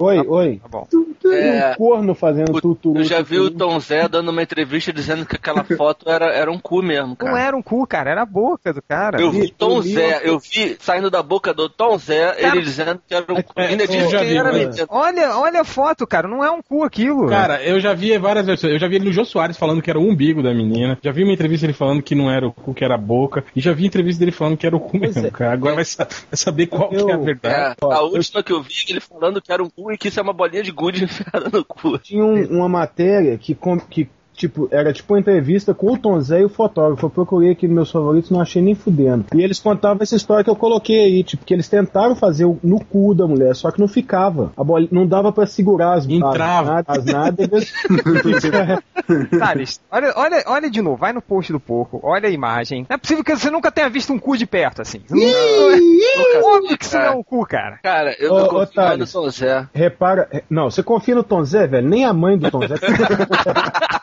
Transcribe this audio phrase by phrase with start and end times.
[0.00, 0.60] Oi, oi.
[0.60, 0.86] Tá bom.
[1.32, 1.72] É.
[1.72, 3.00] um corno fazendo O- tuturu.
[3.00, 3.50] Eu já vi o.
[3.50, 7.16] Tom Zé dando uma entrevista dizendo que aquela foto era, era um cu mesmo, Não
[7.16, 7.40] cara.
[7.40, 9.20] era um cu, cara, era a boca do cara.
[9.20, 12.56] Eu vi Tom eu vi Zé, eu vi saindo da boca do Tom Zé, Cara-
[12.56, 13.52] ele dizendo que era um cu.
[13.56, 14.86] É, Ainda eu disse que era mentira.
[14.88, 17.26] Olha, olha a foto, cara, não é um cu aquilo.
[17.28, 18.72] Cara, eu já vi várias versões.
[18.72, 20.98] Eu já vi ele no Jô Soares falando que era o umbigo da menina.
[21.02, 23.44] Já vi uma entrevista dele falando que não era o cu, que era a boca.
[23.56, 25.30] E já vi entrevista dele falando que era o cu Pois mesmo, é.
[25.30, 25.52] cara.
[25.52, 27.54] Agora vai, sa- vai saber qual que é a Eu- verdade.
[27.54, 30.08] É, a eu- última que eu vi, ele falando que era um cu e que
[30.08, 31.98] isso é uma bolinha de gude enfiada no cu.
[31.98, 33.56] Tinha um- uma matéria que,
[33.90, 37.04] que tipo, era tipo uma entrevista com o Tom Zé e o fotógrafo.
[37.06, 39.26] Eu procurei aqui nos meus favoritos, não achei nem fudendo.
[39.34, 42.58] E eles contavam essa história que eu coloquei aí, tipo, que eles tentaram fazer o-
[42.62, 44.52] no cu da mulher, só que não ficava.
[44.56, 46.84] A bola, não dava pra segurar as, Entrava.
[46.86, 47.72] as, as nádegas.
[49.38, 52.86] Thales, olha, olha, olha de novo, vai no post do porco, olha a imagem.
[52.88, 55.00] Não é possível que você nunca tenha visto um cu de perto, assim.
[55.10, 57.78] Nunca- Óbvio que isso não é um cu, cara.
[57.82, 59.06] Cara, eu Ô, tô ô, confiando no.
[59.06, 59.66] Tom Zé.
[59.74, 61.88] Repara, não, você confia no Tom Zé, velho?
[61.88, 62.74] Nem a mãe do Tom Zé.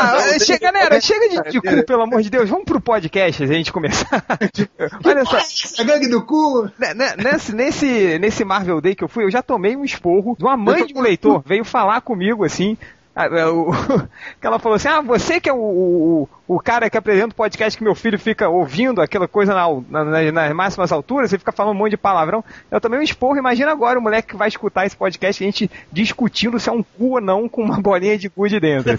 [0.00, 2.48] Tá, chega, galera, chega de, de cu, pelo amor de Deus.
[2.48, 4.24] Vamos pro podcast, a gente começar.
[5.04, 5.38] Olha só,
[5.82, 6.70] A gangue do cu!
[6.78, 10.34] né, né, nesse, nesse, nesse Marvel Day que eu fui, eu já tomei um esporro
[10.36, 12.76] de uma mãe de um leitor, veio falar comigo assim.
[13.22, 14.08] Ah, é,
[14.40, 17.34] Que ela falou assim: Ah, você que é o, o, o cara que apresenta o
[17.34, 21.38] podcast que meu filho fica ouvindo aquela coisa na, na- na- nas máximas alturas, você
[21.38, 22.44] fica falando um monte de palavrão.
[22.70, 25.70] Eu tomei um esporro, imagina agora o moleque que vai escutar esse podcast, a gente
[25.92, 28.92] discutindo se é um cu ou não com uma bolinha de cu de dentro.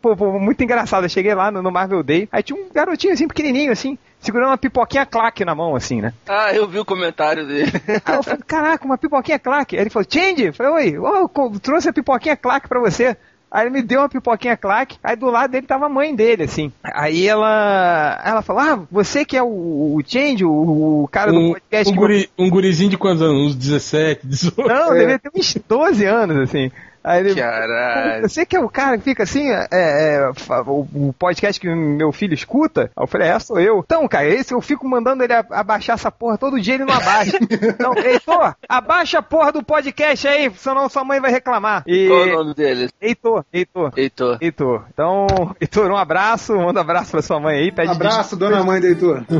[0.00, 1.04] Pô, pô, muito engraçado.
[1.04, 4.48] Eu cheguei lá no, no Marvel Day, aí tinha um garotinho assim, pequenininho assim, segurando
[4.48, 6.12] uma pipoquinha claque na mão, assim, né?
[6.26, 7.70] Ah, eu vi o comentário dele.
[8.04, 9.76] Aí eu falei, caraca, uma pipoquinha claque.
[9.76, 10.46] Aí ele falou, Change?
[10.46, 13.16] Eu falei, oi, co- trouxe a pipoquinha claque pra você.
[13.52, 16.44] Aí ele me deu uma pipoquinha claque, aí do lado dele tava a mãe dele,
[16.44, 16.72] assim.
[16.82, 21.38] Aí ela ela falou, ah, você que é o, o Change, o, o cara do
[21.38, 23.48] Um, podcast um, guri, um gurizinho de quantos anos?
[23.48, 24.66] Uns 17, 18?
[24.66, 26.70] Não, devia ter uns 12 anos, assim.
[27.04, 28.28] Aí ele, Caralho.
[28.28, 30.30] você que é o cara que fica assim, é, é,
[30.66, 32.90] o, podcast que meu filho escuta?
[32.96, 33.82] Aí eu falei, é, sou eu.
[33.84, 37.38] Então, cara, esse eu fico mandando ele abaixar essa porra todo dia, ele não abaixa.
[37.72, 41.82] Então, Heitor, abaixa a porra do podcast aí, senão sua mãe vai reclamar.
[41.86, 42.88] E, Qual o nome dele?
[43.00, 43.92] Heitor, Heitor.
[43.96, 44.38] Heitor.
[44.40, 44.84] Heitor.
[44.92, 45.26] Então,
[45.60, 48.86] Heitor, um abraço, manda um abraço pra sua mãe aí, pede Abraço, dona mãe do
[48.86, 49.24] Heitor.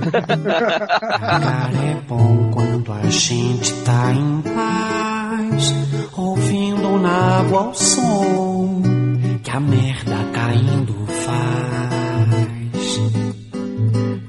[1.00, 5.11] Cagar é bom quando a gente tá em paz,
[6.98, 8.82] na água o som
[9.42, 13.00] que a merda caindo faz.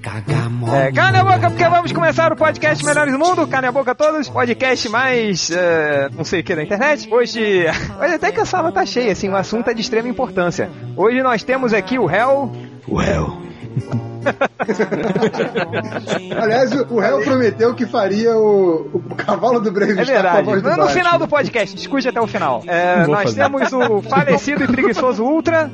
[0.02, 0.44] Cagar.
[0.76, 3.48] É, calem a boca, porque vamos começar o podcast Melhores do Mundo.
[3.48, 4.28] Calem a boca a todos.
[4.28, 7.08] Podcast mais, é, não sei o que da internet.
[7.12, 7.66] Hoje,
[8.02, 10.70] hoje até que a sala tá cheia, assim, o assunto é de extrema importância.
[10.98, 12.52] Hoje nós temos aqui o réu.
[12.88, 13.53] O réu.
[16.42, 20.32] Aliás, o réu prometeu que faria o, o cavalo do Brave É Star com a
[20.42, 20.46] verdade.
[20.46, 22.64] voz do No, final do podcast, discute até o final.
[22.66, 23.44] É, nós fazer.
[23.44, 25.70] temos o falecido e preguiçoso Ultra.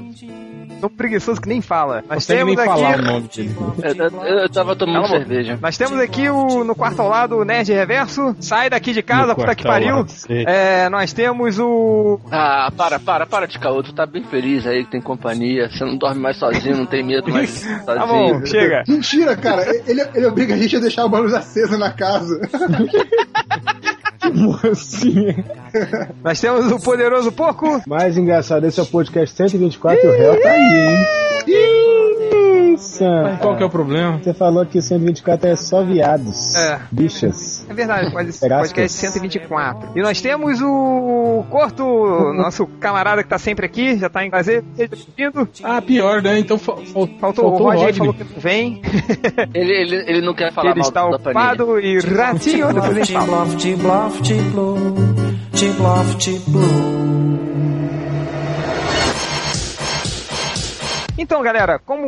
[0.82, 2.04] Um preguiçoso que nem fala.
[2.10, 3.02] Nós Consegue nem temos falar o aqui.
[3.04, 3.56] nome dele.
[3.84, 5.20] Eu, eu, eu tava tomando Cala a boca.
[5.28, 5.60] cerveja.
[5.62, 8.36] Nós temos aqui o no quarto ao lado o Nerd Reverso.
[8.40, 10.06] Sai daqui de casa, No puta que pariu.
[10.30, 12.20] É, nós temos o.
[12.32, 13.84] Ah, para, para, para de caô.
[13.84, 15.70] Tu tá bem feliz aí que tem companhia.
[15.70, 17.80] Você não dorme mais sozinho, não tem medo mais sozinho.
[17.86, 18.84] Tá bom, chega.
[18.88, 19.64] Mentira, cara.
[19.86, 22.40] Ele, ele obriga a gente a deixar a luz acesa na casa.
[24.34, 25.46] Mocinha.
[26.24, 27.82] Nós temos o poderoso porco.
[27.88, 31.08] Mais engraçado, esse é o podcast 124 e o réu tá aí, hein?
[32.76, 33.04] Isso.
[33.42, 34.18] Qual que é o problema?
[34.20, 36.56] Você falou que o 124 é só viados.
[36.56, 36.80] É.
[36.92, 37.66] Bichas.
[37.70, 39.90] É verdade, pode podcast que- 124.
[39.96, 41.84] E nós temos o Corto,
[42.34, 44.64] nosso camarada que tá sempre aqui, já tá em prazer.
[44.76, 45.50] Seja bem-vindo.
[45.64, 46.40] Ah, pior, né?
[46.40, 47.98] Então fa- fal- Faltou, o faltou Roger, Rodney.
[47.98, 48.82] falou que não vem.
[49.54, 52.68] Ele, ele, ele não quer falar ele mal está da ocupado e ratinho.
[52.70, 53.30] Fala.
[53.30, 53.76] Bluff, de
[54.22, 54.96] bluff, de blue,
[55.54, 56.18] de bluff,
[56.50, 57.09] blue.
[61.22, 62.08] Então, galera, como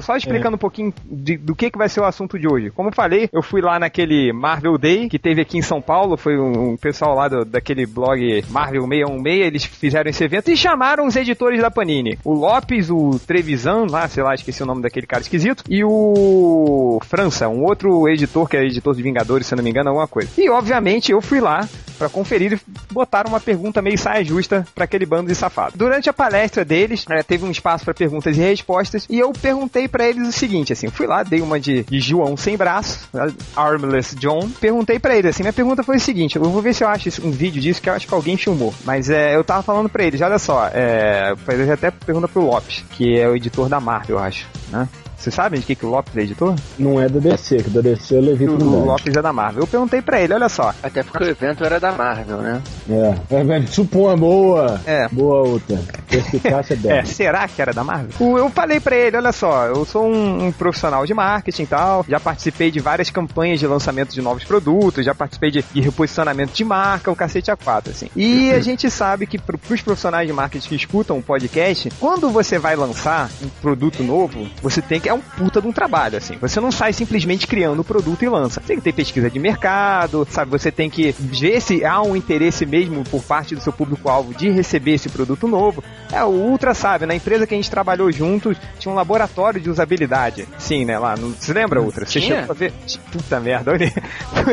[0.00, 2.70] só explicando um pouquinho de- do que, que vai ser o assunto de hoje.
[2.70, 6.38] Como falei, eu fui lá naquele Marvel Day que teve aqui em São Paulo, foi
[6.38, 11.06] um, um pessoal lá do- daquele blog Marvel 616, eles fizeram esse evento e chamaram
[11.06, 12.18] os editores da Panini.
[12.24, 17.00] O Lopes, o Trevisan, lá, sei lá, esqueci o nome daquele cara esquisito, e o
[17.04, 20.30] França, um outro editor que é editor de Vingadores, se não me engano, alguma coisa.
[20.38, 21.68] E obviamente eu fui lá
[21.98, 22.60] pra conferir e
[22.92, 25.72] botaram uma pergunta meio saia justa pra aquele bando de safado.
[25.76, 29.88] Durante a palestra deles, eh, teve um espaço pra perguntas e respostas e eu perguntei
[29.88, 33.08] pra eles o seguinte, assim, fui lá, dei uma de, de João sem braço,
[33.56, 36.84] Armless John, perguntei pra eles, assim, minha pergunta foi o seguinte, eu vou ver se
[36.84, 39.62] eu acho um vídeo disso que eu acho que alguém filmou, mas é, eu tava
[39.62, 43.68] falando pra eles, olha só, é, eles até pergunta pro Lopes, que é o editor
[43.68, 44.88] da Marvel, eu acho, né?
[45.24, 46.54] Vocês sabem de que, que o Lopes é editor?
[46.78, 49.16] Não é da DC, que da DC eu levei O, pro o Lopes.
[49.16, 49.62] É da Marvel.
[49.62, 50.74] Eu perguntei pra ele, olha só.
[50.82, 52.62] Até porque o evento era da Marvel, né?
[52.90, 54.78] É, é, velho, supõe, boa.
[54.84, 55.08] É.
[55.08, 55.80] Boa outra.
[56.22, 57.04] Perspicácia É, dela.
[57.04, 58.38] será que era da Marvel?
[58.38, 62.04] Eu falei pra ele, olha só, eu sou um, um profissional de marketing e tal,
[62.08, 66.52] já participei de várias campanhas de lançamento de novos produtos, já participei de, de reposicionamento
[66.52, 68.08] de marca, o cacete A4, assim.
[68.16, 72.30] E a gente sabe que pro, pros profissionais de marketing que escutam o podcast, quando
[72.30, 76.16] você vai lançar um produto novo, você tem que, é um puta de um trabalho,
[76.18, 76.36] assim.
[76.40, 78.60] Você não sai simplesmente criando o produto e lança.
[78.60, 80.50] Tem que ter pesquisa de mercado, sabe?
[80.50, 84.50] Você tem que ver se há um interesse mesmo por parte do seu público-alvo de
[84.50, 85.82] receber esse produto novo.
[86.12, 89.70] É, o Ultra sabe, na empresa que a gente trabalhou juntos, tinha um laboratório de
[89.70, 90.46] usabilidade.
[90.58, 91.16] Sim, né, lá.
[91.16, 92.06] Não, você lembra, Ultra?
[92.06, 92.46] Você Tinha?
[92.54, 92.72] ver?
[93.10, 93.92] Puta merda, olha.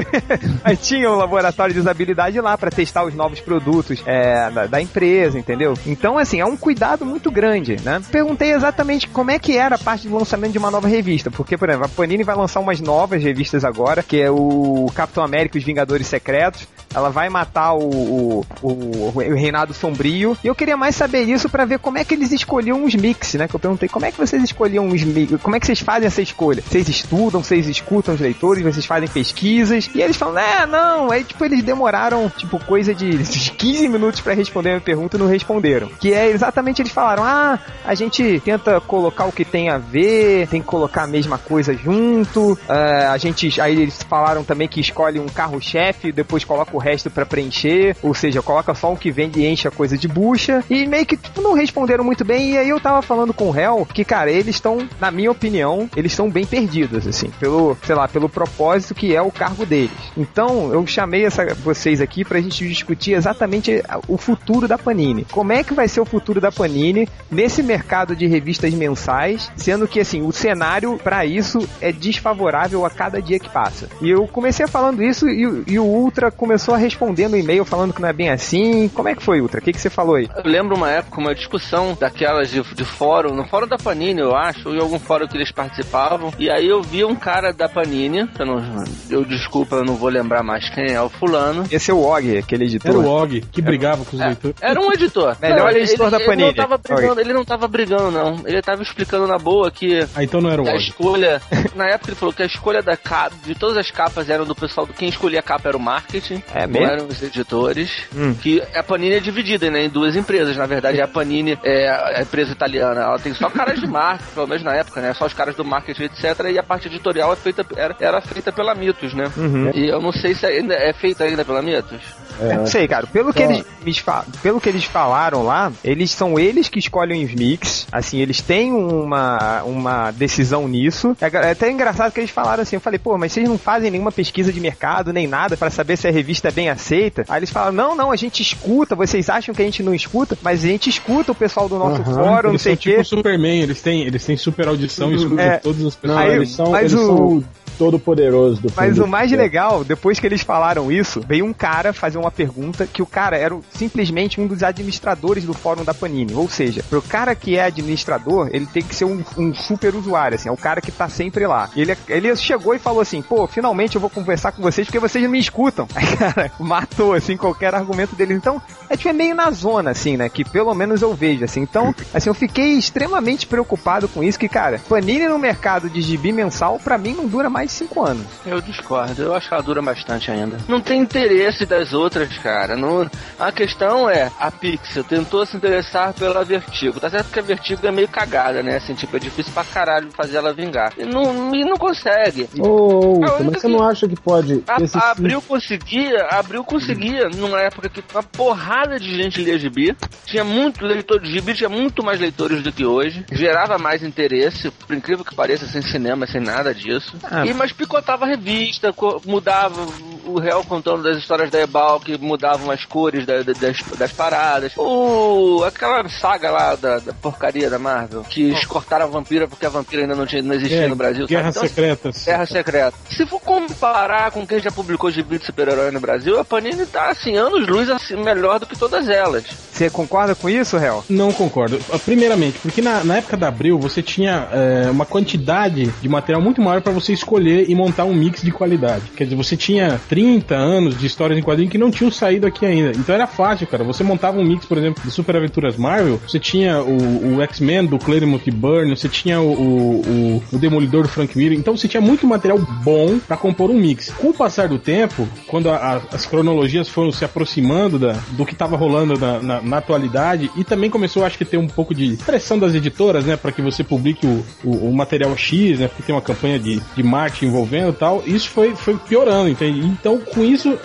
[0.64, 4.82] Mas tinha um laboratório de usabilidade lá para testar os novos produtos é, da, da
[4.82, 5.74] empresa, entendeu?
[5.86, 8.02] Então, assim, é um cuidado muito grande, né?
[8.12, 11.58] Perguntei exatamente como é que era a parte do lançamento de uma nova revista, porque,
[11.58, 15.58] por exemplo, a Panini vai lançar umas novas revistas agora, que é o Capitão América
[15.58, 16.68] e os Vingadores Secretos.
[16.94, 20.38] Ela vai matar o, o, o, o Reinado Sombrio.
[20.44, 23.34] E eu queria mais saber isso para ver como é que eles escolhiam os mix,
[23.36, 23.48] né?
[23.48, 26.08] Que eu perguntei como é que vocês escolhiam os mix, como é que vocês fazem
[26.08, 26.64] essa escolha?
[26.66, 29.90] Vocês estudam, vocês escutam os leitores, vocês fazem pesquisas.
[29.94, 31.12] E eles falam, é, não.
[31.12, 33.18] Aí, tipo, eles demoraram, tipo, coisa de
[33.58, 35.88] 15 minutos para responder a minha pergunta e não responderam.
[36.00, 40.48] Que é exatamente eles falaram, ah, a gente tenta colocar o que tem a ver,
[40.48, 42.58] tem que colocar a mesma coisa junto.
[42.70, 47.10] é, a gente, aí eles falaram também que escolhe um carro-chefe depois coloca o resto
[47.10, 50.64] pra preencher, ou seja, coloca só o que vende e enche a coisa de bucha.
[50.70, 52.52] E meio que tipo, não responderam muito bem.
[52.52, 55.90] E aí eu tava falando com o réu que, cara, eles estão, na minha opinião,
[55.96, 59.92] eles estão bem perdidos, assim, pelo, sei lá, pelo propósito que é o cargo deles.
[60.18, 65.26] Então eu chamei essa, vocês aqui pra gente discutir exatamente o futuro da Panini.
[65.32, 69.88] Como é que vai ser o futuro da Panini nesse mercado de revistas mensais, sendo
[69.88, 73.88] que assim, o cenário pra isso é desfavorável a cada dia que passa.
[74.02, 77.64] E eu comecei falando isso e, o- e o Ultra começou a responder no e-mail
[77.66, 78.90] falando que não é bem assim.
[78.94, 79.60] Como é que foi, Ultra?
[79.60, 80.28] O que, que você falou aí?
[80.44, 84.36] Eu lembro uma época, uma discussão daquelas de, de fórum, no fórum da Panini, eu
[84.36, 87.68] acho, ou em algum fórum que eles participavam, e aí eu vi um cara da
[87.70, 91.64] Panini, eu, não, eu desculpa, eu não vou lembrar mais quem é o fulano.
[91.72, 92.92] Esse é o Og, aquele editor.
[92.92, 94.56] Era o Og, que brigava com os É, leitores.
[94.62, 95.36] era um editor.
[95.42, 96.48] Melhor editor da ele Panini.
[96.48, 98.42] Não tava brigando, ele não tava brigando, não.
[98.46, 100.78] Ele tava explicando na boa que Ah, então não era o a Og.
[100.82, 101.42] escolha.
[101.76, 104.54] Na época ele falou que a escolha da capa, de todas as capas eram do
[104.56, 106.88] pessoal, quem escolhia a capa era o marketing, É não mesmo?
[106.88, 107.92] eram os editores.
[108.16, 108.34] Hum.
[108.36, 110.56] Que a Panini é dividida né, em duas empresas.
[110.58, 114.48] Na verdade, a Panini é a empresa italiana, ela tem só caras de marketing, pelo
[114.48, 115.14] menos na época, né?
[115.14, 116.24] Só os caras do marketing, etc.
[116.52, 119.32] E a parte editorial é feita, era, era feita pela Mitos, né?
[119.38, 119.72] Uhum.
[119.74, 122.00] E eu não sei se ainda é feita ainda pela Mitos.
[122.40, 123.06] É, Não sei, cara.
[123.06, 124.04] Pelo que, Só- eles,
[124.42, 127.86] pelo que eles falaram lá, eles são eles que escolhem os mix.
[127.92, 131.16] Assim, eles têm uma, uma decisão nisso.
[131.22, 132.78] É, é até engraçado que eles falaram assim.
[132.78, 135.98] Eu falei, pô, mas vocês não fazem nenhuma pesquisa de mercado nem nada pra saber
[135.98, 137.26] se a revista é bem aceita?
[137.30, 138.96] Aí eles falaram, não, não, a gente escuta.
[138.96, 140.38] Vocês acham que a gente não escuta?
[140.42, 141.01] Mas a gente escuta
[141.32, 142.92] o pessoal do nosso Aham, fórum, não Eles sei são o quê.
[142.92, 145.58] tipo Superman, eles têm, eles têm super audição e escutam É.
[145.58, 146.18] todas as Não, pessoas.
[146.20, 147.44] Aí- eles são, mas eles o- são
[147.82, 151.92] todo poderoso do Mas o mais legal, depois que eles falaram isso, veio um cara
[151.92, 156.32] fazer uma pergunta que o cara era simplesmente um dos administradores do fórum da Panini.
[156.36, 160.36] Ou seja, pro cara que é administrador, ele tem que ser um, um super usuário,
[160.36, 161.72] assim, é o cara que tá sempre lá.
[161.76, 165.00] E ele, ele chegou e falou assim, pô, finalmente eu vou conversar com vocês porque
[165.00, 165.88] vocês não me escutam.
[165.96, 168.38] Aí, cara, matou, assim, qualquer argumento deles.
[168.38, 168.62] Então,
[168.92, 171.62] é tipo, é meio na zona, assim, né, que pelo menos eu vejo, assim.
[171.62, 176.32] Então, assim, eu fiquei extremamente preocupado com isso, que, cara, Panini no mercado de gibi
[176.32, 178.26] mensal, pra mim, não dura mais cinco anos.
[178.46, 180.58] Eu discordo, eu acho que ela dura bastante ainda.
[180.68, 182.76] Não tem interesse das outras, cara.
[182.76, 183.10] Não...
[183.40, 187.00] A questão é, a Pixel tentou se interessar pela Vertigo.
[187.00, 188.78] Tá certo que a Vertigo é meio cagada, né?
[188.78, 190.94] Assim, tipo, é difícil pra caralho fazer ela vingar.
[190.98, 192.48] E não, e não consegue.
[192.60, 194.64] Ô, Uta, A única mas você que- não acha que pode.
[194.68, 199.42] A, esse a Abril conseguia, a Abril conseguia, numa época que uma porrada de gente
[199.42, 203.78] lia gibi, tinha muito leitor de gibi, tinha muito mais leitores do que hoje, gerava
[203.78, 207.16] mais interesse, por incrível que pareça, sem cinema, sem nada disso.
[207.24, 207.46] Ah.
[207.46, 208.92] E, mas picotava a revista,
[209.26, 209.86] mudava
[210.26, 214.12] o réu contando das histórias da Ebal, que mudavam as cores da- da- das, das
[214.12, 214.74] paradas.
[214.78, 219.70] O, aquela saga lá da, da porcaria da Marvel, que cortaram a vampira porque a
[219.70, 221.22] vampira ainda não, tinha, não existia É, no Brasil.
[221.28, 221.36] sabe?
[221.36, 222.26] Guerras Então, Secretas.
[222.26, 222.94] Guerra Secreta.
[223.10, 227.10] Se for comparar com quem já publicou gibi de super-herói no Brasil, a Panini tá,
[227.10, 229.44] assim, anos-luz assim, melhor do que todas elas.
[229.72, 231.04] Você concorda com isso, Réu?
[231.10, 231.80] Não concordo.
[231.92, 236.42] Ah, Primeiramente, porque na, na época da Abril você tinha é, uma quantidade de material
[236.42, 239.04] muito maior para você escolher e montar um mix de qualidade.
[239.16, 242.66] Quer dizer, você tinha 30 anos de histórias em quadrinho que não tinham saído aqui
[242.66, 242.92] ainda.
[242.92, 243.84] Então era fácil, cara.
[243.84, 247.86] Você montava um mix, por exemplo, de Super Aventuras Marvel, você tinha o, o X-Men
[247.86, 251.58] do Claremont e Byrne, você tinha o, o, o- Demolidor do Frank Miller.
[251.58, 254.10] Então você tinha muito material bom para compor um mix.
[254.12, 258.46] Com o passar do tempo, quando a- a- as cronologias foram se aproximando da, do
[258.46, 261.94] que estava rolando na, na- na atualidade, e também começou, acho que, ter um pouco
[261.96, 265.88] de pressão das editoras, né, para que você publique o, o, o material X, né,
[265.88, 269.80] porque tem uma campanha de, de marketing envolvendo tal, isso foi, foi piorando, entende?
[269.80, 270.78] Então, com isso,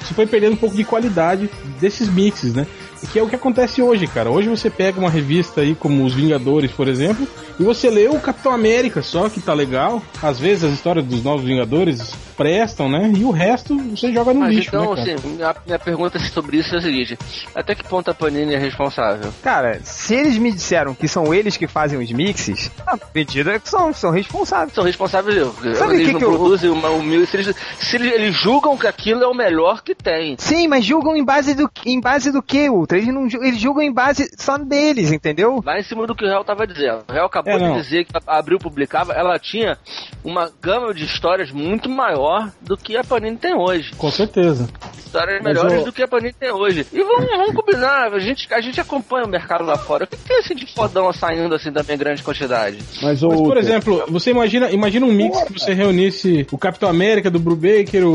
[0.00, 1.50] você foi perdendo um pouco de qualidade
[1.80, 2.66] desses mixes, né?
[3.12, 4.30] Que é o que acontece hoje, cara.
[4.30, 7.26] Hoje você pega uma revista aí como Os Vingadores, por exemplo,
[7.58, 10.02] e você lê o Capitão América só, que tá legal.
[10.22, 13.10] Às vezes as histórias dos Novos Vingadores prestam, né?
[13.16, 15.14] E o resto você joga no Mas lixo, então, né, cara?
[15.16, 17.18] assim, minha, minha pergunta sobre isso é a seguinte:
[17.54, 19.32] até que ponto a Panini é responsável?
[19.42, 23.58] Cara, se eles me disseram que são eles que fazem os mixes, a medida é
[23.58, 24.72] que são, são responsáveis.
[24.74, 25.36] São responsáveis.
[25.76, 27.26] Sabe eles o que não que eu- produzem uma, um mil.
[27.26, 30.36] Se, eles, se eles, eles julgam que aquilo é o melhor que tem.
[30.38, 33.92] Sim, mas julgam em base do em base do que, Eles não eles julgam em
[33.92, 35.60] base só deles, entendeu?
[35.64, 37.04] Lá em cima do que o Real tava dizendo.
[37.08, 39.76] O Real acabou É, de dizer que a Abril publicava, ela tinha
[40.24, 43.92] uma gama de histórias muito maior do que a Panini tem hoje.
[43.96, 44.68] Com certeza.
[44.96, 46.86] Histórias Mas melhores o- do que a Panini tem hoje.
[46.92, 50.04] E vamos, vamos combinar, a gente, a gente acompanha o mercado lá fora.
[50.04, 52.78] O que tem assim de fodão saindo assim também em grande quantidade?
[53.02, 57.30] Mas, Mas, por exemplo, você imagina, imagina um mix que você reunisse o Capitão América
[57.30, 58.10] do Brubaker, o,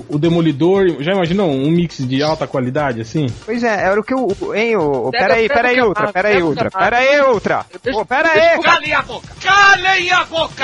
[0.00, 0.96] o, o Demolidor.
[1.00, 3.26] Já imaginou um mix de alta qualidade, assim?
[3.44, 4.28] Pois é, era o que o.
[4.40, 5.08] o- Hein, o.
[5.08, 6.48] o- Pega- Pera aí, pega pera aí, o que Ultra, amarra, pera aí, pega o
[6.48, 6.90] Ultra, que amarra.
[6.90, 7.66] pera aí, Ultra.
[7.82, 8.54] Deixa- Pô, pera deixa aí.
[8.56, 8.62] eu-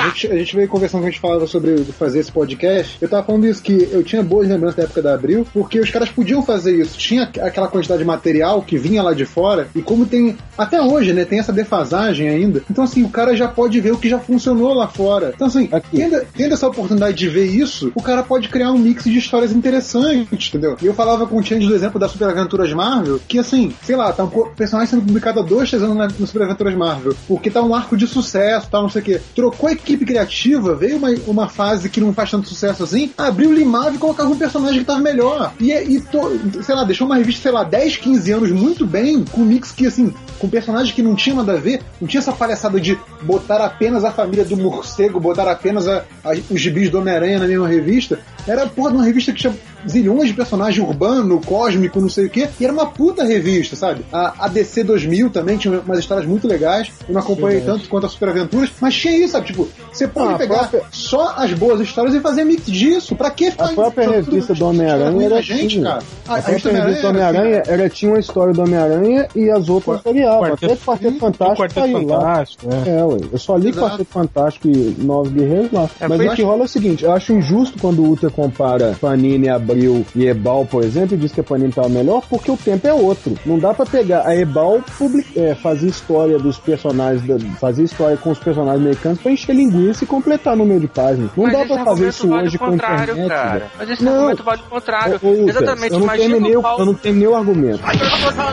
[0.01, 2.97] A gente, a gente veio conversando a gente falava sobre fazer esse podcast.
[3.01, 5.89] Eu tava falando isso, que eu tinha boas lembranças da época da Abril, porque os
[5.89, 6.97] caras podiam fazer isso.
[6.97, 11.13] Tinha aquela quantidade de material que vinha lá de fora, e como tem, até hoje,
[11.13, 12.61] né, tem essa defasagem ainda.
[12.69, 15.31] Então, assim, o cara já pode ver o que já funcionou lá fora.
[15.35, 15.97] Então, assim, Aqui.
[15.97, 19.51] tendo, tendo essa oportunidade de ver isso, o cara pode criar um mix de histórias
[19.51, 20.77] interessantes, entendeu?
[20.81, 23.95] E eu falava com o Change do exemplo da Super Aventuras Marvel, que assim, sei
[23.95, 27.13] lá, tá um personagem sendo publicado há dois, três anos na, no Super Aventuras Marvel,
[27.27, 29.21] porque tá um arco de sucesso, tal, não sei o quê.
[29.35, 33.51] Trocou a equipe criativa, veio uma, uma fase que não faz tanto sucesso assim, abriu,
[33.53, 35.53] limava e colocava um personagem que tava melhor.
[35.59, 39.23] E, e to- sei lá, deixou uma revista, sei lá, 10, 15 anos muito bem,
[39.25, 42.31] com mix que, assim, com personagens que não tinha nada a ver, não tinha essa
[42.31, 46.99] palhaçada de botar apenas a família do morcego, botar apenas a- a- os gibis do
[46.99, 48.19] Homem-Aranha na mesma revista.
[48.47, 49.53] Era, porra, uma revista que tinha
[49.87, 54.05] zilhões de personagem urbano, cósmico, não sei o quê, e era uma puta revista, sabe?
[54.11, 58.05] A, a DC 2000 também tinha umas histórias muito legais, eu não acompanhei tanto quanto
[58.05, 59.47] a Super Aventuras, mas tinha isso, sabe?
[59.47, 63.15] Tipo, você pode Ah, a pegar própria- só as boas histórias e fazer mix disso.
[63.15, 65.99] Pra que ficar A própria revista do Homem-Aranha era gente, cara.
[66.27, 70.53] A revista do Homem-Aranha era, tinha uma história do Homem-Aranha e as outras variavam.
[70.53, 72.19] Até o Quarteto o Fantástico Quarteto saiu lá.
[72.19, 72.89] Fantástico, é.
[72.89, 73.17] É, ué.
[73.31, 73.87] Eu só li Exato.
[73.87, 75.89] Quarteto Fantástico e Novos Guerreiros lá.
[75.99, 78.95] É, Mas o que rola é o seguinte, eu acho injusto quando o Ultra compara
[78.99, 82.57] Panini, Abril e Ebal, por exemplo, e diz que a Panini tava melhor, porque o
[82.57, 83.35] tempo é outro.
[83.45, 85.39] Não dá pra pegar a Ebal, public...
[85.39, 87.39] é, fazer história dos personagens, da...
[87.57, 91.29] fazer história com os personagens americanos pra encher linguiça e completar no meio de página.
[91.35, 93.27] Não Mas dá pra fazer isso vale hoje com internet.
[93.27, 93.67] cara.
[93.77, 94.13] Mas esse Não.
[94.13, 95.19] argumento vale o contrário.
[95.21, 96.81] Ô, Exatamente, eu não, terminei, o Paulo...
[96.81, 97.81] eu não terminei o argumento.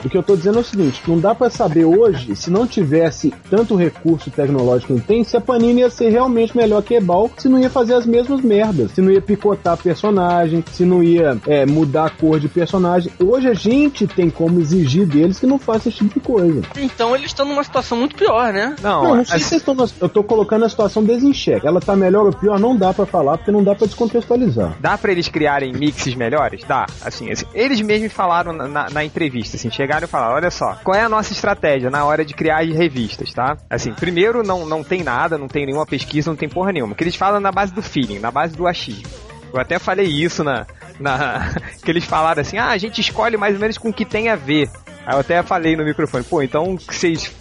[0.05, 2.67] O que eu tô dizendo é o seguinte: não dá pra saber hoje, se não
[2.67, 6.99] tivesse tanto recurso tecnológico que tem, se a Panini ia ser realmente melhor que a
[6.99, 11.03] Ebal, se não ia fazer as mesmas merdas, se não ia picotar personagem, se não
[11.03, 11.08] ia
[11.47, 13.11] é, mudar a cor de personagem.
[13.19, 16.63] Hoje a gente tem como exigir deles que não façam esse tipo de coisa.
[16.77, 18.75] Então eles estão numa situação muito pior, né?
[18.83, 19.75] Não, Não, não sei assim, se vocês estão.
[19.75, 21.67] na- Eu tô colocando a situação desenxeque.
[21.67, 24.77] Ela tá melhor ou pior, não dá pra falar, porque não dá pra descontextualizar.
[24.81, 26.63] Dá pra eles criarem mixes melhores?
[26.65, 26.87] Dá.
[27.05, 30.77] Assim, assim, eles mesmos falaram na, na- na entrevista, assim, chegaram e falaram, olha só,
[30.83, 33.57] qual é a nossa estratégia na hora de criar as revistas, tá?
[33.71, 36.95] Assim, primeiro não, não tem nada, não tem nenhuma pesquisa, não tem porra nenhuma.
[36.95, 39.28] Que eles falam na base do feeling, na base do achismo.
[39.53, 40.67] Eu até falei isso na,
[41.01, 41.53] na
[41.85, 44.29] que eles falaram assim, ah, a gente escolhe mais ou menos com o que tem
[44.29, 44.69] a ver.
[45.07, 47.33] Aí eu até falei no microfone, pô, então vocês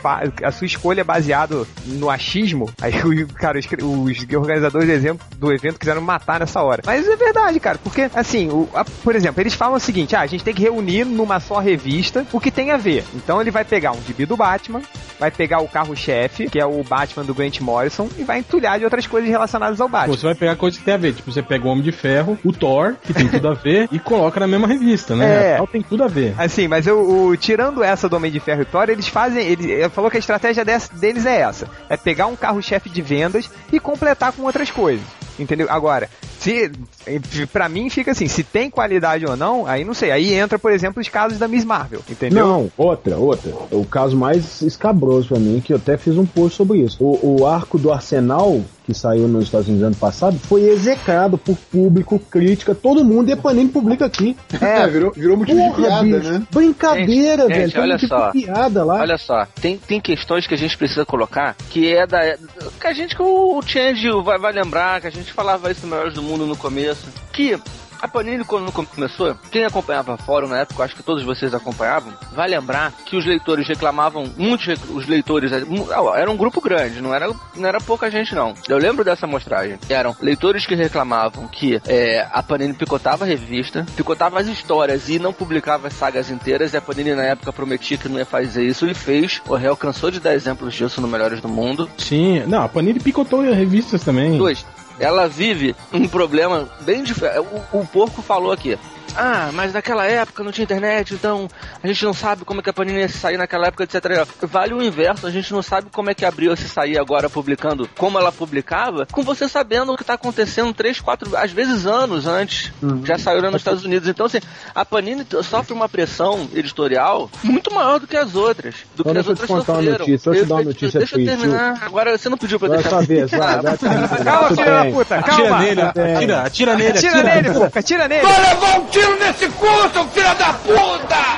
[0.41, 2.69] a sua escolha é baseado no achismo?
[2.81, 6.81] Aí o cara, os, os organizadores do, exemplo, do evento quiseram matar nessa hora.
[6.85, 10.21] Mas é verdade, cara, porque assim, o- a- por exemplo, eles falam o seguinte: ah,
[10.21, 13.03] a gente tem que reunir numa só revista o que tem a ver.
[13.13, 14.81] Então ele vai pegar um gibi do Batman,
[15.19, 18.83] vai pegar o carro-chefe, que é o Batman do Grant Morrison, e vai entulhar de
[18.85, 20.15] outras coisas relacionadas ao Pô, Batman.
[20.15, 21.13] você vai pegar coisa que tem a ver.
[21.13, 23.99] Tipo, você pega o Homem de Ferro, o Thor, que tem tudo a ver, e
[23.99, 25.25] coloca na mesma revista, né?
[25.25, 25.49] É.
[25.53, 26.33] Afinal, tem tudo a ver.
[26.37, 29.45] Assim, mas eu, o- tirando essa do Homem de Ferro e Thor, eles fazem.
[29.45, 33.49] Ele falou que a estratégia dessa- deles é essa: é pegar um carro-chefe de vendas
[33.71, 35.05] e completar com outras coisas.
[35.39, 35.67] Entendeu?
[35.69, 36.09] Agora,
[36.47, 40.11] se para mim fica assim, se tem qualidade ou não, aí não sei.
[40.11, 42.47] Aí entra, por exemplo, os casos da Miss Marvel, entendeu?
[42.47, 43.51] Não, outra, outra.
[43.71, 47.03] O caso mais escabroso pra mim, que eu até fiz um post sobre isso.
[47.03, 51.57] O, o arco do Arsenal, que saiu nos Estados Unidos ano passado, foi execrado por
[51.57, 54.35] público, crítica, todo mundo, e a Panini publica aqui.
[54.61, 56.47] É, virou, virou motivo de Porra, piada, bicho, né?
[56.53, 57.61] brincadeira, Gente, velho.
[57.63, 58.31] gente, Tem olha só.
[58.31, 59.01] de piada lá.
[59.01, 62.37] Olha só, tem, tem questões que a gente precisa colocar que é da.
[62.79, 65.91] que a gente, que o Change vai, vai lembrar, que a gente falava isso no
[65.91, 67.07] Melhores do Mundo no começo.
[67.33, 67.59] Que
[68.01, 72.47] a Panini, quando começou, quem acompanhava fórum na época, acho que todos vocês acompanhavam, vai
[72.49, 77.13] lembrar que os leitores reclamavam, muitos os leitores, mu- ah, era um grupo grande, não
[77.13, 78.53] era, não era pouca gente não.
[78.67, 79.77] Eu lembro dessa amostragem.
[79.89, 85.19] Eram leitores que reclamavam que é, a Panini picotava a revista, picotava as histórias e
[85.19, 88.63] não publicava as sagas inteiras, e a Panini na época prometia que não ia fazer
[88.65, 89.41] isso e fez.
[89.47, 91.89] O Real cansou de dar exemplos disso no Melhores do Mundo.
[91.97, 94.37] Sim, não, a Panini picotou revistas também.
[94.37, 94.65] Dois,
[94.99, 97.47] ela vive um problema bem diferente.
[97.71, 98.77] O, o porco falou aqui.
[99.15, 101.47] Ah, mas naquela época não tinha internet, então
[101.81, 104.27] a gente não sabe como é que a Panini ia sair naquela época, etc.
[104.43, 107.89] Vale o inverso, a gente não sabe como é que abriu se sair agora publicando
[107.97, 112.27] como ela publicava, com você sabendo o que tá acontecendo três, quatro, às vezes anos
[112.27, 112.71] antes.
[113.03, 114.07] Já saiu lá nos Estados Unidos.
[114.07, 114.39] Então, assim,
[114.75, 118.75] a Panini sofre uma pressão editorial muito maior do que as outras.
[118.95, 119.97] Do Então que as deixa eu te outras sofreram.
[119.99, 121.77] notícia, deixa eu te dar uma notícia Deixa eu terminar.
[121.81, 123.01] Agora, você não pediu pra eu Vai deixar.
[123.01, 123.77] vez, vai, vai.
[124.23, 125.59] Calma, filho da puta, Atira calma.
[125.59, 128.21] nele, atira, atira nele, Atira nele, atira nele.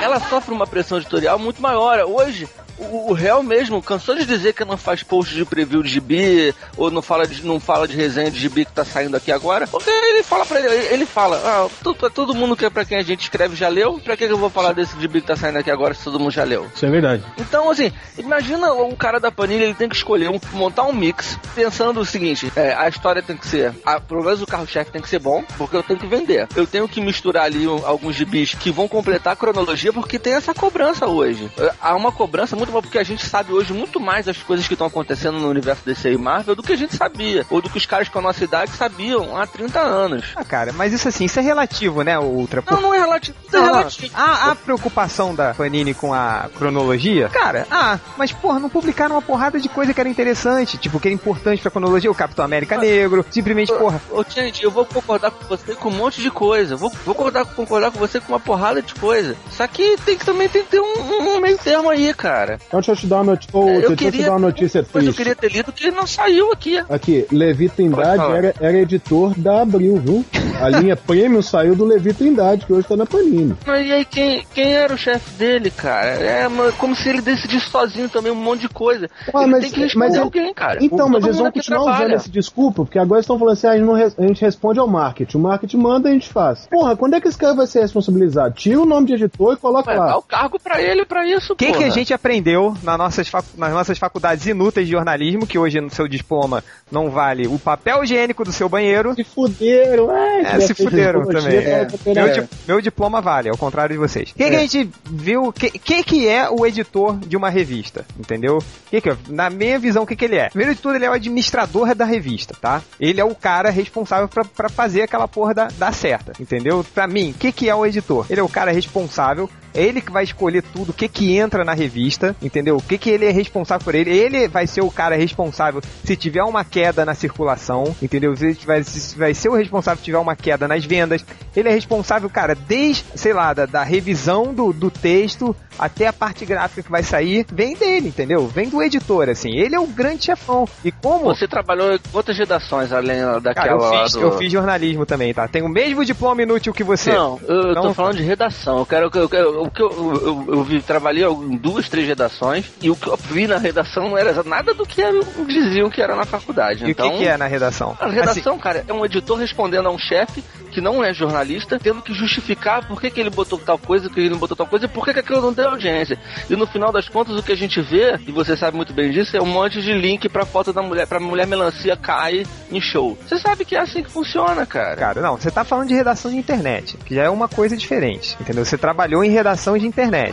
[0.02, 2.00] Ela sofre uma pressão editorial muito maior.
[2.00, 2.48] Hoje,
[2.80, 6.54] o, o Real mesmo cansou de dizer que não faz post de preview de gibi,
[6.76, 9.66] ou não fala de, não fala de resenha de gibi que tá saindo aqui agora,
[9.66, 12.84] porque ele fala pra ele, ele fala, ah, tu- tu- todo mundo que é pra
[12.84, 15.26] quem a gente escreve já leu, pra que que eu vou falar desse gibi que
[15.26, 16.66] tá saindo aqui agora se todo mundo já leu?
[16.74, 17.24] Isso é verdade.
[17.38, 21.38] Então, assim, imagina o cara da Panini, ele tem que escolher, um, montar um mix,
[21.54, 25.02] pensando o seguinte, é, a história tem que ser, a, pelo menos o carro-chefe tem
[25.02, 26.46] que ser bom, porque eu tenho que vender.
[26.54, 30.34] Eu tenho que misturar ali um- alguns gibis que vão completar a cronologia, porque tem
[30.34, 31.50] essa cobrança hoje.
[31.58, 34.74] É, Há uma cobrança muito porque a gente sabe hoje muito mais as coisas que
[34.74, 37.78] estão acontecendo no universo DC e Marvel do que a gente sabia, ou do que
[37.78, 40.26] os caras com a nossa idade sabiam há 30 anos.
[40.36, 42.62] Ah, cara, mas isso assim, isso é relativo, né, Ultra?
[42.70, 43.36] Não, não é relativo.
[43.52, 43.78] Não, é Não, não.
[43.78, 44.16] relativo.
[44.16, 49.22] A, a preocupação da Panini com a cronologia, cara, ah, mas porra, não publicaram uma
[49.22, 52.76] porrada de coisa que era interessante, tipo, que era importante pra cronologia, o Capitão América
[52.78, 56.76] Negro, simplesmente, porra, Ô, gente, eu vou concordar com você com um monte de coisa.
[56.76, 59.36] Vou, vou concordar, concordar com você com uma porrada de coisa.
[59.50, 62.58] Só que tem que também tem que ter um, um meio termo aí, cara.
[62.66, 63.58] Então deixa eu te dar uma notícia.
[63.58, 64.26] eu deixa eu te queria.
[64.26, 65.16] dar uma notícia Mas eu triste.
[65.16, 66.78] queria ter lido que não saiu aqui.
[66.88, 70.24] Aqui, Levi Trindade era, era editor da Abril, viu?
[70.62, 73.56] A linha Premium saiu do Levi Trindade, que hoje tá na Panini.
[73.66, 76.10] Mas e aí, quem, quem era o chefe dele, cara?
[76.10, 76.46] É
[76.78, 79.08] como se ele decidisse sozinho também um monte de coisa.
[79.34, 80.78] Ué, ele mas- tem que responder mas ele- alguém, cara.
[80.84, 82.04] Então, mas eles vão continuar trabalha.
[82.06, 84.78] usando esse desculpa, porque agora estão falando assim, ah, a gente, não a gente responde
[84.78, 85.36] ao marketing.
[85.36, 86.66] O marketing manda, a gente faz.
[86.70, 88.54] Porra, quando é que esse cara vai ser responsabilizado?
[88.54, 90.18] Tira o nome de editor e coloca Ué, dá lá.
[90.18, 92.49] o cargo pra ele pra isso, o que, a gente aprendeu
[92.82, 97.46] nas nossas, nas nossas faculdades inúteis de jornalismo, que hoje no seu diploma não vale
[97.46, 99.14] o papel higiênico do seu banheiro?
[99.14, 101.56] Se fuderam, é, É, se fuderam também.
[101.56, 101.86] É.
[102.06, 104.30] Meu, meu diploma vale, ao contrário de vocês.
[104.30, 105.44] O que, que a gente viu?
[105.44, 108.04] O que, que, que é o editor de uma revista?
[108.18, 108.62] Entendeu?
[108.88, 109.16] Que que, é?
[109.28, 110.48] na minha visão, o que, que ele é?
[110.48, 112.82] Primeiro de tudo, ele é o administrador da revista, tá?
[112.98, 116.84] Ele é o cara responsável pra, pra fazer aquela porra dar, dar certa, entendeu?
[116.94, 118.26] Pra mim, o que, que é o editor?
[118.28, 121.64] Ele é o cara responsável é ele que vai escolher tudo, o que que entra
[121.64, 122.76] na revista, entendeu?
[122.76, 124.10] O que que ele é responsável por ele.
[124.10, 128.34] Ele vai ser o cara responsável se tiver uma queda na circulação, entendeu?
[128.40, 131.24] Ele vai, se- vai ser o responsável se tiver uma queda nas vendas.
[131.56, 136.12] Ele é responsável, cara, desde, sei lá, da, da revisão do, do texto até a
[136.12, 138.46] parte gráfica que vai sair, vem dele, entendeu?
[138.46, 139.50] Vem do editor, assim.
[139.56, 140.68] Ele é o grande chefão.
[140.84, 141.24] E como...
[141.24, 144.20] Você trabalhou em outras redações além daquela Cara, eu fiz, do...
[144.20, 145.48] eu fiz jornalismo também, tá?
[145.48, 147.12] Tenho o mesmo diploma inútil que você.
[147.12, 148.78] Não, eu, eu tô Então- falando de redação.
[148.78, 152.06] Eu quero que eu, eu, o que eu, eu, eu vi, trabalhei em duas, três
[152.06, 155.02] redações e o que eu vi na redação não era nada do que
[155.46, 156.84] diziam que era na faculdade.
[156.84, 157.96] E então, o que, que é na redação?
[158.00, 162.02] A redação, cara, é um editor respondendo a um chefe que não é jornalista, tendo
[162.02, 164.66] que justificar por que, que ele botou tal coisa, por que ele não botou tal
[164.66, 166.18] coisa e por que, que aquilo não tem audiência.
[166.48, 169.10] E no final das contas, o que a gente vê, e você sabe muito bem
[169.10, 172.80] disso, é um monte de link pra foto da mulher, pra mulher melancia cai em
[172.80, 173.18] show.
[173.26, 174.96] Você sabe que é assim que funciona, cara.
[174.96, 178.36] Cara, não, você tá falando de redação de internet, que já é uma coisa diferente,
[178.40, 178.64] entendeu?
[178.64, 180.32] Você trabalhou em redação de internet.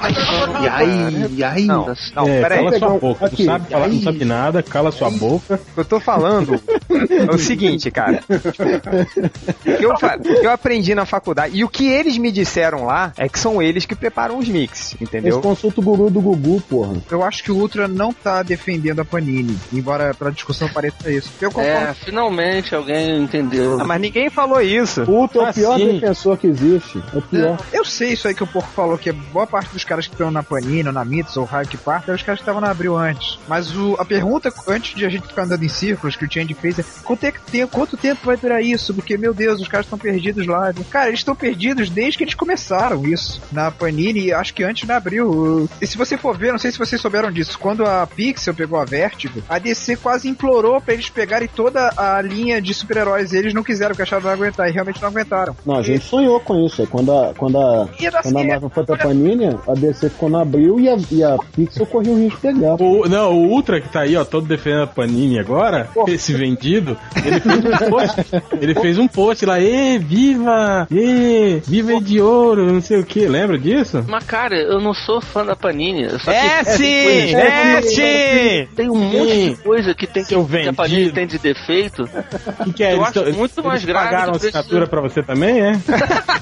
[0.61, 1.65] E aí, e aí?
[1.65, 2.65] Não, não, é, peraí.
[2.65, 3.25] cala sua boca.
[3.25, 5.57] aqui, tu sabe falar, não sabe nada, cala sua boca.
[5.67, 8.23] O que eu tô falando é o seguinte, cara.
[8.27, 9.97] O que eu
[10.27, 11.57] eu aprendi na faculdade.
[11.57, 14.93] E o que eles me disseram lá é que são eles que preparam os mix,
[14.93, 15.41] Eles entendeu?
[15.41, 16.95] consultam o guru do Gugu, porra.
[17.09, 21.31] Eu acho que o Ultra não tá defendendo a Panini, embora pra discussão pareça isso.
[21.41, 21.69] Eu concordo.
[21.69, 23.79] É, finalmente alguém entendeu.
[23.79, 25.03] Ah, mas ninguém falou isso.
[25.03, 25.93] O Ultra é o pior sim.
[25.93, 27.01] defensor que existe.
[27.13, 27.57] É o pior.
[27.71, 30.31] Eu sei isso aí que o Porco falou, que boa parte dos caras que estão
[30.31, 32.97] na Panini, ou na Mits, ou Hike Park, eram os caras que estavam na Abril
[32.97, 33.39] antes.
[33.47, 36.53] Mas o, a pergunta, antes de a gente ficar andando em círculos, que o Change
[36.53, 38.93] fez, é quanto, é que tem, quanto tempo vai durar isso?
[38.93, 40.73] Porque, meu Deus, os caras estão perdidos lá.
[40.89, 43.39] Cara, eles estão perdidos desde que eles começaram isso.
[43.51, 45.69] Na Panini, acho que antes na Abril.
[45.79, 48.79] E se você for ver, não sei se vocês souberam disso, quando a Pixel pegou
[48.79, 53.31] a Vertigo, a DC quase implorou pra eles pegarem toda a linha de super-heróis.
[53.31, 55.55] E eles não quiseram, porque acharam que não aguentar, e realmente não aguentaram.
[55.65, 56.85] Não, a gente sonhou com isso.
[56.87, 57.87] Quando a, quando a,
[58.23, 58.43] quando a.
[58.43, 62.13] Marvel foi pra Panini, a DC ficou no abril e a, e a Pixel corria
[62.13, 62.75] o risco de pegar.
[62.81, 66.97] O, não, o Ultra que tá aí, ó, todo defendendo a Panini agora, esse vendido,
[67.23, 68.25] ele fez um post,
[68.61, 73.27] ele fez um post lá, ê, viva, ê, viva de ouro, não sei o que,
[73.27, 74.03] lembra disso?
[74.07, 76.03] Mas, cara, eu não sou fã da Panini.
[76.03, 77.35] eu Só É que sim!
[77.35, 78.67] É sim!
[78.75, 82.03] Tem um monte de coisa que, tem que, que a Panini tem de defeito.
[82.03, 82.93] O que, que é?
[82.93, 85.73] Eu Eles acho muito mais eles grave pagaram a assinatura pra você também, é?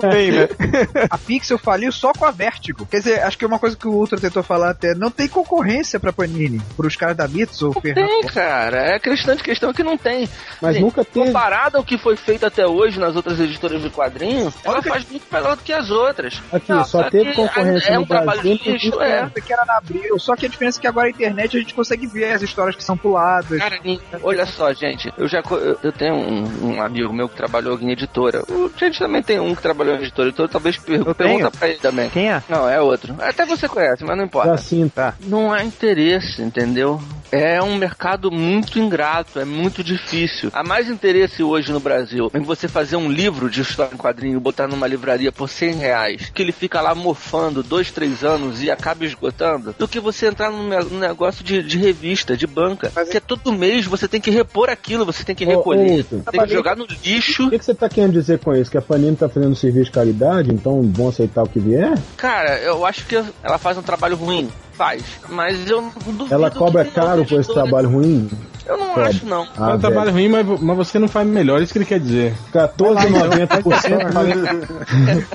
[0.00, 0.48] Também, né?
[1.08, 2.86] A Pixel faliu só com a Vertigo.
[2.86, 5.28] Quer dizer, acho que é uma coisa que o Ultra tentou falar até, não tem
[5.28, 6.60] concorrência pra Panini.
[6.76, 8.08] Pros caras da Mits ou Fernando.
[8.08, 8.78] Tem, cara.
[8.78, 10.28] É a questão de questão que não tem.
[10.60, 11.26] Mas Sim, nunca teve.
[11.26, 15.24] Comparado ao que foi feito até hoje nas outras editoras de quadrinho, ela faz muito
[15.30, 16.40] melhor do que as outras.
[16.52, 18.56] Aqui, Não, só que teve concorrência é no um trabalho Brasil.
[18.58, 19.30] de lixo, é.
[19.40, 21.74] que era na Abril, só que a diferença é que agora a internet a gente
[21.74, 23.58] consegue ver as histórias que são puladas.
[23.58, 23.78] Cara,
[24.22, 25.42] olha só, gente, eu já
[25.82, 28.42] eu, tenho um, um amigo meu que trabalhou em editora.
[28.48, 31.50] O gente também tem um que trabalhou em editora, então talvez per Eu pergunta tenho.
[31.50, 32.10] pra ele também.
[32.10, 32.42] Quem é?
[32.48, 33.14] Não, é outro.
[33.20, 34.50] Até você conhece, mas não importa.
[34.50, 35.14] Da cinta.
[35.20, 37.00] Não há interesse, entendeu?
[37.32, 40.50] É um mercado muito ingrato, é muito difícil.
[40.52, 44.36] Há mais interesse hoje no Brasil em você fazer um livro de história em quadrinho
[44.36, 48.62] e botar numa livraria por 100 reais, que ele fica lá mofando dois, três anos
[48.62, 52.46] e acaba esgotando, do que você entrar num, ne- num negócio de, de revista, de
[52.48, 52.90] banca.
[52.94, 56.22] Mas- Porque todo mês você tem que repor aquilo, você tem que Ô, recolher, Outro.
[56.32, 57.46] tem que jogar no lixo.
[57.46, 58.70] O que, que você tá querendo dizer com isso?
[58.70, 61.96] Que a Panini tá fazendo serviço de caridade, então vão aceitar o que vier?
[62.16, 64.50] Cara, eu acho que ela faz um trabalho ruim.
[64.80, 65.04] Faz.
[65.28, 68.30] Mas eu duvido Ela cobra caro por esse trabalho ruim?
[68.70, 69.42] Eu não acho, não.
[69.56, 69.80] Ah, é um velho.
[69.80, 72.34] trabalho ruim, mas, mas você não faz melhor, isso que ele quer dizer.
[72.52, 75.20] 14,90%.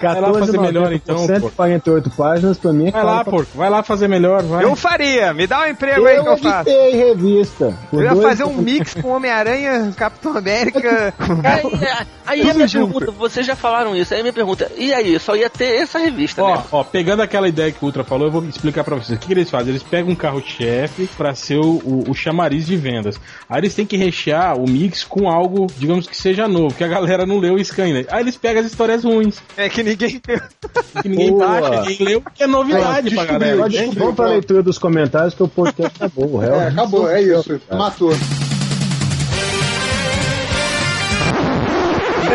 [0.00, 1.26] Vai lá fazer melhor, então, pô.
[1.26, 4.64] 148 páginas pra mim é Vai lá, pra- porco, vai lá fazer melhor, vai.
[4.64, 6.68] Eu faria, me dá um emprego aí que eu faço.
[6.68, 7.74] editei revista.
[7.92, 11.14] Eu ia dois- fazer um mix com Homem-Aranha, Capitão América.
[11.44, 12.92] Aí, é, aí a minha junto.
[12.98, 15.98] pergunta, vocês já falaram isso, aí a minha pergunta, e aí, só ia ter essa
[15.98, 16.62] revista, Ó, né?
[16.70, 19.16] ó, pegando aquela ideia que o Ultra falou, eu vou explicar pra vocês.
[19.16, 19.70] O que, que eles fazem?
[19.70, 23.20] Eles pegam um carro-chefe pra ser o, o, o chamariz de vendas.
[23.48, 26.88] Aí eles têm que rechear o mix com algo, digamos que seja novo, que a
[26.88, 28.06] galera não leu o scan ainda.
[28.10, 30.20] Aí eles pegam as histórias ruins, É que ninguém.
[31.02, 31.46] que ninguém Boa.
[31.46, 33.68] baixa, ninguém leu, que é novidade pra galera.
[33.94, 36.34] Vamos pra leitura dos comentários que o podcast acabou.
[36.34, 36.54] o réu.
[36.54, 37.60] É, acabou, é isso.
[37.70, 38.12] Matou.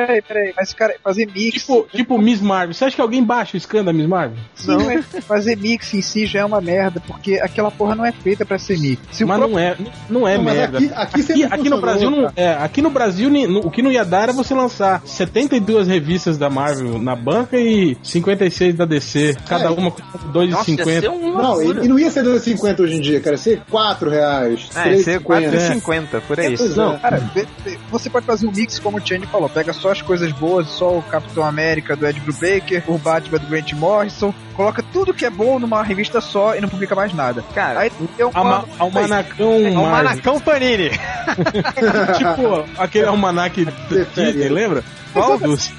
[0.06, 1.62] Peraí, peraí, mas cara, fazer mix.
[1.62, 2.74] Tipo, tipo Miss Marvel.
[2.74, 4.38] Você acha que alguém baixa o scan da Miss Marvel?
[4.56, 8.12] Sim, mas fazer mix em si já é uma merda, porque aquela porra não é
[8.12, 9.02] feita pra ser mix.
[9.12, 9.76] Se Mas próprio- não é,
[10.10, 10.78] não é Não, merda.
[10.78, 12.34] aqui- aqui aqui, aqui no Brasil não, cara.
[12.36, 13.30] é, aqui no Brasil
[13.64, 17.98] o que não ia dar era você lançar 72 revistas da Marvel na banca e
[18.04, 19.70] 56 da DC, cada É.
[19.70, 21.10] uma com Nossa, ia ser 2,50.
[21.10, 23.36] uma Não, e, e não ia ser 2,50 hoje em dia, cara.
[23.36, 24.70] Ia ser 4 reais.
[24.76, 25.24] É, ia ser 3,50.
[25.26, 26.58] 4,50, por aí.
[26.58, 26.98] Pois Não, é.
[27.00, 30.02] cara, vê- vê- você pode fazer um mix como o Change falou, pega só as
[30.02, 34.84] coisas boas, só o Capitão América do Ed Brubaker, o Batman do Grant Morrison, coloca
[34.94, 37.44] tudo que é bom numa revista só e não publica mais nada.
[37.54, 39.90] Cara, Aí tem um Ama- Almanacão é um.
[39.90, 40.90] Manacão Panini.
[42.18, 44.34] tipo aquele almanac Prefere.
[44.34, 44.84] Disney, lembra?
[45.14, 45.38] Qual?
[45.40, 45.72] Dos-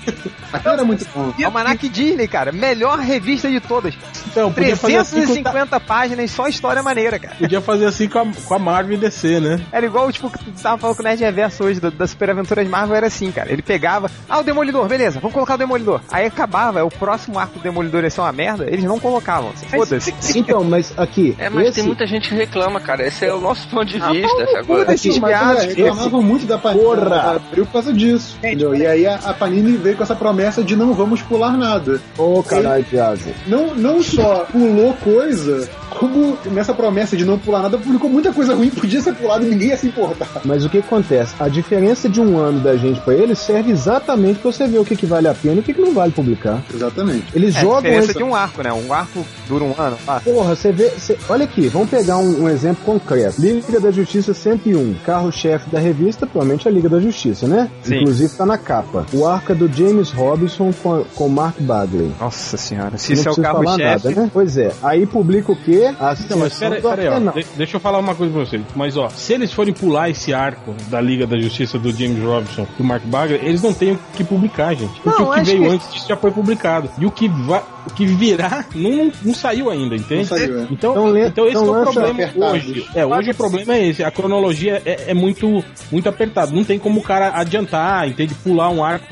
[0.50, 1.32] Aquilo era muito bom.
[1.44, 2.52] Almanac Disney, cara.
[2.52, 3.94] Melhor revista de todas.
[4.28, 7.36] Então, podia fazer assim com, 350 páginas, só história maneira, cara.
[7.36, 9.60] podia fazer assim com a, com a Marvel e DC, né?
[9.70, 12.30] Era igual, tipo, que tu tava falando com o Nerd Reverso hoje, da- das Super
[12.30, 13.52] Aventuras Marvel, era assim, cara.
[13.52, 16.00] Ele pegava, ah, o Demolidor, beleza, vamos colocar o Demolidor.
[16.10, 19.52] Aí acabava, o próximo arco do Demolidor ia ser uma merda, eles não colocavam.
[19.52, 20.14] Foda-se.
[20.36, 21.34] Então, mas aqui.
[21.38, 21.74] É, mas esse...
[21.76, 23.06] tem muita gente que reclama, cara.
[23.06, 24.92] Esse é o nosso ponto de Ah, vista, cu agora.
[24.94, 27.08] esses viados, é, reclamavam muito da Panini Porra!
[27.08, 28.36] da Abril por causa disso.
[28.38, 28.74] entendeu?
[28.74, 32.00] E aí a, a Panini veio com essa promessa de não vamos pular nada.
[32.18, 33.30] Ô, caralho de asa.
[33.46, 38.54] Não, não só pulou coisa, Kubo, nessa promessa de não pular nada, publicou muita coisa
[38.54, 40.28] ruim, podia ser pulado e ninguém ia se importar.
[40.44, 41.34] Mas o que acontece?
[41.38, 44.84] A diferença de um ano da gente pra eles serve exatamente pra você ver o
[44.84, 46.62] que, que vale a pena e o que, que não vale publicar.
[46.72, 47.24] Exatamente.
[47.34, 48.18] Eles É a jogam diferença essa...
[48.18, 48.72] de um arco, né?
[48.72, 49.96] Um arco dura um ano.
[50.06, 50.90] Ah, Porra, você vê.
[50.90, 53.40] você- Olha aqui, vamos pegar um, um exemplo concreto.
[53.40, 57.70] Liga da Justiça 101, carro-chefe da revista, provavelmente a Liga da Justiça, né?
[57.82, 57.96] Sim.
[58.00, 59.06] Inclusive tá na capa.
[59.12, 62.12] O arco é do James Robinson com, com Mark Bagley.
[62.20, 63.82] Nossa senhora, se Não isso é o carro-chefe.
[64.08, 64.30] nada, né?
[64.32, 64.72] Pois é.
[64.82, 65.85] Aí publica o quê?
[66.00, 67.30] A Não, mas pera, do pera aí, ó.
[67.32, 68.62] De- deixa eu falar uma coisa pra vocês.
[68.74, 72.66] Mas, ó, se eles forem pular esse arco da Liga da Justiça do James Robinson
[72.74, 75.00] e do Mark Bagley, eles não têm o que publicar, gente.
[75.00, 76.90] Porque Não, o que veio que- antes disso já foi publicado.
[76.98, 80.22] E o que, va o que virá não, não saiu ainda, entende?
[80.30, 80.66] Não saiu, é.
[80.70, 82.86] Então, Então, então esse então é o problema hoje.
[82.94, 84.02] É, hoje o problema é esse.
[84.04, 86.50] A cronologia é, é muito, muito apertada.
[86.52, 88.34] Não tem como o cara adiantar, entende?
[88.34, 89.06] Pular um arco.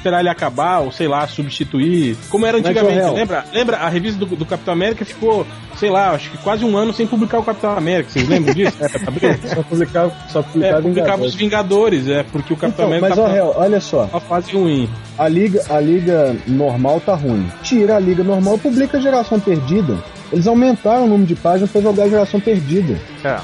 [0.00, 2.16] Esperar ele acabar, ou sei lá, substituir.
[2.30, 3.44] Como era antigamente, lembra?
[3.52, 3.76] Lembra?
[3.76, 7.06] A revista do, do Capitão América ficou, sei lá, acho que quase um ano sem
[7.06, 8.08] publicar o Capitão América.
[8.10, 8.78] Vocês lembram disso?
[9.06, 9.30] Abril?
[9.54, 12.08] Só publicava, só É, publicava publicava os Vingadores.
[12.08, 14.06] É, porque o Capitão Então, América mas, tava Real, olha só.
[14.06, 14.88] numa fase ruim.
[15.18, 17.46] A liga, a liga normal tá ruim.
[17.62, 19.98] Tira a liga normal e publica a geração perdida.
[20.32, 22.98] Eles aumentaram o número de páginas pra jogar a geração perdida.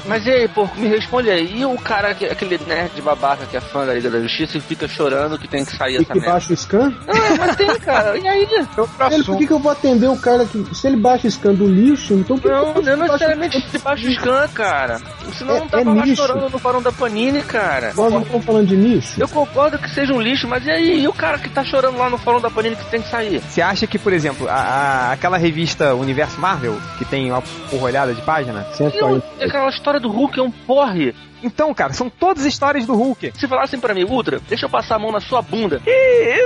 [0.05, 1.59] Mas e aí, porco, me responde aí.
[1.59, 4.61] E o cara, que- aquele nerd babaca que é fã da Liga da Justiça e
[4.61, 6.31] fica chorando que tem que sair E essa que merda?
[6.31, 6.93] baixa o scan?
[7.07, 8.17] Ah, mas tem, cara.
[8.17, 8.47] E aí?
[9.11, 10.63] Ele, por que, que eu vou atender o cara que.
[10.75, 13.61] Se ele baixa o scan do lixo, então por que Não, que não baixo- necessariamente
[13.71, 14.99] debaixo do scan, cara.
[15.37, 17.93] Senão É- não tava é lá chorando no fórum da Panini, cara.
[17.95, 19.19] Nós não estamos falando de nicho?
[19.19, 21.01] Eu concordo que seja um lixo, mas e aí?
[21.03, 23.41] E o cara que tá chorando lá no fórum da Panini que tem que sair?
[23.41, 28.13] Você acha que, por exemplo, a, a- aquela revista Universo Marvel, que tem uma porrolhada
[28.13, 28.65] de página?
[28.71, 29.25] O- 140.
[29.43, 31.13] aquela história do Hulk é um porre.
[31.43, 33.33] Então, cara, são todas histórias do Hulk.
[33.37, 35.79] Se falassem pra mim, Ultra, deixa eu passar a mão na sua bunda.
[35.83, 35.91] Que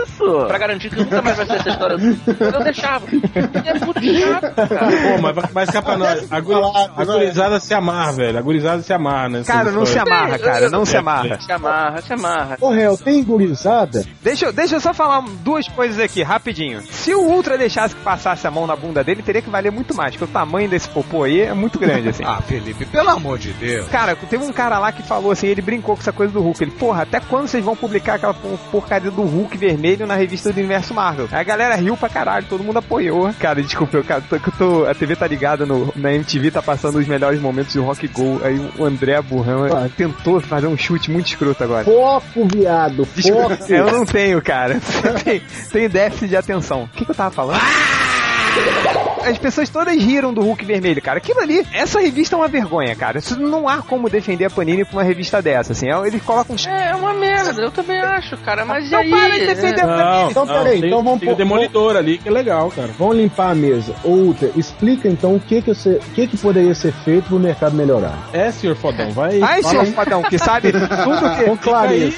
[0.03, 0.45] isso?
[0.47, 1.97] Pra garantir que nunca mais vai ser essa história.
[2.39, 3.05] Eu deixava.
[3.65, 4.91] É muito chato, cara.
[5.15, 6.59] Pô, mas, mas cá pra nós, a, guri-
[6.95, 8.37] a gurizada se amarra, velho.
[8.37, 9.43] A gurizada se amarra, né?
[9.45, 11.39] Cara, não se amarra, cara, não se amarra.
[11.41, 12.57] Se amarra, se amarra.
[12.61, 14.05] Ô, réu, tem gurizada?
[14.21, 16.81] Deixa, eu- deixa eu só falar duas coisas aqui, rapidinho.
[16.81, 19.93] Se o Ultra deixasse que passasse a mão na bunda dele, teria que valer muito
[19.95, 22.23] mais, porque o tamanho desse popô aí é muito grande, assim.
[22.25, 23.87] Ah, Felipe, pelo amor de Deus.
[23.89, 26.63] Cara, teve um cara lá que falou assim, ele brincou com essa coisa do Hulk.
[26.63, 30.51] Ele, porra, até quando vocês vão publicar aquela por- porcaria do Hulk vermelho na revista
[30.51, 31.27] do Universo Marvel?
[31.31, 33.33] Aí a galera riu pra caralho, todo mundo apoiou.
[33.39, 36.61] Cara, desculpa, eu, cara, tô, eu tô, a TV tá ligada no, na MTV, tá
[36.61, 38.41] passando os melhores momentos do Rock Go.
[38.43, 39.87] Aí o André Burrão Ah.
[39.95, 41.85] tentou fazer um chute muito escroto agora.
[41.85, 43.71] Foco, viado, foco.
[43.71, 44.79] eu não tenho, cara.
[45.23, 45.41] tem,
[45.71, 46.83] tem déficit de atenção.
[46.83, 47.61] O que, que eu tava falando?
[49.23, 51.17] As pessoas todas riram do Hulk vermelho, cara.
[51.17, 53.19] Aquilo ali, essa revista é uma vergonha, cara.
[53.19, 55.87] Isso não há como defender a Panini com uma revista dessa, assim.
[56.05, 56.55] Eles colocam.
[56.67, 58.65] É, é uma merda, eu também acho, cara.
[58.65, 59.09] Mas e Não aí?
[59.09, 62.17] para de defender a Não, Então, não, peraí, tem, então vamos tem o Demolidor ali,
[62.17, 62.89] que é legal, cara.
[62.97, 63.93] Vamos limpar a mesa.
[64.03, 67.39] Ô, Ultra, explica então o que que, você, o que que poderia ser feito pro
[67.39, 68.17] mercado melhorar.
[68.33, 69.39] É, senhor Fodão, vai.
[69.41, 69.91] Ai, senhor aí.
[69.93, 71.43] fodão, que sabe tudo que.
[71.45, 72.17] Com clareza.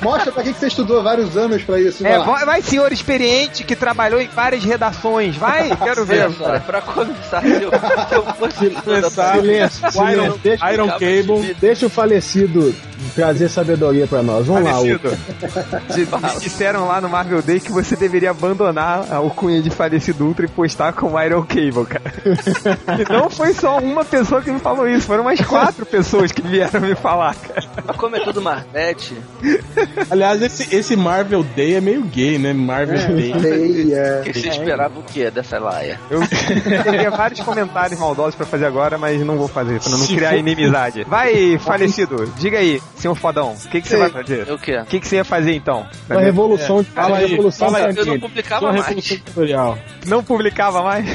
[0.00, 2.02] Mostra pra que que você estudou vários anos pra isso.
[2.02, 5.36] vai É, vai, vai, senhor experiente que trabalhou em várias redações.
[5.36, 6.32] Vai, quero ver.
[6.34, 10.40] Cara, pra começar, se eu, se eu fosse Começar, Silêncio, o Iron, silêncio.
[10.42, 11.56] Deixa, Iron Cable.
[11.60, 12.74] deixa o falecido
[13.14, 14.46] trazer sabedoria pra nós.
[14.46, 15.08] Vamos lá, Falecido.
[15.14, 15.82] Ultra.
[15.94, 20.46] Di- Disseram lá no Marvel Day que você deveria abandonar a alcunha de falecido Ultra
[20.46, 22.12] e postar com Iron Cable, cara.
[23.00, 26.42] e não foi só uma pessoa que me falou isso, foram umas quatro pessoas que
[26.42, 27.64] vieram me falar, cara.
[27.86, 29.14] Mas como é tudo Marvete,
[30.10, 32.52] Aliás, esse, esse Marvel Day é meio gay, né?
[32.52, 33.34] Marvel Day.
[33.40, 34.20] Sei, é.
[34.24, 36.00] que você esperava o quê dessa laia?
[36.10, 36.20] Eu
[36.82, 40.30] teria vários comentários maldosos pra fazer agora, mas não vou fazer, pra não Se criar
[40.30, 41.04] for- inimizade.
[41.04, 44.50] Vai, falecido, diga aí, senhor fodão, o que, que você vai fazer?
[44.50, 44.78] O quê?
[44.78, 45.86] O que, que você ia fazer então?
[46.10, 47.94] Uma revolução, de Fala aí, revolução fala aí.
[47.96, 49.06] Eu não publicava Sua mais.
[49.24, 49.78] tutorial.
[50.06, 51.06] Não publicava mais?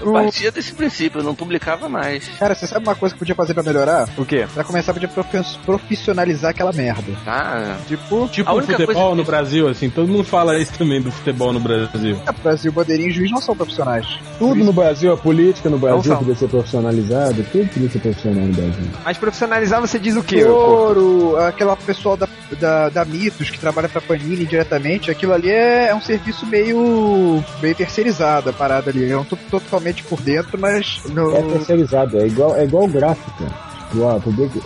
[0.00, 2.28] Eu partia desse princípio, eu não publicava mais.
[2.38, 4.08] Cara, você sabe uma coisa que podia fazer pra melhorar?
[4.16, 4.46] O quê?
[4.52, 5.08] Pra começar, podia
[5.64, 7.12] profissionalizar aquela merda.
[7.26, 10.58] Ah, Tipo, Tipo A o única futebol coisa no que- Brasil, assim, todo mundo fala
[10.58, 12.18] isso também do futebol no Brasil.
[12.26, 14.06] É, Brasil, bandeirinha e juiz não são profissionais.
[14.38, 18.52] Tudo no Brasil, a política no Brasil podia ser profissionalizada, tudo podia ser profissional no
[18.52, 18.84] Brasil.
[19.04, 20.44] mas profissionalizar você diz o quê?
[20.44, 25.88] Ouro, aquela pessoal da, da, da Mitos que trabalha pra Panini diretamente, aquilo ali é,
[25.88, 29.08] é um serviço meio, meio terceirizado, a parada ali.
[29.08, 31.02] Eu não tô totalmente por dentro, mas.
[31.10, 33.73] No, É terceirizado, é igual, é igual gráfica.
[33.90, 34.60] Tipo, ah, publica-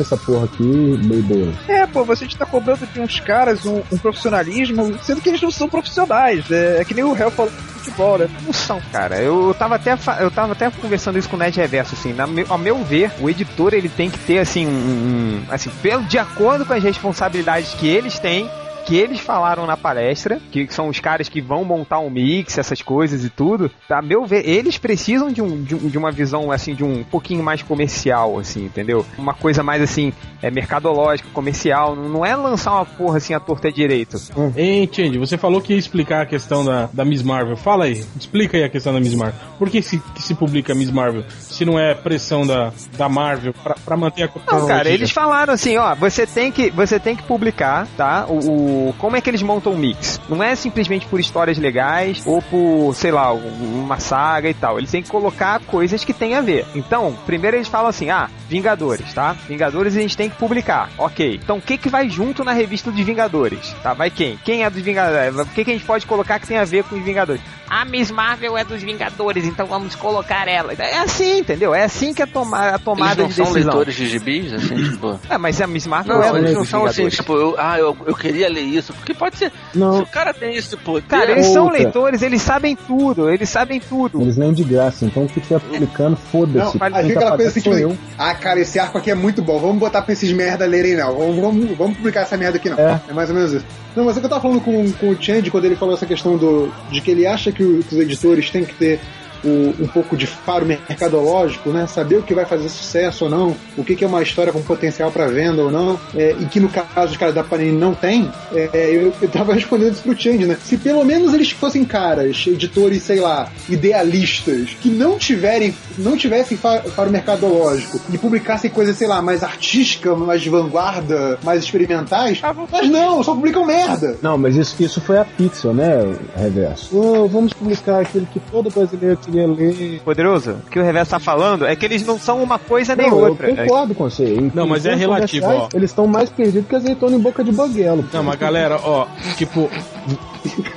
[0.00, 1.52] essa porra aqui, meio boa.
[1.68, 5.50] É, pô, você tá cobrando de uns caras um, um profissionalismo, sendo que eles não
[5.50, 6.50] são profissionais.
[6.50, 8.28] É, é que nem o réu falou futebol, né?
[8.44, 9.20] Não são, cara.
[9.20, 12.58] Eu, tava até eu tava até conversando isso com o Ned Reverso, assim, na ao
[12.58, 16.64] meu ver, o editor ele tem que ter assim um, um- assim, pelo de acordo
[16.64, 18.48] com as responsabilidades que eles têm,
[18.86, 22.82] que eles falaram na palestra, que são os caras que vão montar um mix, essas
[22.82, 26.50] coisas e tudo, a meu ver, eles precisam de, um, de, um- de uma visão,
[26.50, 29.04] assim, de um pouquinho mais comercial, assim, entendeu?
[29.18, 33.70] Uma coisa mais, assim, é mercadológica, comercial, não é lançar uma porra, assim, a torta
[33.72, 34.16] direito.
[34.56, 37.56] Hein, Change, você falou que ia explicar a questão da, da Miss Marvel.
[37.56, 39.38] Fala aí, explica aí a questão da Miss Marvel.
[39.58, 43.54] Por que se, que se publica Miss Marvel se não é pressão da, da Marvel
[43.62, 47.14] pra, pra manter a Não, cara, eles falaram assim, ó, você tem que, você tem
[47.16, 48.26] que publicar, tá?
[48.28, 50.20] O, o- como é que eles montam o mix?
[50.28, 54.78] Não é simplesmente por histórias legais ou por, sei lá, um- uma saga e tal.
[54.78, 56.64] Eles têm que colocar coisas que tem a ver.
[56.74, 59.34] Então, primeiro eles falam assim, ah, Vingadores, tá?
[59.48, 60.90] Vingadores a gente tem que publicar.
[60.98, 61.40] OK.
[61.42, 63.74] Então, o que que vai junto na revista de Vingadores?
[63.82, 63.94] Tá?
[63.94, 64.38] Vai quem?
[64.44, 65.34] Quem é dos Vingadores?
[65.36, 67.40] O que que a gente pode colocar que tem a ver com os Vingadores?
[67.68, 70.72] A Miss Marvel é dos Vingadores, então vamos colocar ela.
[70.74, 71.74] É assim, entendeu?
[71.74, 73.72] É assim que é toma a Eles tomada não de são decisão.
[73.72, 75.18] leitores de gibis, assim, tipo...
[75.28, 77.16] É, mas a Miss Marvel Não, é eles dos não são assim, Vingadores.
[77.16, 79.50] tipo, eu, ah, eu, eu queria ler isso, porque pode ser.
[79.72, 81.06] Se Não, o cara tem esse poder.
[81.06, 81.78] Cara, eles são Outra.
[81.82, 84.20] leitores, eles sabem tudo, eles sabem tudo.
[84.22, 86.78] eles leem de graça, então o que tiver publicando, Não, foda-se.
[86.80, 87.96] aí fica aquela coisa assim, tipo, eu.
[88.18, 91.14] ah, cara, esse arco aqui é muito bom, vamos botar pra esses merda lerem não,
[91.16, 92.78] vamos, vamos, vamos publicar essa merda aqui não.
[92.78, 93.00] É.
[93.08, 93.12] É.
[93.12, 93.64] mais ou menos isso.
[93.96, 96.04] Não, mas é que eu tava falando com, com o Change quando ele falou essa
[96.06, 99.00] questão do, de que ele acha que, o- que os editores têm que ter
[99.44, 101.86] o- um pouco de faro mercadológico, né?
[101.86, 104.62] Saber o que vai fazer sucesso ou não, o que, que é uma história com
[104.62, 107.94] potencial pra venda ou não, é, e que no caso os caras da Panini não
[107.94, 110.56] tem, é, eu, eu tava respondendo isso pro Change, né?
[110.64, 116.56] Se pelo menos eles fossem caras, editores, sei lá, idealistas, que não tiverem, não tivessem
[116.56, 122.40] fa- faro mercadológico e publicassem coisas, sei lá, mais artística, mais de vanguarda, mais experimentais,
[122.70, 124.16] mas não, só publicam merda.
[124.22, 126.96] Não, mas isso, isso foi a Pixel, né, Reverso?
[126.96, 130.00] Ô, vamos publicar aquilo que todo brasileiro queria ler.
[130.00, 133.10] Poderoso, o que o Reverso tá falando é que eles não são uma coisa nem
[133.10, 133.54] Não, eu outra.
[133.54, 134.34] concordo com você.
[134.34, 135.68] Em Não, mas é relativo, ó.
[135.74, 138.04] Eles estão mais perdidos que azeitona em boca de banguelo.
[138.12, 139.68] Não, mas galera, ó, tipo,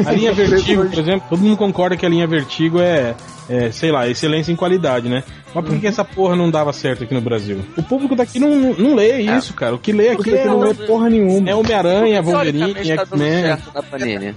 [0.06, 3.16] a linha Vertigo, por exemplo, todo mundo concorda que a linha Vertigo é,
[3.50, 5.24] é, sei lá, excelência em qualidade, né?
[5.54, 7.60] Mas por que, que essa porra não dava certo aqui no Brasil?
[7.78, 9.74] O público daqui não, não, não lê isso, cara.
[9.76, 11.50] O que lê aqui é, não é porra nenhuma.
[11.50, 13.42] é Homem-Aranha, Wolverine, tá X-Men.
[13.42, 14.36] certo na Panini.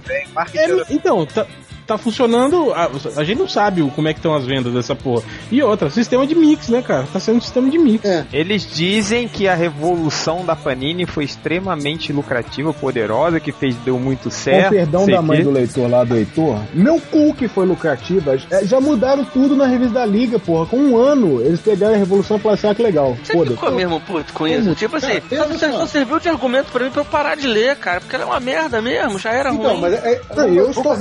[0.55, 1.45] É, então, tá,
[1.85, 2.71] tá funcionando.
[2.73, 5.23] A, a gente não sabe como é que estão as vendas dessa porra.
[5.51, 7.05] E outra, sistema de mix, né, cara?
[7.11, 8.03] Tá sendo um sistema de mix.
[8.05, 8.25] É.
[8.31, 14.25] Eles dizem que a revolução da Panini foi extremamente lucrativa, poderosa, que fez deu muito
[14.25, 14.69] Com certo.
[14.71, 15.43] perdão sei da mãe quê.
[15.43, 18.37] do leitor lá do Heitor, meu cu que foi lucrativa.
[18.49, 20.65] É, Já mudaram tudo na revista da Liga, porra.
[20.65, 23.17] Com um ano, eles pegaram a revolução e falaram assim: ah, que legal.
[23.23, 23.55] Você Foda-se.
[23.55, 24.73] ficou mesmo puto com isso?
[24.75, 25.77] Tipo assim, você só.
[25.79, 28.27] só serviu de argumento pra mim pra eu parar de ler, cara, porque ela é
[28.27, 29.81] uma merda mesmo, já era Então, ruim.
[29.81, 30.91] mas é, é- Não, eu vou estou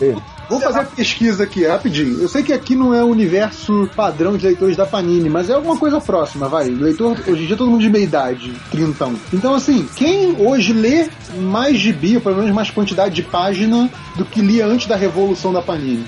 [0.00, 0.16] ler.
[0.48, 2.20] Vamos fazer a pesquisa aqui, rapidinho.
[2.20, 5.54] Eu sei que aqui não é o universo padrão de leitores da Panini, mas é
[5.54, 6.68] alguma coisa próxima, vai.
[6.68, 9.14] Leitor, hoje em dia todo mundo de meia idade, trintão.
[9.32, 14.24] Então, assim, quem hoje lê mais gibi, ou pelo menos mais quantidade de página, do
[14.24, 16.04] que lia antes da revolução da Panini?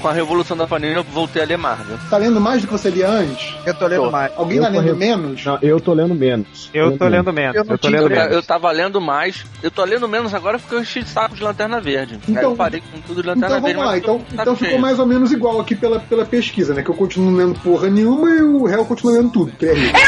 [0.00, 1.96] Com a revolução da Panini eu voltei a ler Marvel.
[2.10, 3.54] Tá lendo mais do que você lia antes?
[3.64, 4.10] Eu tô lendo Tô.
[4.10, 4.32] mais.
[4.36, 5.44] Alguém Eu tá lendo re- menos?
[5.44, 6.70] Não, eu tô lendo menos.
[6.74, 7.56] Eu tô lendo menos.
[7.56, 8.32] Eu Eu, tô lendo Eu, menos.
[8.34, 11.42] eu tava lendo mais, eu tô lendo menos agora porque eu enchi de saco de
[11.42, 12.14] Lanterna Verde.
[12.14, 13.76] Aí Então- eu parei com tudo de Lanterna Então Verde.
[13.76, 16.74] vamos lá, eu tô então, então ficou mais ou menos igual aqui pela, pela pesquisa,
[16.74, 16.82] né?
[16.82, 19.52] Que eu continuo lendo porra nenhuma e o réu continua lendo tudo.
[19.52, 19.98] que é rico.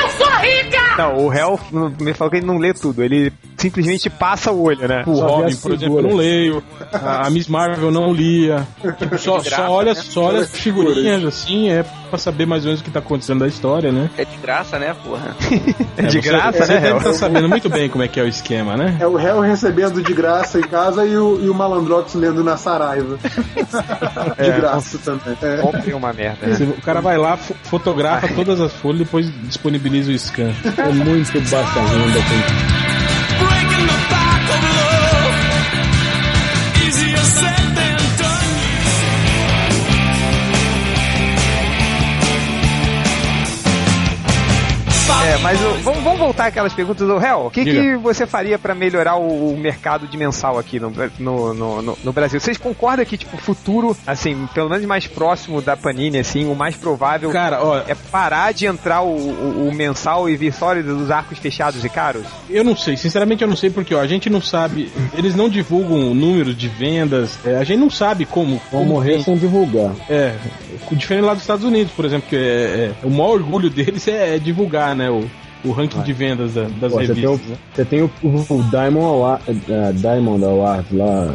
[0.97, 1.59] Não, o Hell
[2.01, 5.05] me falou que ele não lê tudo, ele simplesmente passa o olho, né?
[5.07, 6.63] O Só Robin, por exemplo, eu não leio.
[6.93, 8.67] A, Miss Marvel eu não lia.
[8.99, 10.01] Tipo, só, graça, olha, né?
[10.03, 13.41] só olha as figurinhas assim, é pra saber mais ou menos o que tá acontecendo
[13.41, 14.11] da história, né?
[14.17, 15.37] É de graça, né, porra?
[15.97, 16.97] É de você- graça, você né, deve Hel?
[16.99, 18.97] estar sabendo muito bem como é que é o esquema, né?
[19.01, 22.57] É o réu recebendo de graça em casa e o, e o Malandrox lendo na
[22.57, 23.19] Saraiva.
[24.39, 25.37] de graça também.
[25.43, 25.57] É.
[25.59, 26.47] Comprei uma merda.
[26.47, 26.75] né?
[26.79, 30.53] O cara vai lá, fo- fotografa todas as folhas e depois disponibiliza o scan.
[30.77, 32.21] É muito baixa renda.
[32.29, 32.79] tem-
[33.39, 34.88] Breaking the back of
[45.21, 47.47] É, mas o- vamos, vamos voltar àquelas perguntas do Hell.
[47.47, 51.55] O que, que você faria pra melhorar o, o mercado de mensal aqui no, no,
[51.55, 52.41] no, no- no Brasil?
[52.41, 56.55] Vocês concordam que, tipo, o futuro, assim, pelo menos mais próximo da Panini, assim, o
[56.55, 60.75] mais provável Cara, ó, é parar de entrar o, o- o mensal e vir só
[60.75, 62.25] dos arcos fechados e caros?
[62.49, 65.49] eu não sei, sinceramente eu não sei porque, ó, a gente não sabe, eles não
[65.49, 68.61] divulgam números de vendas, é, a gente não sabe como.
[68.71, 69.23] Vão morrer vem.
[69.25, 69.91] sem divulgar.
[70.09, 70.35] É,
[70.93, 74.37] diferente lá dos Estados Unidos, por exemplo, que é, é- o maior orgulho deles é,
[74.37, 75.25] é divulgar, né, o,
[75.65, 77.51] o ranking de vendas da- das Pô, você, tem o, revistas.
[77.51, 77.57] né?
[77.75, 81.35] você tem o, o Diamond, Award, eh, Diamond Award lá,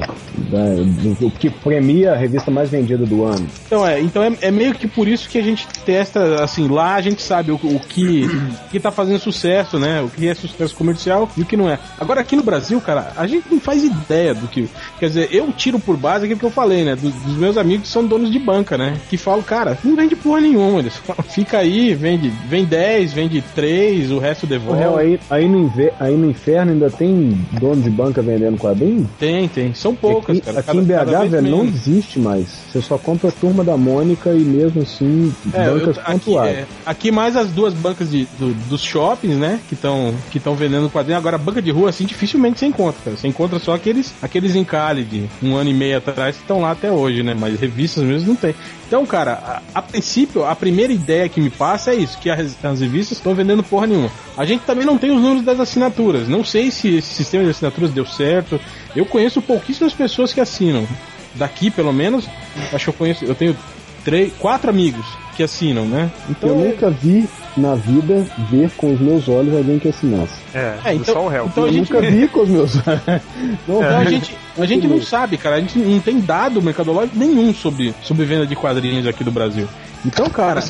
[0.49, 0.75] da-
[1.19, 3.45] do- que premia a revista mais vendida do ano.
[3.65, 6.95] Então é, então é, é meio que por isso que a gente testa, assim, lá
[6.95, 10.01] a gente sabe o, o que, o que tá fazendo sucesso, né?
[10.01, 11.77] O que é sucesso comercial e o que não é.
[11.99, 14.67] Agora aqui no Brasil, cara, a gente não faz ideia do que.
[14.99, 16.95] Quer dizer, eu tiro por base aquilo que eu falei, né?
[16.95, 18.97] do- dos meus amigos que são donos de banca, né?
[19.09, 20.79] Que falam, cara, não vende porra nenhuma.
[20.79, 24.81] Eles falam, fica aí, vende, vende 10, vende 3, o resto devolve.
[24.99, 29.09] aí, aí, no aí no inferno ainda tem dono de banca vendendo quadrinho?
[29.19, 29.73] Tem, tem.
[29.73, 30.59] São poucas, aqui cara.
[30.59, 32.47] aqui Cada- em BH, velho, não existe mais.
[32.71, 36.57] Você só compra a turma da Mônica e mesmo assim, É, eu- bancas aqui, pontuais.
[36.57, 39.59] é, aqui mais as duas bancas de, do- dos shoppings, né?
[39.67, 41.17] Que estão que tão vendendo quadrinho.
[41.17, 43.17] Agora, banca de rua, assim, dificilmente você encontra, cara.
[43.17, 46.71] Você encontra só aqueles, aqueles encalhe de um ano e meio atrás que estão lá
[46.71, 47.35] até hoje, né?
[47.37, 48.53] Mas revistas mesmo não tem.
[48.87, 49.31] Então, cara,
[49.73, 53.17] a, a princípio, a primeira ideia que me passa é isso: que as, as revistas
[53.17, 54.02] estão vendendo porra nenhuma.
[54.37, 56.27] A gente também não tem os números das assinaturas.
[56.27, 58.59] Não sei se esse sistema de assinaturas deu certo.
[58.95, 60.87] Eu conheço pouquíssimas pessoas que assinam.
[61.35, 62.25] Daqui, pelo menos,
[62.71, 63.25] acho que eu conheço.
[63.25, 63.55] Eu tenho
[64.03, 66.11] três, quatro amigos que assinam, né?
[66.29, 67.27] Então, eu nunca vi
[67.57, 70.33] na vida ver com os meus olhos alguém que assinasse.
[70.53, 71.45] É, É, então- só o réu.
[71.47, 73.01] então a eu gente nunca vi com os meus olhos.
[73.67, 75.55] Não, Então a gente, a gente não sabe, cara.
[75.55, 79.67] A gente não tem dado mercadológico nenhum sobre, sobre venda de quadrinhos aqui do Brasil.
[80.05, 80.61] Então, cara,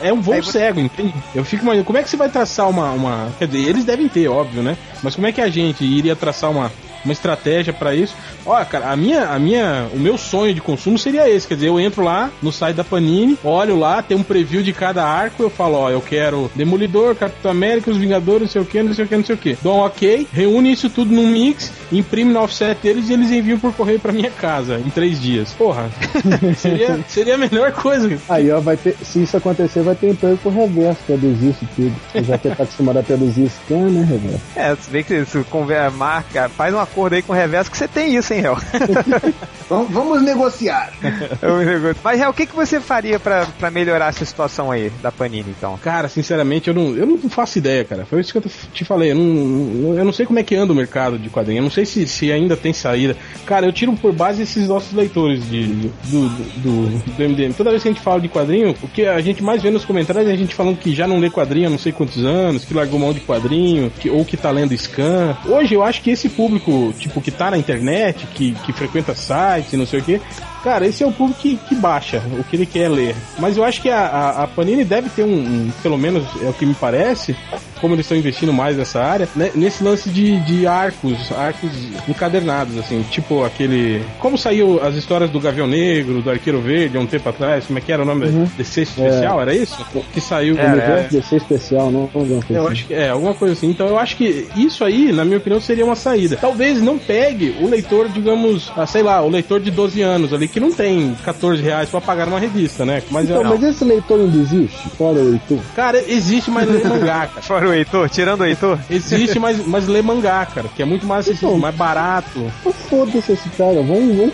[0.00, 1.14] é um voo você- cego, entende?
[1.34, 3.28] Eu fico imaginando, como é que você vai traçar uma, uma.
[3.38, 4.76] Quer dizer, eles devem ter, óbvio, né?
[5.02, 6.72] Mas como é que a gente iria traçar uma,
[7.04, 8.14] uma estratégia pra isso?
[8.46, 11.46] Olha, cara, a minha, a minha, o meu sonho de consumo seria esse.
[11.46, 14.72] Quer dizer, eu entro lá no site da Panini, olho lá, tem um preview de
[14.72, 18.64] cada arco, eu falo, ó, eu quero Demolidor, Capitão América, os Vingadores, não sei o
[18.64, 19.58] que, não sei o que, não sei o que.
[19.62, 23.58] Dou um ok, reúne isso tudo num mix, imprime no offset deles e eles enviam
[23.58, 25.52] por correio pra minha casa em três dias.
[25.52, 25.90] Porra,
[26.56, 28.16] seria, seria a melhor coisa.
[28.28, 31.94] Aí, ó, vai ter, se isso acontecer, vai ter emprego pro reverso, traduzir isso tudo.
[32.24, 34.40] Já que tá acostumado a traduzir scan, né, reverso?
[34.56, 37.76] É, se vê que isso conver- marca, faz um acordo aí com o reverso que
[37.76, 38.56] você tem isso, hein, réu?
[39.68, 40.92] Vamos, vamos negociar.
[41.42, 41.96] Um negócio.
[42.04, 45.54] Mas, réu, o que, que você faria pra, pra melhorar essa situação aí da Panini,
[45.56, 45.78] então?
[45.78, 48.04] Cara, sinceramente, eu não, eu não faço ideia, cara.
[48.04, 49.12] Foi isso que eu te falei.
[49.12, 51.58] Eu não, eu não sei como é que anda o mercado de quadrinhos.
[51.58, 53.16] Eu não sei se, se ainda tem saída.
[53.46, 57.54] Cara, eu tiro por base esses nossos leitores de, do, do, do, do MDM.
[57.54, 59.84] Toda vez que a gente fala de quadrinho, o que a gente mais vê nos
[59.84, 62.64] comentários é a gente falando que já não lê quadrinho há não sei quantos anos,
[62.64, 65.36] que largou mão de quadrinho, que, ou que tá lendo scan.
[65.46, 69.72] Hoje eu acho que esse público, tipo, que tá na internet, que, que frequenta sites
[69.72, 70.20] e não sei o que,
[70.64, 73.14] Cara, esse é o público que, que baixa o que ele quer ler.
[73.38, 76.48] Mas eu acho que a, a, a Panini deve ter um, um, pelo menos é
[76.48, 77.36] o que me parece,
[77.84, 81.70] como eles estão investindo mais nessa área, né, nesse lance de, de arcos, arcos
[82.08, 84.02] encadernados, assim, tipo aquele.
[84.20, 87.78] Como saiu as histórias do Gavião Negro, do Arqueiro Verde há um tempo atrás, como
[87.78, 88.24] é que era o nome?
[88.24, 88.48] Uhum.
[88.56, 89.76] DC Especial, era isso?
[90.14, 90.58] Que saiu.
[90.58, 92.08] É, Universo DC especial, não?
[92.14, 92.56] Eu assim.
[92.72, 93.68] acho que é, alguma coisa assim.
[93.68, 96.36] Então eu acho que isso aí, na minha opinião, seria uma saída.
[96.40, 100.48] Talvez não pegue o leitor, digamos, ah, sei lá, o leitor de 12 anos ali,
[100.48, 103.02] que não tem 14 reais pra pagar uma revista, né?
[103.10, 104.88] Mas, Então, eu- mas esse leitor ainda existe?
[104.96, 105.58] Fora o leitor.
[105.76, 107.42] cara, existe, mas lê mangá, cara.
[107.42, 108.78] Fora o Heitor, tirando o Heitor?
[108.90, 111.60] Existe, mas, mas lê mangá, cara, que é muito mais acessível, Então.
[111.60, 112.40] mais barato.
[112.88, 113.82] Foda-se esse cara.
[113.82, 114.32] Vamos, vamos,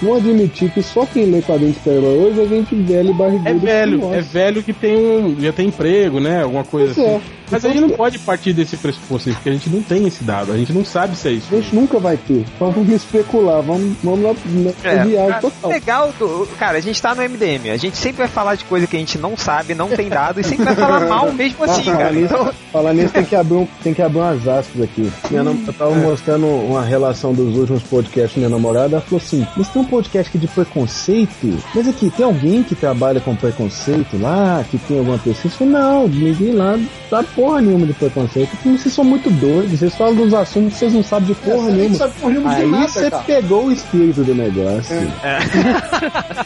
[0.00, 3.50] vamos admitir que só quem lê quadrinhos de super-herói hoje é gente velha e barriguda.
[3.50, 5.36] É velho, é velho que tem um.
[5.40, 6.42] já tem emprego, né?
[6.42, 7.20] Alguma coisa Pois é.
[7.52, 10.24] Mas a gente não pode partir desse pressuposto aí, porque a gente não tem esse
[10.24, 11.46] dado, a gente não sabe se é isso.
[11.52, 12.44] A gente nunca vai ter.
[12.56, 15.70] Então vamos especular, vamos, vamos lá na É, viagem cara, total.
[15.70, 16.48] legal do.
[16.58, 17.70] Cara, a gente tá no MDM.
[17.70, 20.40] A gente sempre vai falar de coisa que a gente não sabe, não tem dado,
[20.40, 22.08] e sempre vai falar mal mesmo assim, Ah, cara.
[22.08, 25.12] falar nisso- Então, Falar nisso tem que abrir, um, tem que abrir umas aspas aqui.
[25.30, 29.46] Minha nam- eu tava mostrando uma relação dos últimos podcasts minha namorada, ela falou assim,
[29.56, 31.58] mas tem um podcast aqui de preconceito?
[31.74, 35.54] Mas aqui, tem alguém que trabalha com preconceito lá, que tem alguma pesquisa?
[35.54, 36.78] Eu falei, não, ninguém lá
[37.10, 38.50] sabe porra nenhuma de preconceito.
[38.50, 41.56] Porque vocês são muito doidos, vocês falam dos assuntos que vocês não sabem de porra
[41.56, 41.96] Essa aí nenhuma.
[41.96, 43.22] sabe porra nenhuma de Aí nada, você cara.
[43.24, 44.96] pegou o espírito do negócio.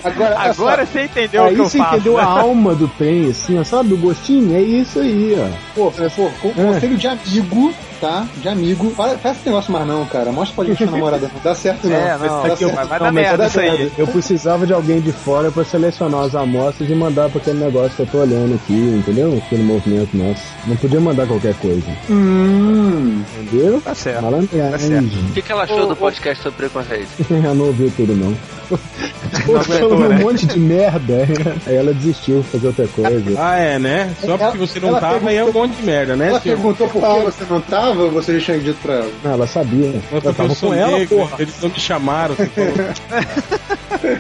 [0.05, 1.95] Agora, agora essa- você entendeu o Aí que eu você faço.
[1.95, 2.23] entendeu né?
[2.23, 3.95] a alma do trem, assim, ó, sabe?
[3.95, 4.55] O gostinho?
[4.57, 5.49] É isso aí, ó.
[5.75, 6.73] Pô, pô, con- É.
[6.75, 8.27] conselho de amigo, tá?
[8.37, 8.91] De amigo.
[8.93, 10.31] Para, faz esse negócio mais não, cara.
[10.33, 11.31] Mostra pra gente namorada.
[11.33, 11.97] Não dá certo, não.
[11.97, 12.75] É, não, Dá aqui, certo.
[12.75, 13.93] vai, vai Não, dar merda isso aí.
[13.99, 17.91] Eu precisava de alguém de fora pra selecionar as amostras e mandar pra aquele negócio
[17.97, 19.41] que eu tô olhando aqui, entendeu?
[19.45, 20.43] Aquele movimento nosso.
[20.67, 21.87] Não podia mandar qualquer coisa.
[22.09, 23.22] Hum.
[23.41, 23.80] Entendeu?
[23.80, 24.22] Tá certo.
[24.22, 24.70] Malandragem.
[24.70, 25.07] Tá certo.
[25.30, 27.09] O que, que ela achou do podcast sobre preconceito?
[27.30, 28.37] ela não ouviu tudo, não.
[28.68, 30.18] Aguentou, falando um né?
[30.24, 31.26] monte de merda.
[31.66, 33.34] Aí ela desistiu de fazer outra coisa.
[33.39, 34.12] Ah, é, né?
[34.20, 36.28] Só Ela- porque você não ela tava aí é um monte de merda, né?
[36.30, 36.57] Ela senhor?
[36.57, 39.11] perguntou por que você não tava, ou você já tinha dito pra ela.
[39.22, 39.93] Não, ela sabia.
[40.11, 41.37] Mas Eu tava com ela, negro, porra.
[41.39, 42.34] Eles não me chamaram.
[42.34, 42.72] você falou.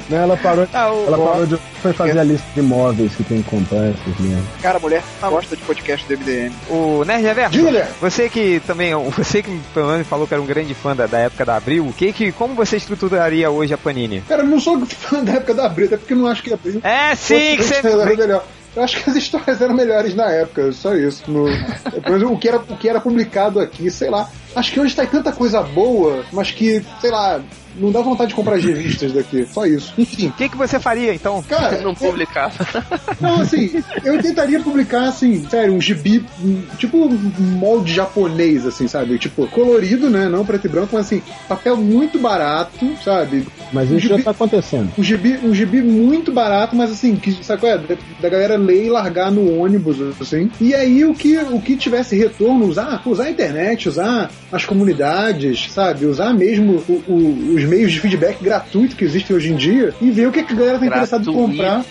[0.08, 3.22] Não, ela parou, Ah, o- ela parou de foi fazer a lista de imóveis que
[3.22, 4.42] tem que comprar essas merda.
[4.62, 6.52] Cara, a mulher gosta de podcast do MDM.
[6.68, 7.86] O Nerd Reverso, Léo.
[8.00, 11.18] você que também, você que pelo menos falou que era um grande fã da, da
[11.18, 14.22] época da Abril, que, que, como você estruturaria hoje a Panini?
[14.28, 16.50] Cara, eu não sou fã da época da Abril, até porque eu não acho que
[16.50, 17.82] a Abril É sim, que você...
[18.16, 18.44] melhor.
[18.76, 21.22] Eu acho que as histórias eram melhores na época, só isso.
[21.30, 21.46] No,
[22.30, 24.28] o, que era, o que era publicado aqui, sei lá.
[24.54, 27.40] Acho que hoje tá tanta coisa boa, mas que, sei lá,
[27.78, 29.46] não dá vontade de comprar as revistas daqui.
[29.52, 29.92] Só isso.
[29.98, 30.28] Enfim.
[30.28, 31.42] O que, que você faria então?
[31.42, 32.52] Cara, Não publicava.
[33.20, 38.88] Não, assim, eu tentaria publicar, assim, sério, um gibi, um- tipo um molde japonês, assim,
[38.88, 39.18] sabe?
[39.18, 40.28] Tipo, colorido, né?
[40.28, 43.46] Não preto e branco, mas assim, papel muito barato, sabe?
[43.72, 44.90] Mas Um isso já gibi- tá acontecendo.
[44.98, 47.78] Um gibi, um gibi muito barato, mas assim, que, sabe qual é?
[47.78, 50.50] Da, da galera ler e largar no ônibus, assim.
[50.60, 55.70] E aí o que, o que tivesse retorno, usar, usar a internet, usar as comunidades,
[55.72, 56.06] sabe?
[56.06, 60.10] Usar mesmo o- o- os meios de feedback gratuito que existem hoje em dia e
[60.10, 61.84] ver o que, que a galera tá interessada em comprar.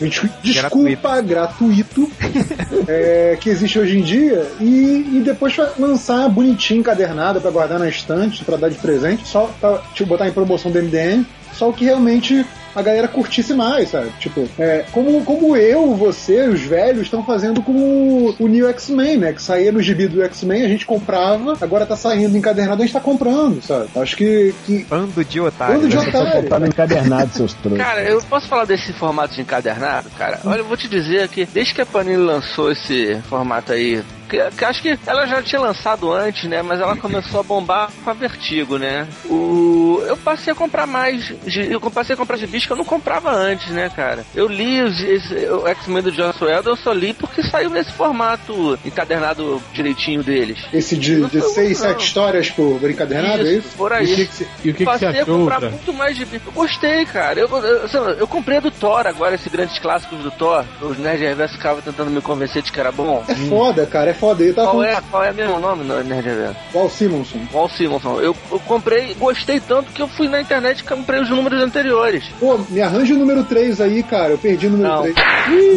[0.00, 0.42] Gratuito.
[0.42, 2.10] Desculpa, gratuito,
[2.88, 7.88] é, que existe hoje em dia, e, e depois lançar bonitinho, encadernada pra guardar na
[7.88, 11.72] estante, pra dar de presente, só pra tipo, botar em promoção do MDM, só o
[11.72, 12.44] que realmente
[12.76, 14.10] a galera curtisse mais, sabe?
[14.20, 19.16] Tipo, é, como, como eu, você, os velhos, estão fazendo com o, o New X-Men,
[19.16, 19.32] né?
[19.32, 22.92] Que saía no gibi do X-Men, a gente comprava, agora tá saindo encadernado, a gente
[22.92, 23.88] tá comprando, sabe?
[23.96, 24.54] Acho que.
[24.66, 25.74] que Bando de otário.
[25.76, 26.08] Bando de né?
[26.08, 26.48] otário.
[26.48, 27.86] Tá no encadernado, seus trouxas.
[27.86, 30.38] Cara, eu posso falar desse formato de encadernado, cara?
[30.44, 34.38] Olha, eu vou te dizer que desde que a Panini lançou esse formato aí, que,
[34.56, 36.62] que acho que ela já tinha lançado antes, né?
[36.62, 39.06] Mas ela começou a bombar com a Vertigo, né?
[39.26, 41.32] O, eu passei a comprar mais,
[41.70, 44.24] eu passei a comprar gibis que eu não comprava antes, né, cara?
[44.34, 47.92] Eu li os, esse, o X-Men do John Swell, eu só li porque saiu nesse
[47.92, 50.58] formato encadernado direitinho deles.
[50.72, 53.68] esse de, de seis, sete histórias por encadernado, é isso?
[53.76, 54.06] por E o aí.
[54.06, 57.04] que, que e o que, que você Passei a comprar muito mais de Eu gostei,
[57.06, 57.40] cara.
[57.40, 60.64] Eu, eu, lá, eu comprei a do Thor agora, esses grandes clássicos do Thor.
[60.80, 63.24] Os Nerd Reverso ficavam tentando me convencer de que era bom.
[63.28, 64.42] É foda, cara, é foda.
[64.42, 66.56] Ele tava Qual com é, qual é mesmo o nome do Nerd Reverso?
[66.74, 67.38] Walt Simonson.
[67.52, 68.20] Walt Simonson.
[68.20, 72.24] Eu, eu comprei, gostei tanto que eu fui na internet e comprei os números anteriores.
[72.40, 74.30] Pô, me arranja o número 3 aí, cara.
[74.32, 75.02] Eu perdi o número Não.
[75.02, 75.14] 3.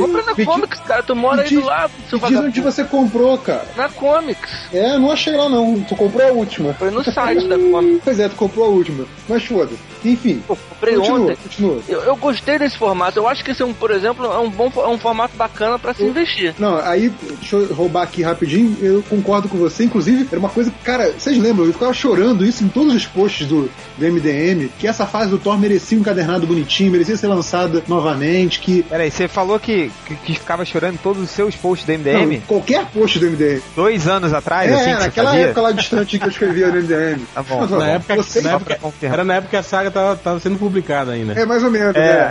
[0.01, 1.03] Compra na pedi- Comics, cara.
[1.03, 3.65] Tu mora aí pedi- do lado, seu Me diz onde você comprou, cara.
[3.75, 4.51] Na Comics.
[4.73, 5.79] É, não achei lá não.
[5.81, 6.73] Tu comprou a última.
[6.73, 8.01] Foi no site da Comics.
[8.03, 9.05] Pois é, tu comprou a última.
[9.27, 9.71] Mas foda.
[10.05, 10.41] Enfim.
[10.47, 11.35] Pô, comprei continua, ontem.
[11.43, 11.79] continua.
[11.87, 13.19] Eu, eu gostei desse formato.
[13.19, 15.77] Eu acho que esse é um, por exemplo, é um bom é um formato bacana
[15.79, 16.53] pra se investir.
[16.57, 20.71] Não, aí, deixa eu roubar aqui rapidinho, eu concordo com você, inclusive, era uma coisa,
[20.83, 24.87] cara, vocês lembram, eu ficava chorando isso em todos os posts do, do MDM, que
[24.87, 29.27] essa fase do Thor merecia um encadernado bonitinho, merecia ser lançada novamente, que Peraí, você
[29.27, 32.85] falou que, que, que ficava chorando em todos os seus posts do MDM não, qualquer
[32.87, 33.61] post do MDM.
[33.75, 36.75] dois anos atrás, É, assim, que você naquela época lá distante que eu escrevia no
[36.81, 37.21] MDM.
[37.33, 37.59] Tá bom.
[37.61, 40.39] Mas, ó, Na época, você- na época- era na época que a saga tava, tava
[40.39, 41.33] sendo publicada ainda.
[41.33, 42.29] É, mais ou menos, É.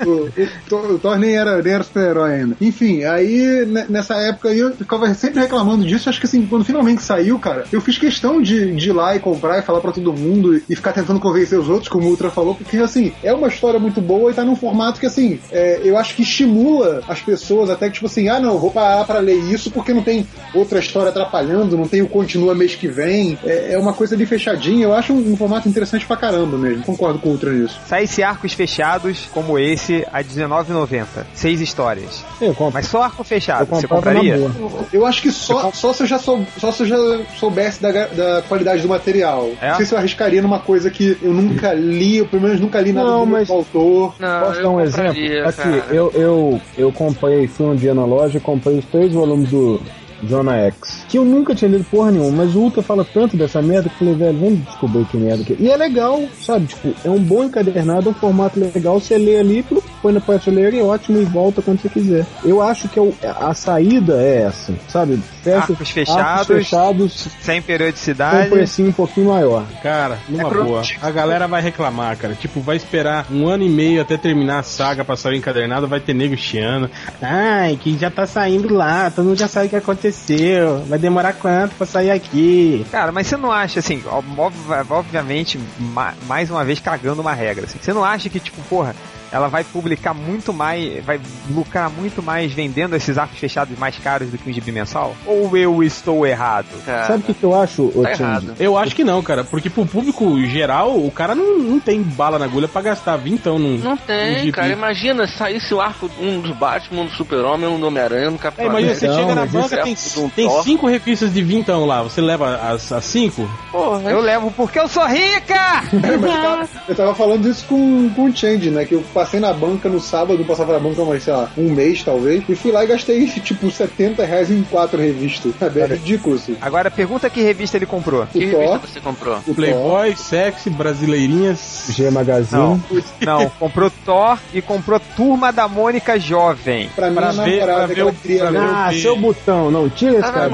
[0.00, 0.04] é.
[0.06, 0.32] O, o,
[0.68, 2.56] Thor- o Thor nem era, nem era super-herói ainda.
[2.60, 6.08] Enfim, aí ne- nessa época aí eu ficava sempre reclamando disso.
[6.08, 9.20] Acho que assim, quando finalmente saiu, cara, eu fiz questão de, de ir lá e
[9.20, 12.30] comprar e falar pra todo mundo e ficar tentando convencer os outros, como o Ultra
[12.30, 15.80] falou, porque assim, é uma história muito boa e tá num formato que assim, é,
[15.84, 19.18] eu acho que estimula as pessoas até que, tipo assim, ah não, vou parar pra
[19.20, 23.38] ler isso porque não tem outra história atrapalhando, não tem o continua mês que vem.
[23.44, 24.84] É, é uma coisa ali fechadinha.
[24.84, 26.82] Eu acho um, um formato interessante pra caramba mesmo.
[26.98, 27.78] Concordo com o Ultra nisso.
[27.86, 31.06] Saísse arcos fechados como esse a R$19,90.
[31.32, 32.24] Seis histórias.
[32.40, 32.74] Eu compro.
[32.74, 33.66] Mas só arco Eu fechado.
[33.66, 34.36] Você compraria?
[34.36, 34.84] boa.
[34.92, 36.96] Eu acho que só, só, se, eu já sou, só se eu já
[37.38, 39.48] soubesse da, da qualidade do material.
[39.60, 39.68] É?
[39.68, 42.80] Não sei se eu arriscaria numa coisa que eu nunca li, ou pelo menos nunca
[42.80, 44.14] li nada Não, do mas- autor.
[44.18, 45.10] Não, Posso eu dar um exemplo?
[45.12, 45.84] Aqui, cara.
[45.90, 49.80] eu, eu, eu comprei, fui um dia na loja e comprei os três volumes do
[50.26, 51.04] Zona X.
[51.08, 53.94] Que eu nunca tinha lido porra nenhuma, mas o Ultra fala tanto dessa merda que
[53.94, 55.56] eu falei, velho, vamos descobrir que merda que é.
[55.58, 56.66] E é legal, sabe?
[56.66, 60.20] Tipo, é um bom encadernado, é um formato legal, você lê ali, plu, põe na
[60.20, 62.26] prateleira e é ótimo e volta quando você quiser.
[62.44, 65.20] Eu acho que é o- a saída é essa, sabe?
[65.42, 66.22] Fecha, Arcos fechados.
[66.22, 68.50] arcos fechados Sem com um periodicidade.
[68.50, 69.64] precinho um pouquinho maior.
[69.82, 70.82] Cara, numa É boa.
[71.02, 72.34] A galera vai reclamar, cara.
[72.34, 76.00] Tipo, vai esperar um ano e meio até terminar a saga pra sair encadernado, vai
[76.00, 76.90] ter nego chiando.
[77.22, 80.84] Ai, que já tá saindo lá, todo mundo já sabe o que aconteceu.
[80.88, 82.84] Vai demorar quanto pra sair aqui?
[82.90, 84.52] Cara, mas você não acha, assim, ob-
[84.90, 88.94] obviamente, ma- mais uma vez cagando uma regra, assim, você não acha que, tipo, porra,
[89.32, 91.20] ela vai publicar muito mais, vai
[91.50, 95.14] lucrar muito mais vendendo esses arcos fechados mais caros do que um gibi mensal?
[95.26, 96.66] Ou eu estou errado?
[96.84, 98.54] Cara, Sabe o que, que eu acho, ô tá errado.
[98.58, 102.38] Eu acho que não, cara, porque pro público geral, o cara não, não tem bala
[102.38, 103.78] na agulha pra gastar vintão num.
[103.78, 104.52] Não num tem, gibi.
[104.52, 104.68] cara.
[104.68, 108.32] Imagina se saísse o arco um dos Batman, um do Super-Homem, um do Homem-Aranha, um
[108.32, 110.62] do É, Capitão imagina, você Não, chega na banca, é tem, um tem Thor.
[110.64, 113.48] cinco revistas de vintão lá, você leva as, as cinco?
[113.70, 115.54] Porra, Eu levo porque eu sou rica!
[115.54, 118.84] É, mas eu, tava, eu tava falando isso com, com o Change, né?
[118.84, 122.02] Que eu passei na banca no sábado, passava na banca mais, sei lá, um mês
[122.04, 125.52] talvez, e fui lá e gastei, tipo, 70 reais em quatro revistas.
[125.60, 126.56] É ridículo isso.
[126.60, 128.26] Agora pergunta que revista ele comprou.
[128.26, 129.38] Que O Thor, revista você comprou?
[129.46, 131.86] o Playboy, sexy, brasileirinhas.
[131.90, 132.60] G Magazine.
[132.60, 132.80] Não,
[133.20, 136.86] não, comprou Thor e comprou Turma da Mônica Jovem.
[136.88, 138.64] Thor, pra pra minha ver- namorada pra que ela ver o- queria pra ver ler.
[138.66, 139.70] o- Ah, que- seu botão.
[139.70, 140.48] Não, tira esse Ah, cara.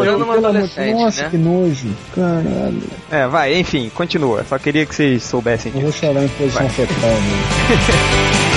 [0.95, 1.29] Nossa, né?
[1.31, 1.89] que nojo.
[2.15, 2.83] Caralho.
[3.11, 4.45] É, vai, enfim, continua.
[4.49, 6.05] Só queria que vocês soubessem Eu vou disso.
[6.07, 6.95] chorar em posição fetal.
[7.11, 8.45] Né?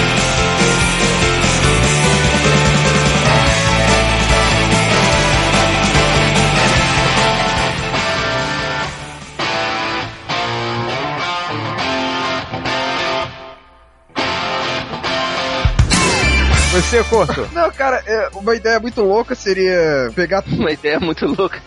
[16.77, 17.47] Você, Corto.
[17.53, 21.59] Não, cara, é, uma ideia muito louca seria pegar Uma ideia muito louca.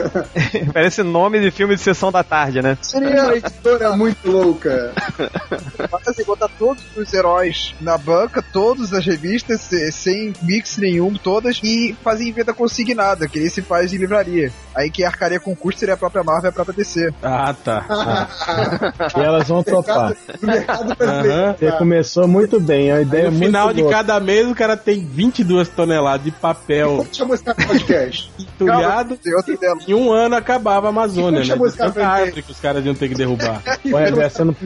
[0.72, 2.76] Parece nome de filme de sessão da tarde, né?
[2.82, 4.92] seria Uma editora muito louca.
[5.90, 11.60] fazer, botar todos os heróis na banca, todas as revistas, se- sem mix nenhum, todas,
[11.62, 14.52] e fazer em venda consignada, que nem se faz em livraria.
[14.74, 17.12] Aí quem arcaria com o custo seria a própria Marvel e a própria DC.
[17.22, 18.28] Ah, tá.
[19.16, 20.14] E elas vão topar.
[20.40, 21.54] Mercado brasileiro.
[21.58, 22.90] Você começou muito bem.
[22.90, 23.92] A Aí ideia é no muito final de boa.
[23.92, 28.32] cada mês o cara tem 22 toneladas de papel Como chamou esse cara no podcast?
[28.38, 29.18] entulhado.
[29.46, 29.74] Ideia.
[29.86, 31.44] Em um ano acabava a Amazônia, né?
[31.44, 33.62] chamou De esse cara tanta árvore que os caras iam ter que derrubar.
[33.92, 34.56] Ô, Reverso, você não,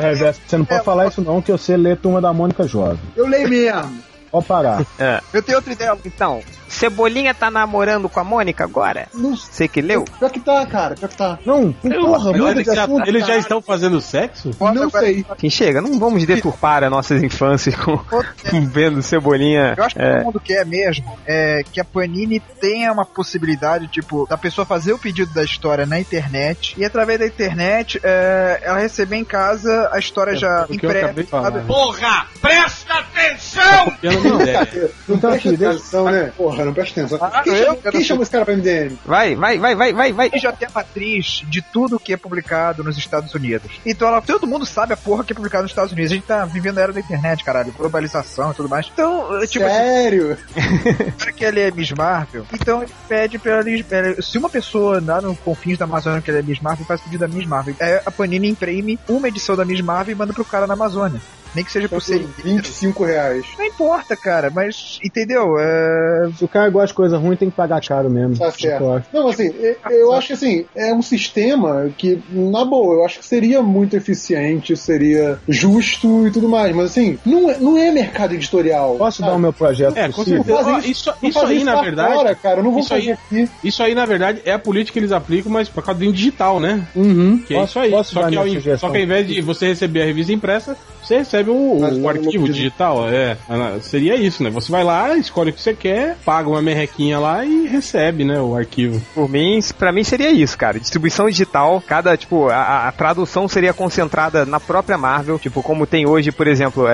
[0.00, 2.98] Reverso, você não pode falar isso não, que você lê Turma da Mônica Jovem.
[3.16, 4.15] Eu leio mesmo.
[4.36, 4.86] Pode parar.
[5.32, 5.96] Eu tenho outra ideia.
[6.04, 9.08] Então, Cebolinha tá namorando com a Mônica agora?
[9.14, 10.04] Não Você que leu?
[10.18, 10.94] Pior que tá, cara.
[10.94, 11.38] Pior que tá.
[11.44, 13.08] Não, porra, muda Eles de já, assunto.
[13.08, 14.50] eles já estão fazendo sexo?
[14.60, 15.24] Não sei.
[15.30, 19.74] Enfim, chega, não vamos deturpar as nossas infâncias com, com vendo Cebolinha.
[19.76, 23.86] Eu acho que é, todo mundo quer mesmo é que a Panini tenha uma possibilidade,
[23.88, 28.60] tipo, da pessoa fazer o pedido da história na internet e através da internet é,
[28.62, 31.64] ela receber em casa a história já eu acabei de impressa.
[31.66, 33.92] Porra, presta atenção!
[34.28, 36.32] Não Então, presta aqui, deixa- atenção, né?
[36.36, 37.18] Porra, não presta atenção.
[37.22, 38.96] Ah, quem eu quero quem chamou esse cara pra MDM?
[39.04, 40.30] Vai, vai, vai, vai, vai, vai.
[40.36, 43.70] Já tem a matriz de tudo que é publicado nos Estados Unidos.
[43.84, 46.10] Então ela, todo mundo sabe a porra que é publicado nos Estados Unidos.
[46.12, 48.86] A gente tá vivendo a era da internet, caralho, globalização e tudo mais.
[48.92, 50.38] Então, é, tipo assim, Sério?
[51.18, 55.20] cara que ele é Miss Marvel, então ele pede pra ela- Se uma pessoa lá
[55.20, 57.74] no confins da Amazônia que ele é Miss Marvel, faz pedido da Miss Marvel.
[57.80, 61.20] Aí a Panini imprime uma edição da Miss Marvel e manda pro cara na Amazônia.
[61.54, 62.24] Nem que seja por ser.
[62.44, 63.44] 25 reais.
[63.58, 65.56] Não importa, cara, mas entendeu?
[65.58, 66.28] É...
[66.36, 68.36] Se o cara gosta de coisa ruim, tem que pagar caro mesmo.
[68.36, 69.04] Tá Eu certo.
[69.12, 73.18] Não, assim, eu, eu acho que assim, é um sistema que, na boa, eu acho
[73.20, 77.90] que seria muito eficiente, seria justo e tudo mais, mas assim, não é, não é
[77.90, 78.96] mercado editorial.
[78.96, 79.30] Posso sabe?
[79.30, 80.78] dar o meu projeto É, com certeza.
[80.86, 82.14] Isso, isso faz aí, na verdade.
[82.14, 83.50] Fora, cara, eu não vou isso aí- fazer aqui.
[83.64, 86.60] Isso aí, na verdade, é a política que eles aplicam, mas por causa do digital,
[86.60, 86.86] né?
[86.94, 87.38] Uhum.
[87.46, 87.90] Que é isso aí.
[87.90, 90.32] Posso Só dar que, minha ao, só que ao invés de você receber a revista
[90.32, 93.08] impressa, você recebe o, Mas o arquivo digital.
[93.08, 94.50] É, Ah, seria isso, né?
[94.50, 98.40] Você vai lá, escolhe o que você quer, paga uma merrequinha lá e recebe, né,
[98.40, 99.00] o arquivo.
[99.14, 100.78] Por mim, pra mim seria isso, cara.
[100.80, 105.86] Distribuição digital, cada, tipo, a- a, a tradução seria concentrada na própria Marvel, tipo, como
[105.86, 106.92] tem hoje, por exemplo, é,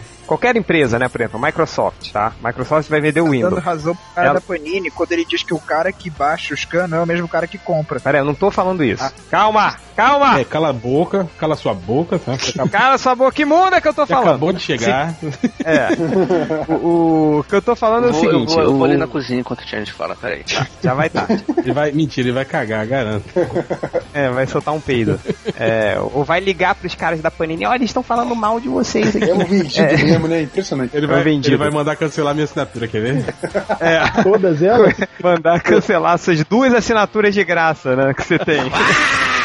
[0.00, 2.32] é, qualquer empresa, né, por exemplo, Microsoft, tá?
[2.42, 3.62] Microsoft vai vender o Dando Windows.
[3.64, 6.56] razão pro cara Ela- da Panini quando ele diz que o cara que baixa o
[6.56, 8.00] scan não é o mesmo cara que compra.
[8.00, 9.08] Pera aí, eu não tô falando isso.
[9.30, 10.40] Calma, calma!
[10.40, 12.36] É, cala a boca, cala sua boca, tá?
[12.70, 14.28] Cala sua boca imunda que eu tô falando.
[14.28, 15.14] acabou de chegar.
[15.64, 15.88] É.
[16.72, 18.54] O, o que eu tô falando é Eu o vou, eu seguinte.
[18.54, 20.42] vou, eu vou ali na cozinha enquanto o Tianis fala, peraí.
[20.82, 21.26] Já vai tá.
[21.58, 23.24] Ele vai, mentira, ele vai cagar, garanto.
[24.12, 25.18] É, vai soltar um peido.
[25.58, 27.64] É, ou vai ligar pros caras da Panini.
[27.66, 29.30] Olha, eles estão falando mal de vocês aqui.
[29.30, 30.42] É um vendido mesmo, né?
[30.42, 30.96] Impressionante.
[30.96, 31.48] Ele É vai, vendido.
[31.54, 33.24] ele vai mandar cancelar minha assinatura, quer ver?
[33.80, 34.94] É, Todas elas?
[35.22, 38.60] mandar cancelar essas duas assinaturas de graça, né, que você tem.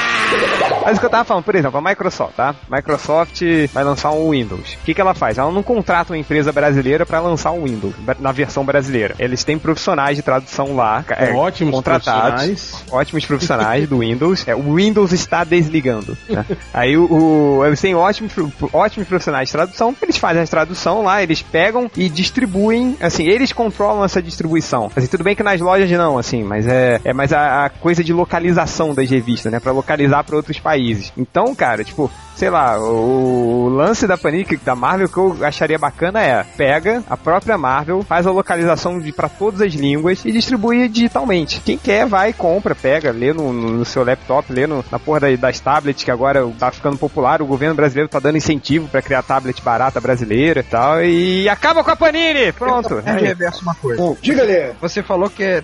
[0.84, 2.56] Mas o que eu tava falando, por exemplo, a Microsoft, tá?
[2.70, 4.74] Microsoft vai lançar um Windows.
[4.74, 5.38] O que, que ela faz?
[5.38, 9.14] Ela não contrata uma empresa brasileira pra lançar um Windows na versão brasileira.
[9.20, 12.86] Eles têm profissionais de tradução lá, é, Ótimos contratados, profissionais.
[12.92, 14.48] ótimos profissionais do Windows.
[14.48, 16.18] É, o Windows está desligando.
[16.28, 16.44] né?
[16.74, 17.12] Aí o,
[17.60, 18.34] o- eles têm ótimos,
[18.74, 19.96] ótimos profissionais de tradução.
[20.02, 22.98] Eles fazem a tradução lá, eles pegam e distribuem.
[23.00, 24.92] Assim, eles controlam essa distribuição.
[24.96, 28.04] Assim, tudo bem que nas lojas não, assim, mas é, é mais a, a coisa
[28.04, 29.60] de localização das revistas, né?
[29.60, 31.12] Pra localizar para outros países.
[31.18, 35.38] Então, cara, tipo, sei lá, o, o lance da Panini, que- da Marvel, que eu
[35.42, 40.24] acharia bacana é, pega a própria Marvel, faz a localização de para todas as línguas
[40.26, 41.60] e distribui digitalmente.
[41.62, 45.36] Quem quer, vai, compra, pega, lê no, no- seu laptop, lê no- na porra da-
[45.36, 49.24] das tablets, que agora tá ficando popular, o governo brasileiro tá dando incentivo pra criar
[49.24, 52.52] tablet barata brasileira e tal, e acaba com a Panini!
[52.52, 53.02] Pronto.
[53.02, 54.02] De reverso uma coisa.
[54.02, 54.72] Bom, diga, Lê.
[54.82, 55.64] Você falou que é-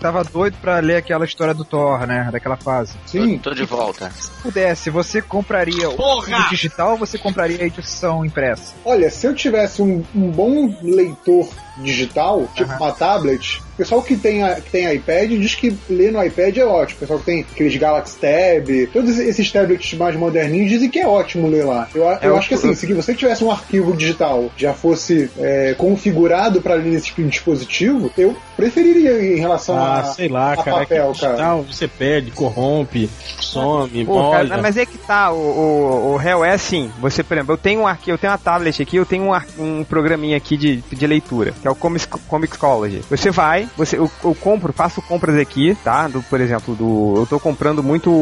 [0.00, 2.28] tava doido pra ler aquela história do Thor, né?
[2.32, 2.94] Daquela fase.
[3.06, 3.38] Sim.
[3.38, 4.10] Tô de volta.
[4.10, 8.74] Se pudesse, você compraria o digital ou você compraria a edição impressa?
[8.84, 11.48] Olha, se eu tivesse um, um bom leitor
[11.78, 16.22] digital, tipo uma tablet, pessoal que tem, a- que tem iPad diz que ler no
[16.22, 16.96] iPad é ótimo.
[16.98, 21.06] O pessoal que tem aqueles Galaxy Tab, todos esses tablets mais moderninhos dizem que é
[21.06, 21.88] ótimo ler lá.
[21.94, 25.30] Eu, a- eu eu- acho que assim, se você tivesse um arquivo digital já fosse
[25.38, 30.28] é, configurado para ler nesse tipo de dispositivo, eu preferiria em relação Ah, a, sei
[30.28, 30.70] lá, a cara.
[30.70, 31.32] é que papel, cara.
[31.32, 33.08] digital você perde, corrompe,
[33.38, 37.36] some, Pô, cara, mas é que tá, o, o, o réu é assim, você, por
[37.36, 39.82] exemplo, eu tenho um arquivo, eu tenho uma tablet aqui, eu tenho um, ar- um
[39.84, 43.02] programinha aqui de, de leitura, que é o Comics, Comixology.
[43.08, 46.08] Você vai, você, eu, eu compro, faço compras aqui, tá?
[46.08, 47.14] Do, por exemplo, do.
[47.18, 48.14] Eu tô comprando muito o.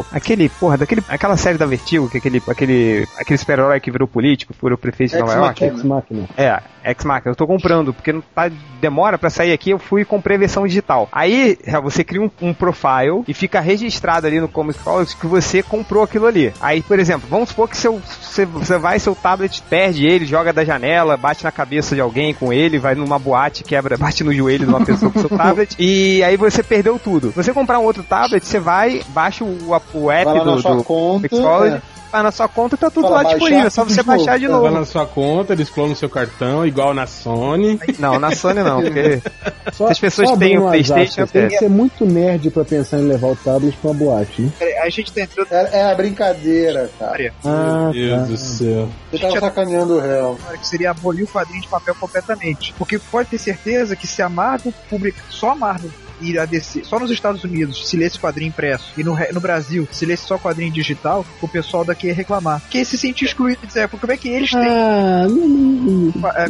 [0.00, 3.90] o- aquele, porra, daquele, aquela série da Vertigo, que é aquele, aquele, aquele super-herói que
[3.90, 5.64] virou político, virou prefeito de Nova York.
[5.64, 6.28] Ex Machina.
[6.36, 7.30] É, Ex Machina.
[7.32, 8.50] Eu tô comprando, porque não tá,
[8.80, 11.08] demora pra sair aqui, eu fui e comprei a versão digital.
[11.12, 15.62] Aí, você cria um, um profile e fica registrado ali no Comic College que você
[15.62, 16.52] comprou aquilo ali.
[16.60, 20.52] Aí, por exemplo, vamos supor que seu, você, você vai, seu tablet perde ele, joga
[20.52, 24.32] da janela, bate na cabeça de alguém com ele, vai numa boate, quebra, bate no
[24.32, 27.30] joelho de uma pessoa com seu tablet, e aí você perdeu tudo.
[27.32, 29.58] Você comprar um outro tablet, você vai, baixa o,
[29.94, 31.26] o app Vai do, sua do conta,
[31.66, 31.82] é.
[32.10, 34.18] vai na sua conta e tá tudo Fala, lá disponível, é só você de novo.
[34.18, 34.70] baixar de Vai novo.
[34.70, 37.78] na sua conta, eles clonam seu cartão, igual na Sony.
[37.98, 39.22] Não, na Sony não, porque
[39.72, 41.48] Só, as pessoas só têm o um PlayStation, aspas, tem é.
[41.48, 44.52] que ser muito nerd pra pensar em levar o tablet pra uma boate, né?
[44.58, 47.32] Peraí, A gente tá entrando É, é a brincadeira, cara.
[47.44, 48.26] Ah, Meu Deus tá.
[48.26, 48.88] do céu.
[49.10, 50.38] Você tava sacaneando o réu.
[50.58, 52.74] que seria abolir o quadrinho de papel completamente.
[52.76, 55.90] Porque pode ter certeza que se a Marvel publica, só a Marvel
[56.20, 59.86] ir a DC, só nos Estados Unidos, se lesse quadrinho impresso, e no, no Brasil,
[59.90, 62.60] se lesse só quadrinho digital, o pessoal daqui ia reclamar.
[62.60, 66.12] Porque se sentir excluído, dizer, porque como é que eles têm Ah, não.
[66.30, 66.48] é,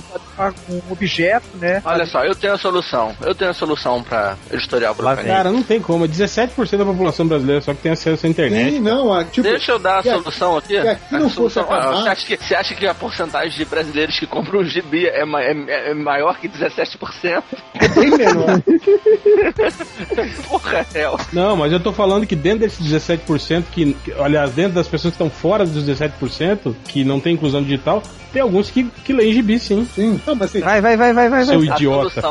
[0.71, 1.83] um objeto, né?
[1.85, 3.15] Olha só, eu tenho a solução.
[3.23, 5.27] Eu tenho a solução pra editorial Brucaninho.
[5.27, 6.05] Cara, não tem como.
[6.05, 8.73] É 17% da população brasileira só que tem acesso à internet.
[8.73, 10.81] Sim, não, tipo, Deixa eu dar a solução aqui.
[10.81, 13.51] se aqui A não fosse solução- acabar- você, acha que, você acha que a porcentagem
[13.59, 17.43] de brasileiros que compram um gibi é, é- é maior que 17%?
[17.75, 18.63] é bem menor.
[20.49, 21.11] Porra, é.
[21.33, 25.15] Não, mas eu tô falando que dentro desses 17%, que, que aliás, dentro das pessoas
[25.15, 28.03] que estão fora dos 17%, que não tem inclusão digital,
[28.33, 29.87] tem alguns que, que leem gibi, sim.
[29.95, 31.55] Sim, não, mas assim, Vai, vai, vai, vai, vai, vai.
[31.55, 32.23] Seu idiota.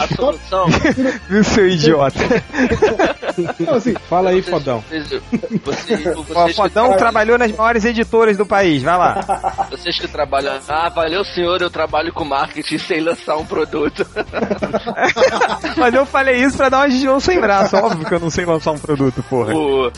[0.00, 0.66] A solução
[1.28, 2.18] Viu, seu idiota?
[3.60, 4.84] não, assim, Fala aí, Vocês- fodão.
[4.88, 5.22] Vocês,
[5.64, 9.66] vocês, Ó, vocês, Fodão que, trabalhou nas maiores editoras do país, vai lá.
[9.70, 10.58] vocês que trabalham.
[10.68, 14.06] Ah, valeu, senhor, eu trabalho com marketing sem lançar um produto.
[15.76, 17.76] Mas eu falei isso pra dar uma gigão sem braço.
[17.76, 19.54] Óbvio que eu não sei lançar um produto, porra.
[19.54, 19.90] O-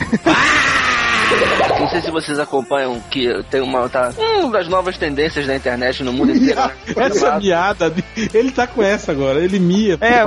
[1.79, 3.87] Não sei se vocês acompanham que tem uma.
[3.89, 6.59] Tá, uma das novas tendências da internet no mundo inteiro.
[6.61, 6.71] né?
[6.97, 7.93] Essa miada,
[8.33, 9.97] ele tá com essa agora, ele mia.
[10.01, 10.23] É,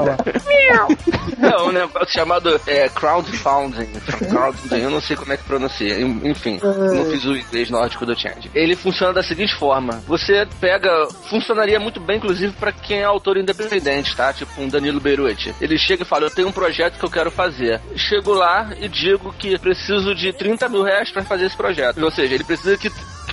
[1.42, 3.86] É um negócio chamado é, crowdfunding.
[4.30, 4.82] crowdfunding.
[4.82, 6.00] Eu não sei como é que pronuncia.
[6.00, 8.50] En- Enfim, não fiz o inglês nórdico do Change.
[8.54, 10.90] Ele funciona da seguinte forma: você pega.
[11.28, 14.32] Funcionaria muito bem, inclusive, pra quem é autor independente, tá?
[14.32, 15.54] Tipo um Danilo Beruti.
[15.60, 17.80] Ele chega e fala: Eu tenho um projeto que eu quero fazer.
[17.96, 22.02] Chego lá e digo que preciso de 30 mil reais pra fazer esse projeto.
[22.02, 22.90] Ou seja, ele precisa que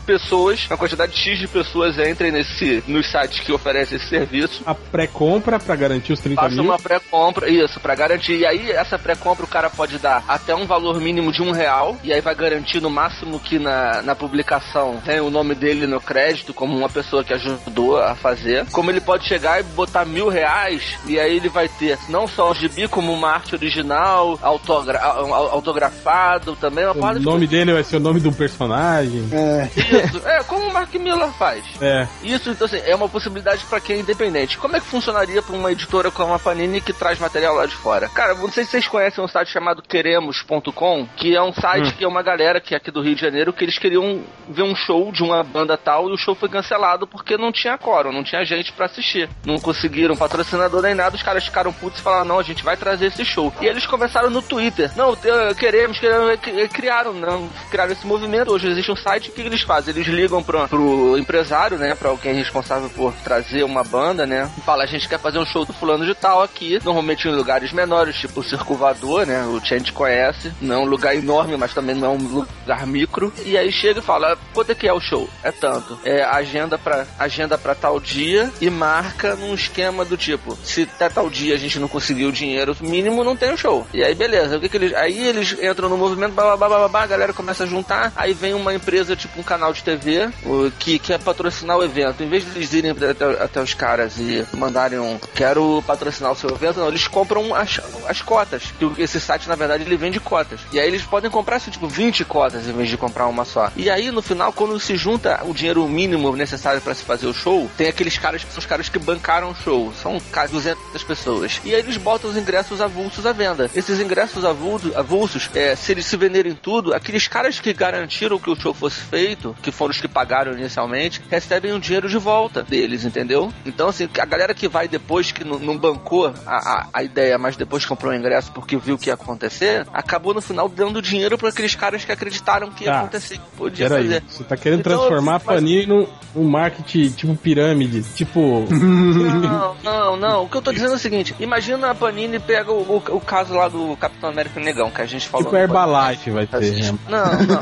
[0.08, 4.74] pessoas, uma quantidade X de pessoas entrem nesse, nos sites que oferecem esse serviço A
[4.74, 6.64] pré-compra pra garantir os 30 Faça mil.
[6.64, 8.38] uma pré-compra, isso, pra garantir.
[8.38, 11.98] E aí, essa pré-compra o cara pode dar até um valor mínimo de um real,
[12.04, 16.00] e aí vai garantir no máximo que na, na publicação tem o nome dele no
[16.00, 18.66] crédito, como uma pessoa que ajudou a fazer.
[18.72, 22.50] Como ele pode chegar e botar mil reais, e aí ele vai ter não só
[22.52, 27.84] o gibi, como uma arte original, autogra au- autografado também, uma O nome dele vai
[27.84, 29.28] ser o nome do personagem.
[29.32, 29.68] é,
[30.06, 31.64] Isso, é, como o Mark Miller faz.
[31.82, 32.08] É.
[32.24, 34.58] Isso, então, assim, é uma possibilidade pra quem é independente.
[34.58, 37.76] Como é que funcionaria pra uma editora como a Panini que traz material lá de
[37.76, 38.10] fora?
[38.10, 42.04] Cara, não sei se vocês conhecem um site chamado Queremos.com, que é um site que
[42.04, 44.76] é uma galera que é aqui do Rio de Janeiro que eles queriam ver um
[44.76, 48.24] show de uma banda tal e o show foi cancelado porque não tinha quórum, não
[48.24, 49.30] tinha gente pra assistir.
[49.46, 52.78] Não conseguiram patrocinador nem nada, os caras ficaram putos e falaram: não, a gente vai
[52.78, 53.54] trazer esse show.
[53.62, 55.16] E eles começaram no Twitter: não,
[55.56, 58.52] queremos, queremos, e criaram, não, criaram esse movimento.
[58.52, 59.87] Hoje existe um site, o que eles fazem?
[59.88, 64.62] Eles ligam pro, pro empresário, né, pra alguém responsável por trazer uma banda, né, e
[64.62, 67.72] fala: a gente quer fazer um show do fulano de tal aqui, normalmente em lugares
[67.72, 71.96] menores, tipo o Circulador, né, o Change conhece, não é um lugar enorme, mas também
[71.96, 73.34] não é um lugar micro.
[73.46, 75.30] E aí chega e fala: quanto é que é o show?
[75.44, 76.00] É tanto.
[76.04, 81.10] É agenda pra, agenda pra tal dia e marca num esquema do tipo, se até
[81.10, 83.86] tal dia a gente não conseguir o dinheiro mínimo, não tem o show.
[83.94, 84.58] E aí, beleza.
[84.58, 87.08] O que que eles, aí eles entram no movimento, blá, blá, blá, blá, blá, a
[87.08, 91.00] galera começa a juntar, aí vem uma empresa, tipo um canal de TV, o- que
[91.00, 92.24] quer patrocinar o evento.
[92.24, 93.10] Em vez de eles irem até,
[93.44, 97.80] até os caras e mandarem um, quero patrocinar o seu evento, não, eles compram as,
[98.08, 98.64] as cotas.
[98.78, 100.60] Que esse site, na verdade, ele vende cotas.
[100.72, 103.72] E aí eles podem comprar, assim, tipo, 20 cotas em vez de comprar uma só.
[103.76, 107.34] E aí, no final, quando se junta o dinheiro mínimo necessário para se fazer o
[107.34, 109.94] show, tem aqueles caras que são os caras que bancaram o show.
[110.02, 111.60] São quase 200 pessoas.
[111.64, 113.70] E aí eles botam os ingressos avulsos à venda.
[113.76, 118.50] Esses ingressos avulsos, avulsos é, se eles se venderem tudo, aqueles caras que garantiram que
[118.50, 122.64] o show fosse feito, que foram os que pagaram inicialmente, recebem o dinheiro de volta
[122.64, 123.52] deles, entendeu?
[123.66, 127.38] Então, assim, a galera que vai depois, que não, não bancou a, a, a ideia,
[127.38, 131.02] mas depois comprou o ingresso porque viu o que ia acontecer, acabou no final dando
[131.02, 133.00] dinheiro para aqueles caras que acreditaram que ia Tá.
[133.00, 134.24] acontecer, que podia Peraí, fazer.
[134.28, 138.66] você tá querendo Então, transformar a mas- Panini num, num marketing tipo pirâmide, tipo...
[138.72, 140.44] Não, não, não.
[140.44, 143.20] O que eu tô dizendo é o seguinte: imagina a Panini pega o, o, o
[143.22, 145.46] caso lá do Capitão América Negão, que a gente falou.
[145.46, 146.72] tipo Herbalife vai ter.
[146.72, 146.98] Né?
[147.10, 147.58] Não, não.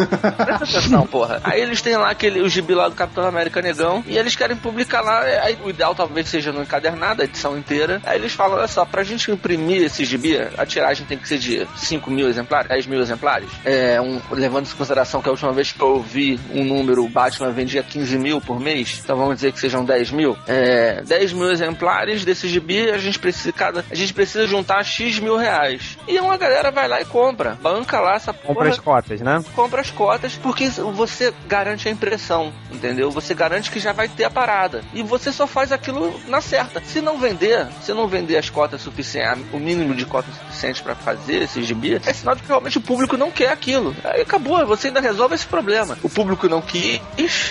[0.46, 1.42] Presta atenção, porra.
[1.44, 4.58] Aí eles têm lá aquele, o gibi lá do Capitão América Negão e eles querem
[4.58, 5.22] publicar lá.
[5.22, 8.02] Aí o ideal talvez seja no encadernado, a edição inteira.
[8.04, 11.38] Aí eles falam: olha só, pra gente imprimir esse gibi, a tiragem tem que ser
[11.38, 13.50] de 5 mil exemplares, 10 mil exemplares.
[13.64, 17.10] É, um, levando em consideração que a última vez que eu vi um número, o
[17.10, 20.36] Batman vendia 15 mil por mês, então vamos dizer que sejam 10 mil.
[20.48, 25.20] É, 10 mil exemplares desse gibi, a gente precisa, cada, a gente precisa juntar X
[25.20, 25.98] mil reais.
[26.08, 27.58] E uma galera vai lá e compra.
[27.62, 29.44] Banca lá essa Compra porra as cotas, né?
[29.56, 33.12] compra as cotas porque você garante a impressão, entendeu?
[33.12, 34.84] Você garante que já vai ter a parada.
[34.94, 36.82] E você só faz aquilo na certa.
[36.86, 40.96] Se não vender, se não vender as cotas suficientes, o mínimo de cotas suficientes para
[40.96, 43.96] fazer esse gibi, é sinal de que realmente o público não quer aquilo.
[44.04, 45.98] Aí acabou, você ainda resolve esse problema.
[46.04, 47.02] O público não quis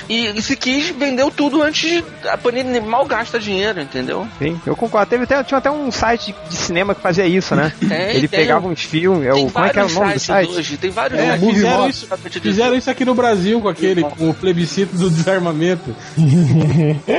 [0.09, 2.05] e, e se quis, vendeu tudo antes de.
[2.29, 4.27] A Panini mal gasta dinheiro, entendeu?
[4.39, 5.11] Sim, eu concordo.
[5.11, 7.73] Teve até, tinha até um site de, cinema que fazia isso, né?
[7.81, 9.27] Tem, Ele tem pegava uns filmes.
[9.27, 10.51] É o, Tem como é que era o vários nome do sites site?
[10.51, 12.09] hoje, tem vários É, sites fizeram isso,
[12.41, 15.95] fizeram isso aqui no Brasil com aquele, com o plebiscito do desarmamento.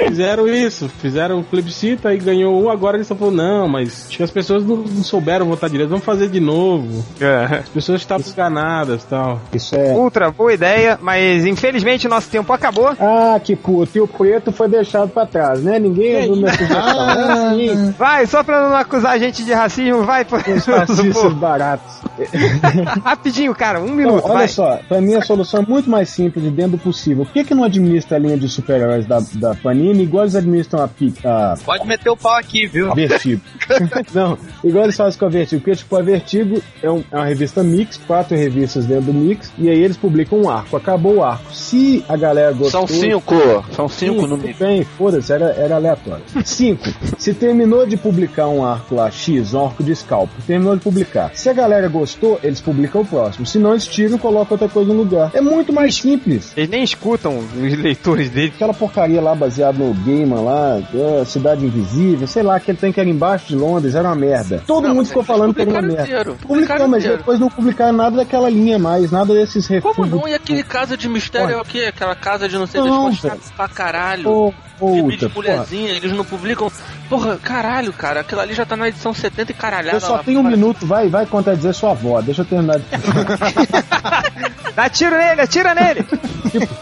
[0.07, 4.17] fizeram isso, fizeram o plebiscito e ganhou um, agora eles estão falando, não, mas acho
[4.17, 7.03] que as pessoas não, não souberam votar direito, vamos fazer de novo.
[7.19, 7.59] É.
[7.59, 9.41] As pessoas estavam enganadas e tal.
[9.53, 9.91] Isso é.
[9.93, 12.89] Ultra, boa ideia, mas infelizmente nosso tempo acabou.
[12.99, 13.97] Ah, que puto.
[13.97, 15.79] E o preto foi deixado pra trás, né?
[15.79, 17.93] Ninguém ouviu minha sugestão.
[17.97, 20.37] Vai, só pra não acusar a gente de racismo, vai, pô.
[20.37, 21.95] os fascistas baratos.
[23.03, 24.47] Rapidinho, cara, um Então, minuto, olha vai.
[24.47, 27.25] só, pra mim a solução é muito mais simples e dentro do possível.
[27.25, 30.81] Por que, que não administra a linha de super-heróis da, da Panini igual eles administram
[30.83, 32.93] a, Pi- a Pode meter o pau aqui, viu?
[32.93, 33.41] Vertigo?
[34.13, 35.61] não, igual eles fazem com a Vertigo.
[35.61, 39.51] Porque, tipo, a Vertigo é, um- é uma revista mix, quatro revistas dentro do mix,
[39.57, 40.77] e aí eles publicam um arco.
[40.77, 41.53] Acabou o arco.
[41.53, 42.87] Se a galera gostou...
[42.87, 43.35] São cinco,
[43.75, 44.55] são cinco no mínimo.
[44.59, 46.23] bem, foda-se, era, era aleatório.
[46.43, 46.83] Cinco,
[47.17, 51.31] se terminou de publicar um arco lá, X, um arco de scalp, terminou de publicar.
[51.33, 53.45] Se a galera gostou, eles publicam o próximo.
[53.45, 55.31] Se não, eles tiram e colocam outra coisa no lugar.
[55.33, 56.51] É muito mais simples.
[56.55, 58.51] Eles nem escutam os leitores dele.
[58.53, 62.99] Aquela porcaria lá baseada no Gaiman lá, é, Cidade Invisível, sei lá, aquele trem que
[62.99, 64.61] era embaixo de Londres, era uma merda.
[64.67, 66.03] Todo Não, mundo ficou falando que era uma merda.
[66.03, 67.17] inteiro, publicaram mas inteiro.
[67.19, 70.09] depois não publicaram nada daquela linha mais, nada desses Como refúgios.
[70.21, 70.27] não?
[70.27, 71.85] E aquele casa de mistério é o quê?
[71.87, 73.39] Aquela casa de não sei das Não, quantas velho.
[73.55, 74.53] pra caralho.
[74.77, 75.47] Gibi puta, de porra.
[75.47, 76.69] mulherzinha, eles não publicam.
[77.07, 79.95] Porra, caralho, cara, aquilo ali já tá na edição 70 e caralhada.
[79.95, 82.19] Eu só lá tenho um minuto, vai, vai contradizer sua avó.
[82.21, 82.85] Deixa eu terminar de
[84.75, 86.05] Dá tiro nele, atira nele.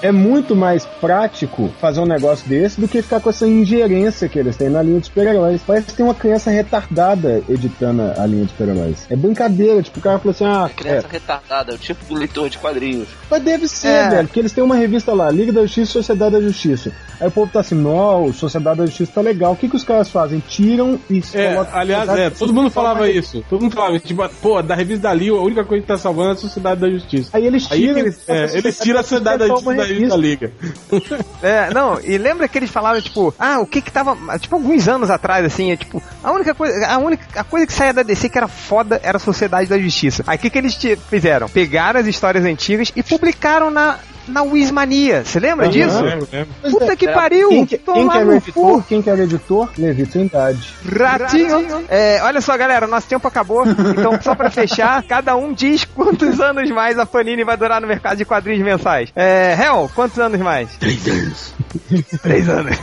[0.02, 4.40] É muito mais prático fazer um negócio desse do que ficar com essa ingerência que
[4.40, 5.62] eles têm na linha de super-heróis.
[5.66, 9.06] Parece que tem uma criança retardada editando a linha de super-heróis.
[9.10, 12.16] É brincadeira, tipo, o cara falou assim, ah, é, Criança retardada, é o tipo do
[12.16, 13.08] leitor de quadrinhos.
[13.30, 14.10] mas deve ser, É.
[14.10, 16.92] velho, porque eles têm uma revista lá, Liga da Justiça e Sociedade da Justiça.
[17.20, 19.54] Aí o povo tá assim, não, Sociedade da Justiça tá legal.
[19.54, 20.42] O que que os caras fazem?
[20.48, 23.44] Tiram e É, colocam- aliás, é, todo mundo falava isso.
[23.50, 24.06] Todo mundo falava isso.
[24.08, 26.82] Tipo, pô, da revista da Liga, a única coisa que tá salvando é a Sociedade
[26.82, 27.30] da Justiça.
[27.34, 27.94] Aí eles Aí tiram.
[27.96, 30.52] que eles, é, eles tiram a Sociedade da Justiça da revista da Liga.
[31.42, 34.88] É, não, e lembra que eles falaram, tipo, ah, o que que tava, tipo, alguns
[34.88, 38.04] anos atrás, assim, é, tipo, a única coisa, a única a coisa que saía da
[38.04, 40.24] DC que era foda era a Sociedade da Justiça.
[40.26, 40.78] Aí o que que eles
[41.10, 41.50] fizeram?
[41.50, 45.24] Pegaram as histórias antigas e publicaram na, na Wismania.
[45.26, 46.02] Você lembra disso?
[46.02, 46.54] Lembro, lembro.
[46.62, 46.96] Puta é.
[46.96, 47.50] que pariu!
[47.50, 48.54] Quem que, quem que Tomar era o editor?
[48.54, 48.84] cu!
[48.84, 49.70] Quem que era o editor?
[49.78, 50.74] Levi Trindade.
[50.86, 51.86] Ratinho.
[51.90, 53.66] É, olha só, galera, nosso tempo acabou.
[53.68, 57.88] Então, só pra fechar, cada um diz quantos anos mais a Panini vai durar no
[57.88, 59.10] mercado de quadrinhos mensais.
[59.16, 60.76] É, Hel, quantos anos mais?
[60.78, 61.54] Três anos.
[62.22, 62.78] Três anos.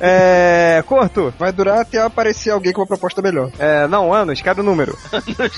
[0.00, 1.32] É, Corto?
[1.38, 3.50] Vai durar até aparecer alguém com uma proposta melhor.
[3.58, 4.96] É, não, anos, cada número.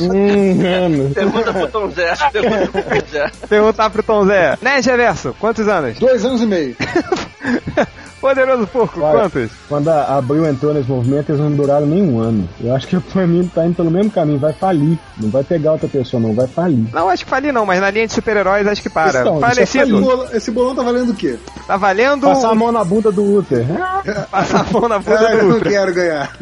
[0.01, 1.15] Hum, mano.
[1.15, 2.15] Pergunta pro Tom Zé.
[2.33, 3.31] Pergunta pro Tom Zé.
[3.49, 4.59] Perguntar pro Tom Zé.
[4.61, 5.08] Né, Geraldo?
[5.09, 5.99] Verso, quantos anos?
[5.99, 6.77] Dois anos e meio.
[8.21, 9.13] Poderoso Porco, Vai.
[9.13, 9.51] quantos?
[9.69, 12.49] Quando a Abril entrou nesse movimento, eles não duraram nem um ano.
[12.61, 14.99] Eu acho que o Panini tá indo pelo mesmo caminho, vai falir.
[15.19, 16.85] Não vai pegar outra pessoa, não, vai falir.
[16.93, 19.21] Não, acho que fali não, mas na linha de super-heróis acho que para.
[19.21, 21.39] Então, Esse, Falecido, bolão, esse bolão tá valendo o quê?
[21.67, 23.65] tá valendo Passar a mão na bunda do Uther.
[24.31, 26.37] passar a mão na bunda Ah, eu do não Ultra, quero ganhar.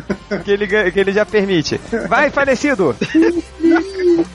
[0.45, 1.81] que ele, que ele já permite.
[2.09, 2.95] Vai, Falecido!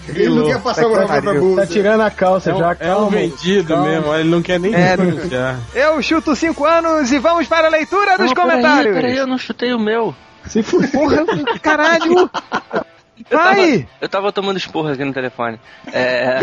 [0.10, 1.66] Ele não quer passar a mão na própria Tá bunda.
[1.68, 3.10] tirando a calça É um, já, é um calma.
[3.12, 3.90] vendido calma.
[3.90, 5.60] mesmo, ele não quer nem É, denunciar.
[5.74, 8.94] Eu chuto 5 anos e vamos para a leitura dos Não, comentários.
[8.96, 10.16] Peraí, peraí, eu não chutei o meu.
[10.48, 11.26] Se for Porra,
[11.62, 12.30] caralho!
[13.30, 13.88] Vai!
[14.02, 15.60] Eu tava tomando esporra aqui no telefone.
[15.94, 16.40] É.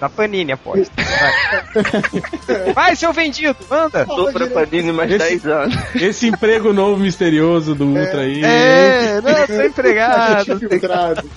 [0.00, 0.90] Da Panini, aposto.
[0.96, 2.72] Vai.
[2.72, 4.04] Vai, seu vendido, manda!
[4.06, 5.76] Tô pra Panini mais Esse- 10 anos.
[5.94, 8.42] Esse emprego novo misterioso do Ultra aí.
[8.42, 10.58] É, não, tô empregado.
[10.58, 11.30] filtrado.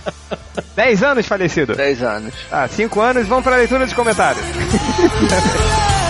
[0.75, 1.75] 10 anos falecido.
[1.75, 2.33] 10 anos.
[2.51, 4.43] Ah, 5 anos, vamos para a leitura dos comentários.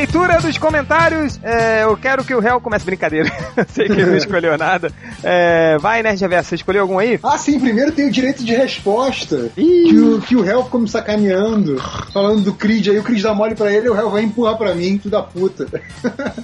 [0.00, 1.38] leitura dos comentários.
[1.42, 3.30] É, eu quero que o réu comece brincadeira.
[3.56, 4.90] Eu Sei que ele não escolheu nada.
[5.22, 7.18] É, vai, Nerd Reverso, você escolheu algum aí?
[7.22, 9.50] Ah, sim, primeiro tem o direito de resposta.
[9.56, 9.88] Ih.
[9.90, 11.78] Que o, que o réu ficou me sacaneando,
[12.12, 12.88] falando do Creed.
[12.88, 15.10] Aí o Creed dá mole pra ele e o réu vai empurrar pra mim, filho
[15.10, 15.66] da puta.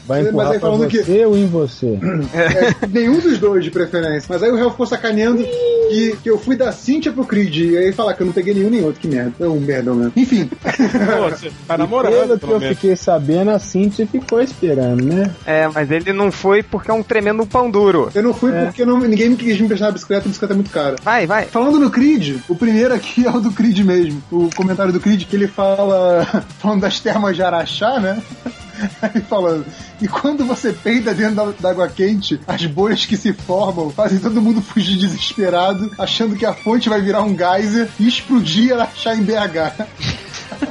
[0.06, 1.98] Vai Mas empurrar aí pra falando você que ou em você?
[2.34, 4.26] é, nenhum dos dois de preferência.
[4.28, 7.56] Mas aí o réu ficou sacaneando que, que eu fui da Cynthia pro Creed.
[7.56, 9.00] E aí falar que eu não peguei nenhum nem outro.
[9.00, 9.32] Que merda.
[9.40, 10.12] É um merdão mesmo.
[10.14, 10.46] Enfim.
[10.46, 15.30] Pô, você tá namorando, Pelo que eu fiquei sabendo, a Cintia ficou esperando, né?
[15.44, 18.10] É, mas ele não foi porque é um tremendo pão duro.
[18.14, 18.64] Eu não fui É.
[18.66, 20.96] porque não, ninguém me quis me emprestar a bicicleta, a bicicleta é muito cara.
[21.02, 21.46] Vai, vai.
[21.46, 24.22] Falando no Creed, o primeiro aqui é o do Creed mesmo.
[24.30, 26.26] O comentário do Creed, que ele fala.
[26.58, 28.22] falando das termas de Araxá, né?
[29.00, 29.64] Aí falando.
[30.02, 34.18] E quando você peida dentro da, da água quente, as bolhas que se formam fazem
[34.18, 39.14] todo mundo fugir desesperado, achando que a fonte vai virar um geyser e explodir Araxá
[39.14, 39.86] em BH.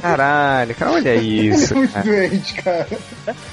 [0.00, 1.74] Caralho, cara, olha Ele é isso.
[1.74, 2.04] muito cara.
[2.06, 2.86] doente, cara.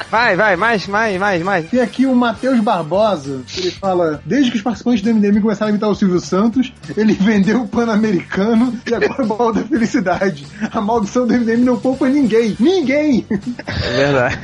[0.09, 1.69] Vai, vai, mais, mais, mais, mais.
[1.69, 5.67] Tem aqui o Matheus Barbosa, que ele fala: desde que os participantes do MDM começaram
[5.67, 10.45] a imitar o Silvio Santos, ele vendeu o Pan-Americano e agora o Baú da Felicidade.
[10.71, 12.55] A maldição do MDM não poupa ninguém.
[12.59, 13.25] Ninguém!
[13.67, 14.37] É verdade.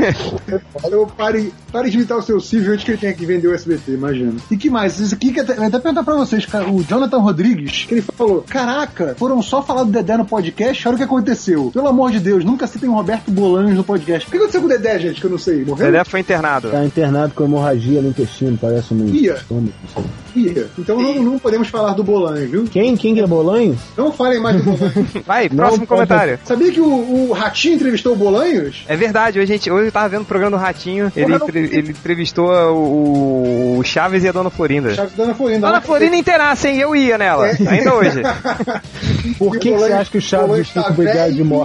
[0.90, 3.54] Eu pare, pare de imitar o seu Silvio antes que ele tenha que vender o
[3.54, 4.34] SBT, imagina.
[4.50, 5.00] E que mais?
[5.00, 8.44] Isso aqui que até, até perguntar pra vocês, cara, o Jonathan Rodrigues, que ele falou:
[8.48, 11.69] Caraca, foram só falar do Dedé no podcast, olha o que aconteceu.
[11.72, 14.28] Pelo amor de Deus, nunca citem o Roberto Bolanhos no podcast.
[14.28, 15.64] O que aconteceu com o Dedé, gente, que eu não sei?
[15.66, 15.86] Morreu?
[15.92, 16.70] Dedé foi internado.
[16.70, 19.34] Tá internado com hemorragia no intestino, parece um Ia.
[19.36, 20.04] estômago, não.
[20.36, 22.64] Ih, Então não, não podemos falar do Bolanhos, viu?
[22.66, 22.96] Quem?
[22.96, 23.80] Quem que é Bolanhos?
[23.98, 25.10] Não falem mais do Bolanhos.
[25.26, 26.40] Vai, Não próximo pode- comentário.
[26.46, 28.84] Sabia que o, o Ratinho entrevistou o Bolanhos?
[28.88, 31.36] É verdade, hoje, a gente, hoje eu tava vendo o programa do Ratinho, ele, não
[31.48, 34.94] entre- ele entrevistou o, o Chaves e a Dona Florinda.
[34.94, 35.68] Chaves da Ana Florinda.
[35.68, 36.78] Dona Florinda inteirasse, hein?
[36.78, 38.22] Eu ia nela, ainda hoje.
[39.38, 41.59] Por que, que você acha que o Chaves Bolanhos fica tá obrigado de morte?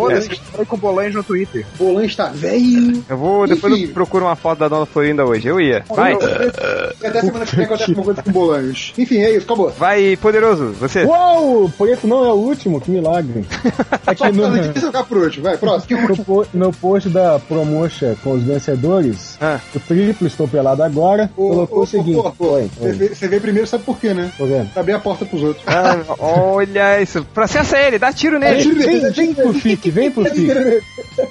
[0.00, 0.30] Foda-se,
[0.66, 1.66] com o Bolanhos no Twitter.
[1.78, 3.04] Bolanhos tá velho.
[3.08, 3.84] Eu vou, depois Enfim.
[3.84, 5.84] eu procuro uma foto da Dona Florinda hoje, eu ia.
[5.88, 8.92] Vai, Até semana que vem acontece alguma coisa com Bolanhos.
[8.98, 9.70] Enfim, é isso, acabou.
[9.70, 11.04] vai, poderoso, você.
[11.04, 11.64] Uou!
[11.64, 13.44] O preto não é o último, que milagre.
[14.06, 16.08] Aqui no, Não, deixa eu ficar por último, vai, próximo.
[16.08, 19.58] no, po- no post da Promocha com os vencedores, Ah.
[19.74, 22.14] o triplo estou pelado agora, colocou o seguinte.
[22.16, 24.30] pô, pô, Oi, Você vê- primeiro, sabe por quê, né?
[24.36, 24.70] tô vendo.
[24.72, 25.64] Pra abrir a porta pros outros.
[25.66, 27.24] Ah, olha isso.
[27.32, 28.62] Processa ele, dá tiro nele.
[28.74, 30.46] Vem, vem, vem pro vem pro FIC.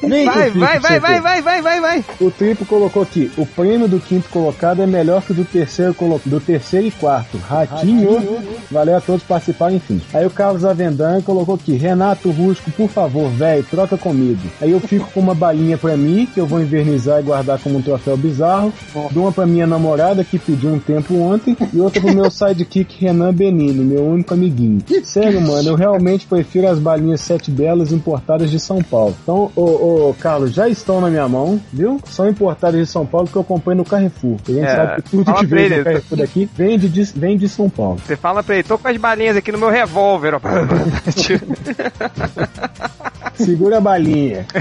[0.08, 2.06] Vem pro Vai, FIC, vai, vai, vai, vai, vai, vai, vai.
[2.22, 5.94] O triplo colocou aqui: o prêmio do quinto colocado é melhor que o do terceiro,
[5.94, 7.38] colo- do terceiro e quarto.
[7.38, 8.40] Ratinho.
[8.72, 10.02] Valeu a todos participarem, enfim.
[10.14, 14.42] Aí o Carlos Avendan colocou aqui: Renato Rusco, por favor, velho, troca comigo.
[14.62, 17.78] Aí eu fico com uma balinha pra mim, que eu vou invernizar e guardar como
[17.78, 18.72] um troféu bizarro.
[19.12, 21.56] Dou uma pra minha namorada, que pediu um tempo ontem.
[21.74, 24.82] E outra pro meu sidekick Renan Benino, meu único amiguinho.
[25.04, 29.16] Sério, mano, eu realmente prefiro as balinhas sete belas importadas de São Paulo.
[29.24, 29.62] Então, ô,
[30.10, 32.00] ô, Carlos, já estão na minha mão, viu?
[32.06, 34.38] São importadas de São Paulo que eu comprei no Carrefour.
[34.48, 37.38] A gente É, sabe que tudo que ele, do Carrefour daqui vem de, de- vem
[37.38, 38.00] de São Paulo.
[38.06, 40.40] Você fala pra ele, tô com as balinhas aqui no meu revólver, ó.
[43.36, 44.46] Segura a balinha.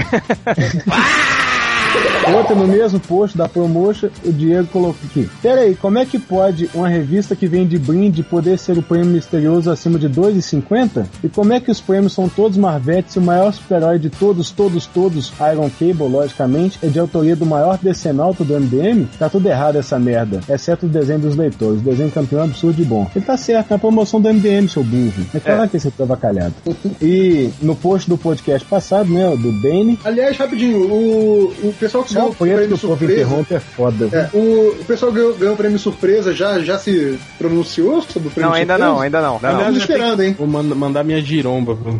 [2.35, 5.29] Outra no mesmo post da Promotion, o Diego colocou aqui.
[5.41, 8.83] Pera aí, como é que pode uma revista que vem de brinde poder ser o
[8.83, 11.05] prêmio misterioso acima de 2,50?
[11.23, 14.51] E como é que os prêmios são todos Marvete e o maior super-herói de todos,
[14.51, 19.07] todos, todos, Iron Cable, logicamente, é de autoria do maior decenalto do MDM?
[19.17, 21.81] Tá tudo errado essa merda, exceto o desenho dos leitores.
[21.81, 23.09] O desenho campeão é absurdo e bom.
[23.15, 25.25] Ele tá certo, na promoção do MDM, seu burro.
[25.33, 26.53] É claro que esse é avacalhado.
[27.01, 32.13] E no post do podcast passado, né, do Bane, Aliás, rapidinho, o, o pessoal que
[32.13, 33.13] ganhou Não, o foi que prêmio o surpresa.
[33.21, 34.09] interrompe é foda.
[34.11, 38.27] É, o, o pessoal que ganhou, ganhou o prêmio surpresa já, já se pronunciou sobre
[38.27, 38.93] o prêmio Não, ainda surpresa?
[38.93, 39.33] não, ainda não.
[39.35, 40.35] Ainda Estamos Aliás, eu esperando, hein?
[40.37, 41.75] Vou manda- mandar minha giromba.
[41.83, 41.97] não.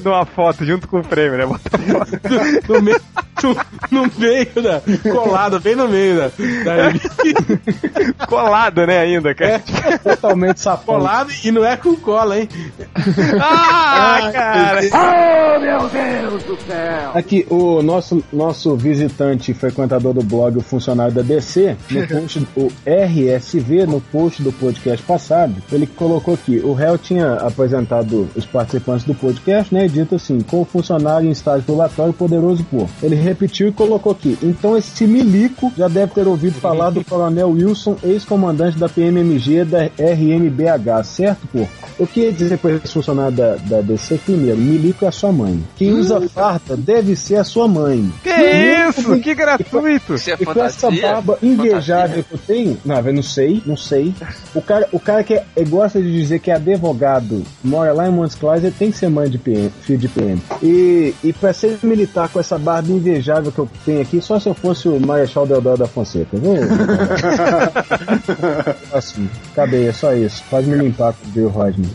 [0.00, 1.46] Dou uma foto junto com o prêmio, né?
[1.46, 2.20] Bota a foto.
[2.72, 3.00] no, meio,
[3.90, 4.82] no, no meio da.
[5.10, 6.28] Colado, bem no meio da.
[6.28, 9.62] da Colado, né, ainda, cara.
[10.02, 10.96] Totalmente sapão.
[10.96, 12.48] colado e não é com cola, hein?
[13.40, 14.80] Ah, cara!
[17.14, 22.46] Aqui, o nosso, nosso visitante e frequentador do blog, o funcionário da DC, no post,
[22.56, 28.46] o RSV, no post do podcast passado, ele colocou aqui, o réu tinha apresentado os
[28.46, 32.88] participantes do podcast, né, e dito assim, com o funcionário em estágio probatório poderoso por.
[33.02, 37.50] Ele repetiu e colocou aqui, então esse milico já deve ter ouvido falar do coronel
[37.50, 41.66] Wilson, ex-comandante da PMMG da RMBH, certo, pô?
[41.98, 45.62] Eu queria dizer para esse funcionário da, da DC, primeiro, milico é a sua mãe.
[45.76, 48.10] Quem usa farta deve ser a sua mãe.
[48.22, 48.30] Que
[48.88, 49.18] isso?
[49.20, 50.14] Que gratuito!
[50.14, 51.02] Isso é E com essa fantasia.
[51.12, 54.14] barba invejável que eu tenho, não, eu não sei, não sei.
[54.54, 58.08] O cara, o cara que é, é- gosta de dizer que é advogado, mora lá
[58.08, 60.40] em Montes Claros, ele tem que ser mãe de PM, filho de PM.
[60.62, 62.88] E, e pra ser militar com essa barba
[63.22, 66.54] invejável que eu tenho aqui, só se eu fosse o Marechal Deodoro da Fonseca, viu?
[68.92, 70.42] assim, acabei, é só isso.
[70.50, 71.90] Pode me limpar com o Bill Rodman.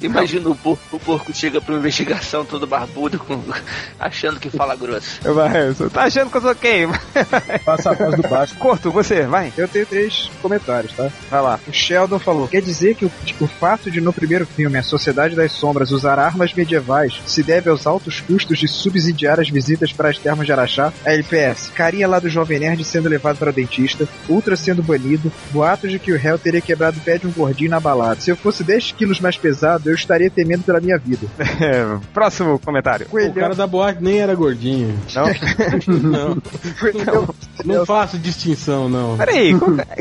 [0.00, 3.40] Imagina o porco, o porco chega pra uma investigação todo barbudo, com-
[3.98, 5.20] achando que fala grosso.
[5.32, 6.88] Vai, tá achando que eu sou quem?
[7.64, 8.54] Passa a voz do baixo.
[8.56, 9.52] Corto, você, vai.
[9.56, 11.08] Eu tenho três comentários, tá?
[11.30, 11.60] Vai lá.
[11.68, 13.10] O Sheldon falou: quer dizer que o,
[13.40, 17.70] o fato de no primeiro filme a Sociedade das Sombras usar armas medievais se deve
[17.70, 20.92] aos altos custos de subsidiar as visitas para as termas de Araxá?
[21.04, 25.30] A LPS, carinha lá do Jovem Nerd sendo levado para o dentista, Ultra sendo banido,
[25.50, 28.20] boatos de que o réu teria quebrado o pé de um gordinho na balada.
[28.20, 31.26] Se eu fosse 10 quilos mais pesado, eu estaria temendo pela minha vida.
[31.60, 31.84] É,
[32.14, 33.06] próximo comentário.
[33.12, 34.98] O cara da boate nem era gordinho.
[35.14, 36.40] Não?
[37.14, 37.34] Não,
[37.64, 39.16] não faço distinção, não.
[39.16, 39.52] Peraí,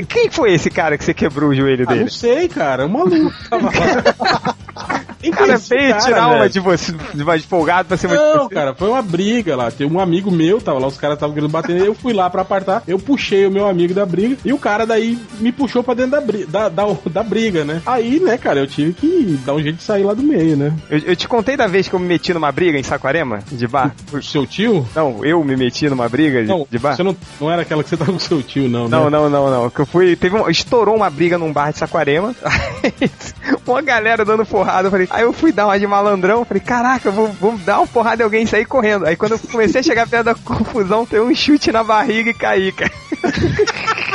[0.08, 2.04] quem foi esse cara que você quebrou o joelho Ah, dele?
[2.06, 2.86] não sei, cara.
[2.86, 4.56] O maluco tava lá.
[4.90, 6.50] Quem O cara veio cara, tirar uma velho?
[6.50, 9.70] de você, de mais folgado pra cima de Não, cara, foi uma briga lá.
[9.70, 11.88] Tem um amigo meu, tava lá, os caras estavam querendo bater nele.
[11.88, 14.86] Eu fui lá pra apartar, eu puxei o meu amigo da briga e o cara
[14.86, 17.82] daí me puxou pra dentro da, bri da, da, da briga, né?
[17.86, 20.74] Aí, né, cara, eu tive que dar um jeito de sair lá do meio, né?
[20.90, 23.68] Eu, eu te contei da vez que eu me meti numa briga em Saquarema, de
[23.68, 23.94] bar?
[24.14, 24.88] O seu tio?
[24.96, 26.96] Não, eu me meti numa briga de, Não, de bar?
[26.96, 28.90] você não, não era aquela que você tava com o seu tio, não, né?
[28.90, 29.70] Não, não, não, não.
[29.70, 30.16] Que eu fui.
[30.16, 32.36] Teve um, estourou uma briga num bar de Saquarema.
[33.66, 34.88] Uma galera dando porrada.
[34.88, 36.46] Eu falei, aí eu fui dar uma de malandrão.
[36.46, 39.06] Falei, caraca, vou, vou dar uma porrada em alguém e sair correndo.
[39.06, 42.34] Aí quando eu comecei a chegar perto da confusão, tem um chute na barriga e
[42.34, 42.92] caí, cara.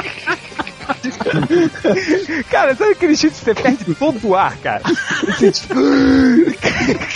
[2.51, 4.83] Cara, sabe aquele chute que você perde todo o ar, cara?
[5.27, 5.75] Você, tipo,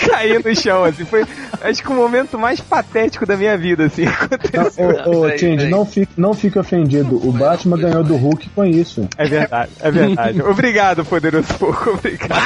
[0.07, 1.05] cair no chão, assim.
[1.05, 1.25] Foi,
[1.61, 4.05] acho que o momento mais patético da minha vida, assim.
[4.05, 4.89] aconteceu.
[5.05, 5.69] Ô, ô, peraí.
[5.69, 7.15] não fique, não fique ofendido.
[7.27, 9.07] O Batman ganhou do Hulk com isso.
[9.17, 10.41] É verdade, é verdade.
[10.41, 12.41] Obrigado, poderoso pouco, obrigado.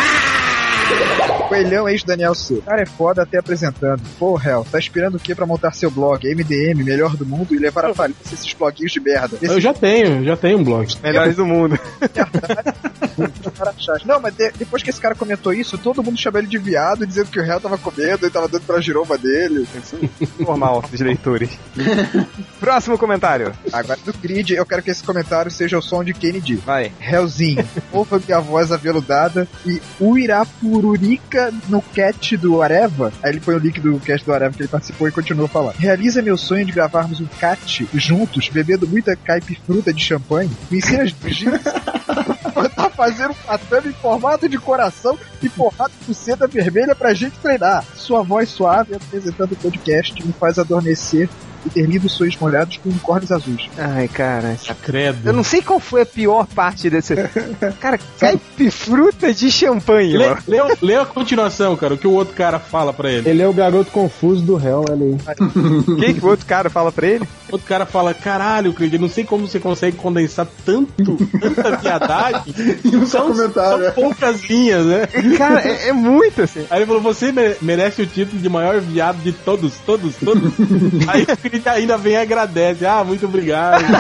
[1.48, 2.62] Coelhão ex-Daniel C.
[2.66, 4.02] Cara é foda até apresentando.
[4.18, 6.28] Pô, Hell, tá esperando o que pra montar seu blog?
[6.28, 9.38] MDM, melhor do mundo, e levar a falência esses bloguinhos de merda.
[9.42, 10.88] Esse Eu já tenho, já tenho um blog.
[11.02, 11.80] Melhores do mundo.
[13.54, 14.06] cara chato.
[14.08, 17.06] Não, mas de- depois que esse cara comentou isso, todo mundo chamou ele de viado,
[17.06, 19.68] dizendo que o Hell tava comendo e tava dando pra giromba dele.
[20.40, 21.50] Normal dos leitores.
[22.60, 23.54] Próximo comentário.
[23.72, 26.56] Agora, do grid, eu quero que esse comentário seja o som de Kennedy.
[26.56, 26.92] Vai.
[27.00, 33.12] Hellzinho, ouva minha voz aveludada e Uirapururica no cat do Areva.
[33.22, 35.76] Aí ele põe o link do cast do Areva que ele participou e continua falando.
[35.76, 40.52] Realiza meu sonho de gravarmos um cat juntos, bebendo muita caipifruta de champanhe.
[40.70, 41.14] Me ensina as
[43.04, 47.84] fazendo um tatame em formato de coração e porrada de seda vermelha pra gente treinar.
[47.96, 51.30] Sua voz suave apresentando o podcast me faz adormecer
[51.66, 53.70] e ter lido sonhos molhados com unicórnios azuis.
[53.78, 54.58] Ai, cara.
[54.82, 55.20] Credo.
[55.28, 57.16] Eu não sei qual foi a pior parte desse.
[57.80, 60.42] Cara, caipifruta de champanhe, Lê, mano.
[60.48, 63.30] lê, lê a continuação, cara, o que o outro cara fala pra ele.
[63.30, 65.18] Ele é o garoto confuso do réu, olha aí.
[65.88, 67.28] O que, que o outro cara fala pra ele?
[67.52, 72.54] Outro cara fala, caralho, Creed, eu não sei como você consegue condensar tanto, tanta viadagem
[72.84, 73.84] E um só comentário.
[73.86, 75.08] tão poucas linhas, né?
[75.38, 76.66] Cara, é, é muito assim.
[76.70, 80.52] Aí ele falou, você mere- merece o título de maior viado de todos, todos, todos.
[81.08, 82.86] Aí Creed ainda vem e agradece.
[82.86, 83.84] Ah, muito obrigado.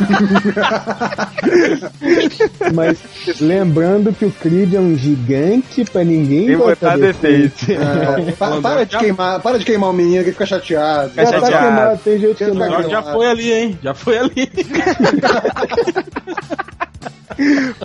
[2.74, 2.98] Mas
[3.40, 7.72] lembrando que o Creed é um gigante pra ninguém Tem botar botar defeito.
[7.72, 11.10] É, pa- para, de queimar, para de queimar o menino que fica chateado.
[11.12, 11.66] Fica tá chateado.
[11.66, 12.90] queimado, tem jeito que não.
[12.90, 13.80] já foi ali, hein?
[13.84, 14.34] Já foi ali.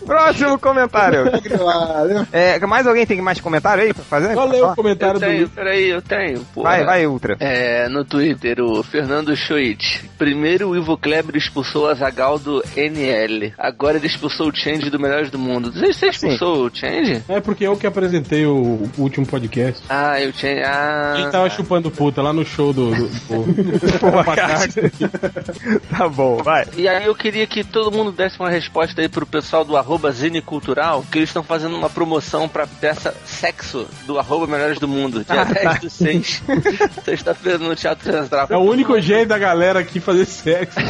[0.04, 1.24] Próximo comentário.
[2.32, 4.32] É, mais alguém tem mais comentário aí pra fazer?
[4.36, 5.50] É o comentário Eu do tenho, Luiz?
[5.50, 6.40] peraí, eu tenho.
[6.54, 6.68] porra.
[6.70, 7.36] Vai, vai, Ultra.
[7.40, 10.08] É, no Twitter, o Fernando Schoit.
[10.18, 13.52] Primeiro o Ivo Kleber expulsou a Zagal do NL.
[13.58, 15.72] Agora ele expulsou o Change do Melhores do Mundo.
[15.72, 17.22] Você, expulsou o Change?
[17.28, 19.82] É porque eu que apresentei o, o último podcast.
[19.88, 20.62] Ah, eu Change.
[20.64, 21.14] Ah.
[21.18, 22.90] Ele tava chupando puta lá no show do.
[22.90, 24.68] do, do- cara.
[25.96, 26.64] tá bom, vai.
[26.76, 30.10] E aí eu queria que todo mundo desse uma resposta aí pro pessoal do arroba
[30.10, 34.88] Zine Cultural, que eles estão fazendo uma promoção pra peça Sexo do arroba Melhores do
[34.88, 36.42] Mundo, dia 10 do 6,
[37.04, 38.46] sexta-feira no Teatro Central.
[38.50, 40.78] É o único jeito da galera aqui fazer sexo.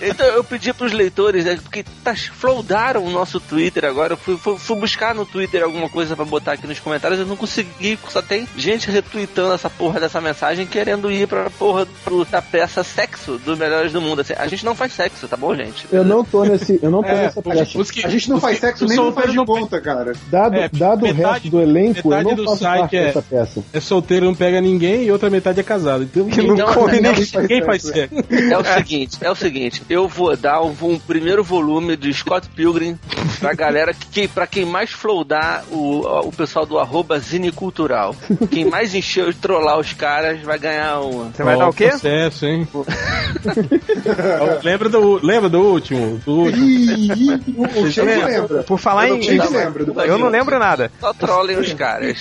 [0.00, 4.12] Então eu pedi pros leitores, né, porque tá, flowdaram o nosso Twitter agora.
[4.12, 7.18] Eu fui, fui, fui buscar no Twitter alguma coisa pra botar aqui nos comentários.
[7.18, 11.86] Eu não consegui, só tem gente retweetando essa porra dessa mensagem querendo ir pra porra
[12.04, 14.20] pro, da peça Sexo do Melhores do Mundo.
[14.20, 15.86] Assim, a gente não faz sexo, tá bom, gente?
[15.90, 16.63] Eu não tô nesse.
[16.82, 17.32] Eu não tô É,
[17.76, 20.12] os que- A gente não faz que- sexo nem não faz de não conta, cara.
[20.30, 23.22] Dado, É, dado o metade- resto do elenco, eu não do faço parte é- dessa
[23.22, 23.62] peça.
[23.72, 26.04] É solteiro, não pega ninguém e outra metade é casado.
[26.04, 27.24] Então, Que não come não, nem.
[27.42, 28.14] ninguém faz sexo.
[28.50, 32.48] É o seguinte, é o seguinte, eu vou dar um, um primeiro volume de Scott
[32.48, 32.98] Pilgrim
[33.40, 38.14] pra galera que, pra quem mais flowdar o, o pessoal do arroba Zine Cultural.
[38.50, 41.30] Quem mais encher e trollar os caras vai ganhar uma.
[41.32, 41.88] Você vai Ó, dar o quê?
[41.88, 42.66] Processo, hein?
[44.62, 46.20] Lembra, do, lembra do último?
[46.24, 46.53] Do último.
[46.54, 48.62] O lembra.
[48.64, 49.38] Por falar O em.
[49.38, 50.06] Lembra.
[50.06, 50.90] Eu não lembro nada.
[51.00, 52.18] Só trolem os caras.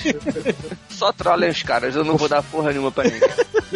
[0.89, 3.21] Só trolem os caras, eu não vou dar porra nenhuma pra ninguém.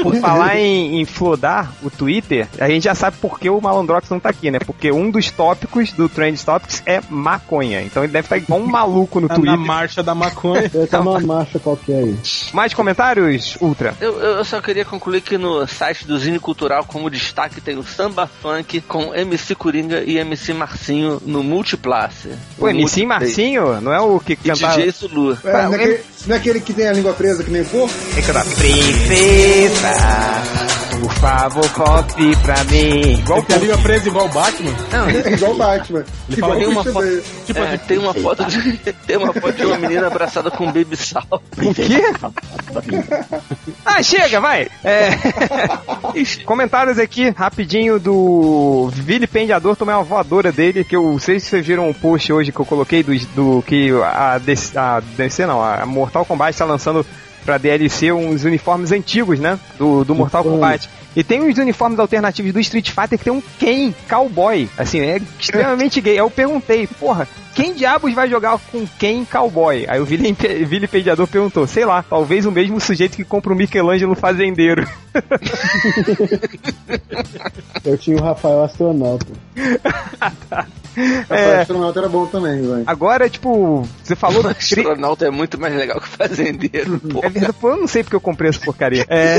[0.01, 4.07] Por falar em, em flodar o Twitter, a gente já sabe por que o Malandrox
[4.09, 4.59] não tá aqui, né?
[4.59, 7.81] Porque um dos tópicos do Trend Topics é maconha.
[7.81, 9.57] Então ele deve estar igual um maluco no Tá na Twitter.
[9.59, 10.69] marcha da maconha.
[10.69, 12.15] Deve ter uma marcha qualquer aí.
[12.53, 13.95] Mais comentários, Ultra?
[13.99, 17.83] Eu, eu só queria concluir que no site do Zine Cultural, como destaque, tem o
[17.83, 22.29] Samba Funk com MC Coringa e MC Marcinho no Multiplace.
[22.57, 24.75] Pô, MC Marcinho, não é o que cantava...
[24.75, 25.37] DJ Sulu.
[25.43, 27.93] É, não, é aquele, não é aquele que tem a língua presa que nem porco?
[28.13, 29.91] Tem que cantar Princesa,
[30.99, 33.19] por favor, volte pra mim.
[33.19, 34.71] Igual Tem a língua presa igual o Batman.
[35.31, 36.05] Igual o Batman.
[36.29, 37.21] Ele Igual Tem o uma, foto.
[37.45, 40.65] Tipo é, assim, tem uma foto de tem uma foto de uma menina abraçada com
[40.65, 41.23] um baby sal.
[41.31, 42.01] O quê?
[43.85, 44.67] ah, chega, vai!
[44.83, 45.09] É...
[46.45, 51.65] Comentários aqui, rapidinho, do vilipendiador, tomei uma voadora dele, que eu não sei se vocês
[51.65, 55.61] viram um post hoje que eu coloquei do, do que a DC, a DC não,
[55.63, 57.05] a Mortal Kombat está lançando
[57.47, 59.57] pra DLC uns uniformes antigos, né?
[59.79, 60.61] Do, do Mortal Uniforme.
[60.61, 60.89] Kombat.
[61.15, 64.69] E tem uns uniformes alternativos do Street Fighter que tem um Ken cowboy.
[64.77, 66.13] Assim, é extremamente gay.
[66.13, 67.25] Aí eu perguntei, porra,
[67.57, 69.83] quem diabos vai jogar com Ken cowboy?
[69.89, 70.31] Aí o Vili-
[70.63, 74.87] vilipendiador perguntou, sei lá, talvez o mesmo sujeito que compra o Michelangelo fazendeiro.
[77.83, 79.25] Eu tinha o Rafael Astronauta.
[80.97, 82.83] Rafael É, Astronauta era bom também, velho.
[82.87, 86.99] agora, tipo, você falou do Astronauta é muito mais legal que fazendeiro.
[86.99, 87.19] pô.
[87.23, 89.05] É verdade, pô, eu não sei porque eu comprei essa porcaria.
[89.07, 89.37] É,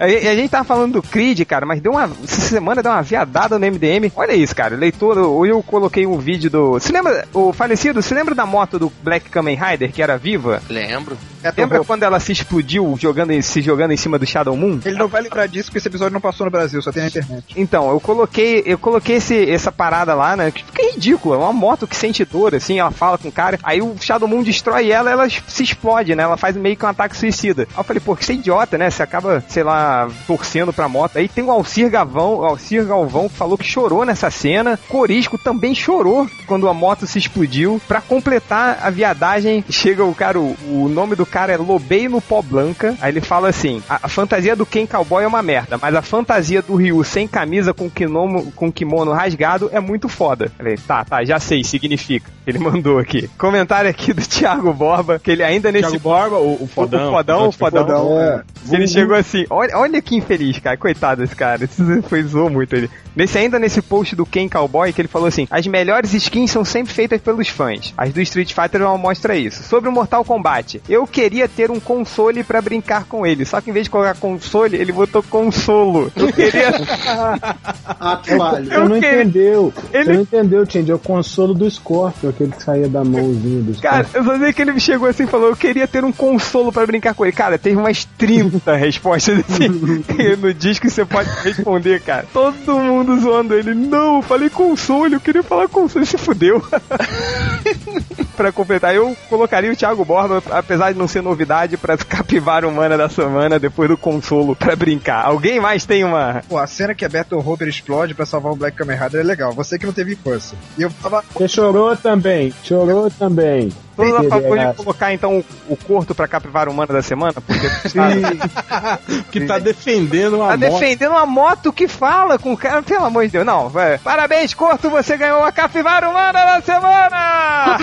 [0.00, 2.10] a, a gente tava falando do Creed, cara, mas deu uma.
[2.24, 4.10] Essa semana deu uma viadada no MDM.
[4.16, 4.74] Olha isso, cara.
[4.76, 6.72] Leitor, hoje eu coloquei um vídeo do.
[6.72, 10.62] Você lembra, o falecido, você lembra da moto do Black Kamen Rider, que era viva?
[10.68, 11.16] Lembro.
[11.42, 14.80] É, Lembra quando ela se explodiu jogando, em- se jogando em cima do Shadow Moon?
[14.84, 17.08] Ele não vai lembrar disso porque esse episódio não passou no Brasil, só tem na
[17.08, 17.44] internet.
[17.56, 20.50] Então, eu coloquei, eu coloquei esse, essa parada lá, né?
[20.50, 21.34] Que fica ridículo.
[21.34, 23.58] É uma moto que sente dor, assim, ela fala com o cara.
[23.62, 26.24] Aí o Shadow Moon destrói ela, ela se explode, né?
[26.24, 27.62] Ela faz meio que um ataque suicida.
[27.70, 28.90] Aí eu falei, pô, que você é idiota, né?
[28.90, 31.18] Você acaba, sei lá, torcendo pra moto.
[31.18, 34.78] Aí tem o Alcir Galvão, o Alcir Galvão que falou que chorou nessa cena.
[34.88, 37.37] Corisco também chorou quando a moto se explodiu.
[37.86, 42.20] Pra completar a viadagem, chega o cara, o, o nome do cara é Lobei no
[42.20, 42.96] Pó Blanca.
[43.00, 46.02] Aí ele fala assim: a, a fantasia do Ken Cowboy é uma merda, mas a
[46.02, 50.50] fantasia do Ryu sem camisa com kimono, com kimono rasgado é muito foda.
[50.56, 52.30] Falei, tá, tá, já sei, significa.
[52.46, 53.28] Ele mandou aqui.
[53.38, 55.90] Comentário aqui do Thiago Borba, que ele ainda nesse.
[55.90, 57.08] Thiago Borba, o, o fodão.
[57.08, 57.86] O fodão, o fodão.
[57.86, 58.42] Fodão, é.
[58.70, 60.76] Ele chegou assim, olha, olha que infeliz, cara.
[60.76, 61.64] Coitado desse cara.
[61.64, 62.90] Isso foi zoou muito ele.
[63.18, 66.64] Nesse, ainda nesse post do Ken Cowboy, que ele falou assim: as melhores skins são
[66.64, 67.92] sempre feitas pelos fãs.
[67.98, 69.64] As do Street Fighter não mostra isso.
[69.64, 73.44] Sobre o Mortal Kombat, eu queria ter um console pra brincar com ele.
[73.44, 76.12] Só que em vez de colocar console, ele botou consolo.
[76.14, 76.68] Eu queria.
[78.00, 78.20] Ah,
[78.64, 79.72] não Eu queria- entendeu.
[79.92, 80.90] Ele- Você não entendeu, Tindy.
[80.90, 84.52] É o consolo do Scorpion, aquele que saía da mãozinha do Cara, eu só sei
[84.52, 87.24] que ele me chegou assim e falou: Eu queria ter um consolo pra brincar com
[87.24, 87.32] ele.
[87.32, 89.68] Cara, teve umas 30 respostas assim
[90.38, 92.26] no disco que você pode responder, cara.
[92.32, 93.74] Todo mundo zoando ele.
[93.74, 96.04] Não, eu falei console, eu queria falar console.
[96.04, 96.62] Se fudeu.
[98.38, 102.96] pra completar, eu colocaria o Thiago Borba, apesar de não ser novidade, pra capivara humana
[102.96, 105.24] da semana depois do consolo pra brincar.
[105.26, 106.42] Alguém mais tem uma.
[106.48, 109.24] Pô, a cena que a Battle Rover explode pra salvar o Black Kamen Rider é
[109.24, 109.52] legal.
[109.52, 110.56] Você que não teve infância.
[110.78, 111.24] E eu tava.
[111.34, 112.54] Você chorou também.
[112.62, 113.72] Chorou também.
[113.98, 117.32] Todos a favor de colocar então o, o corto pra capivara humana da semana?
[117.32, 118.98] Porque tá,
[119.32, 120.70] Que tá defendendo uma tá moto.
[120.70, 122.80] defendendo uma moto que fala com o cara.
[122.80, 123.68] Pelo amor de Deus, não.
[123.68, 123.98] vai.
[123.98, 127.76] Parabéns, corto, você ganhou a capivara humana da semana!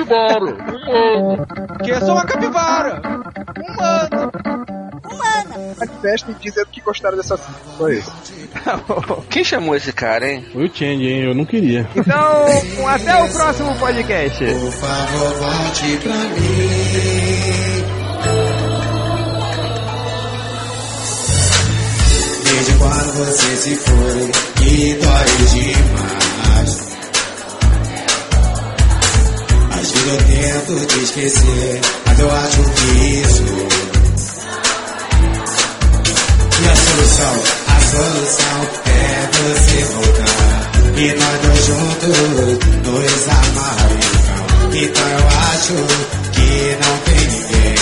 [1.84, 3.02] Que é só uma capivara!
[5.18, 7.58] Manifestem dizendo que gostaram dessa cena.
[7.78, 8.12] Só isso.
[9.30, 10.46] Quem chamou esse cara, hein?
[10.52, 11.24] Foi o Change, hein?
[11.26, 11.88] Eu não queria.
[11.96, 12.46] Então,
[12.88, 14.46] até o próximo podcast.
[14.46, 17.46] Por favor, volte pra mim.
[22.44, 26.25] Desde quando você se foi, que dói demais.
[30.08, 33.44] Eu tento te esquecer, mas eu acho que isso.
[36.62, 37.36] E a solução,
[37.68, 40.72] a solução é você voltar.
[40.96, 42.66] E nós dois juntos
[43.30, 44.46] amarrar então.
[44.80, 45.74] Então eu acho
[46.34, 47.76] que não tem ninguém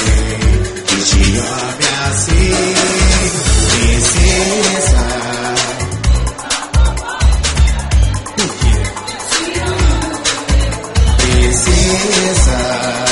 [0.86, 2.54] que te ame assim.
[3.70, 5.23] Princesa.
[11.94, 13.02] Princesa,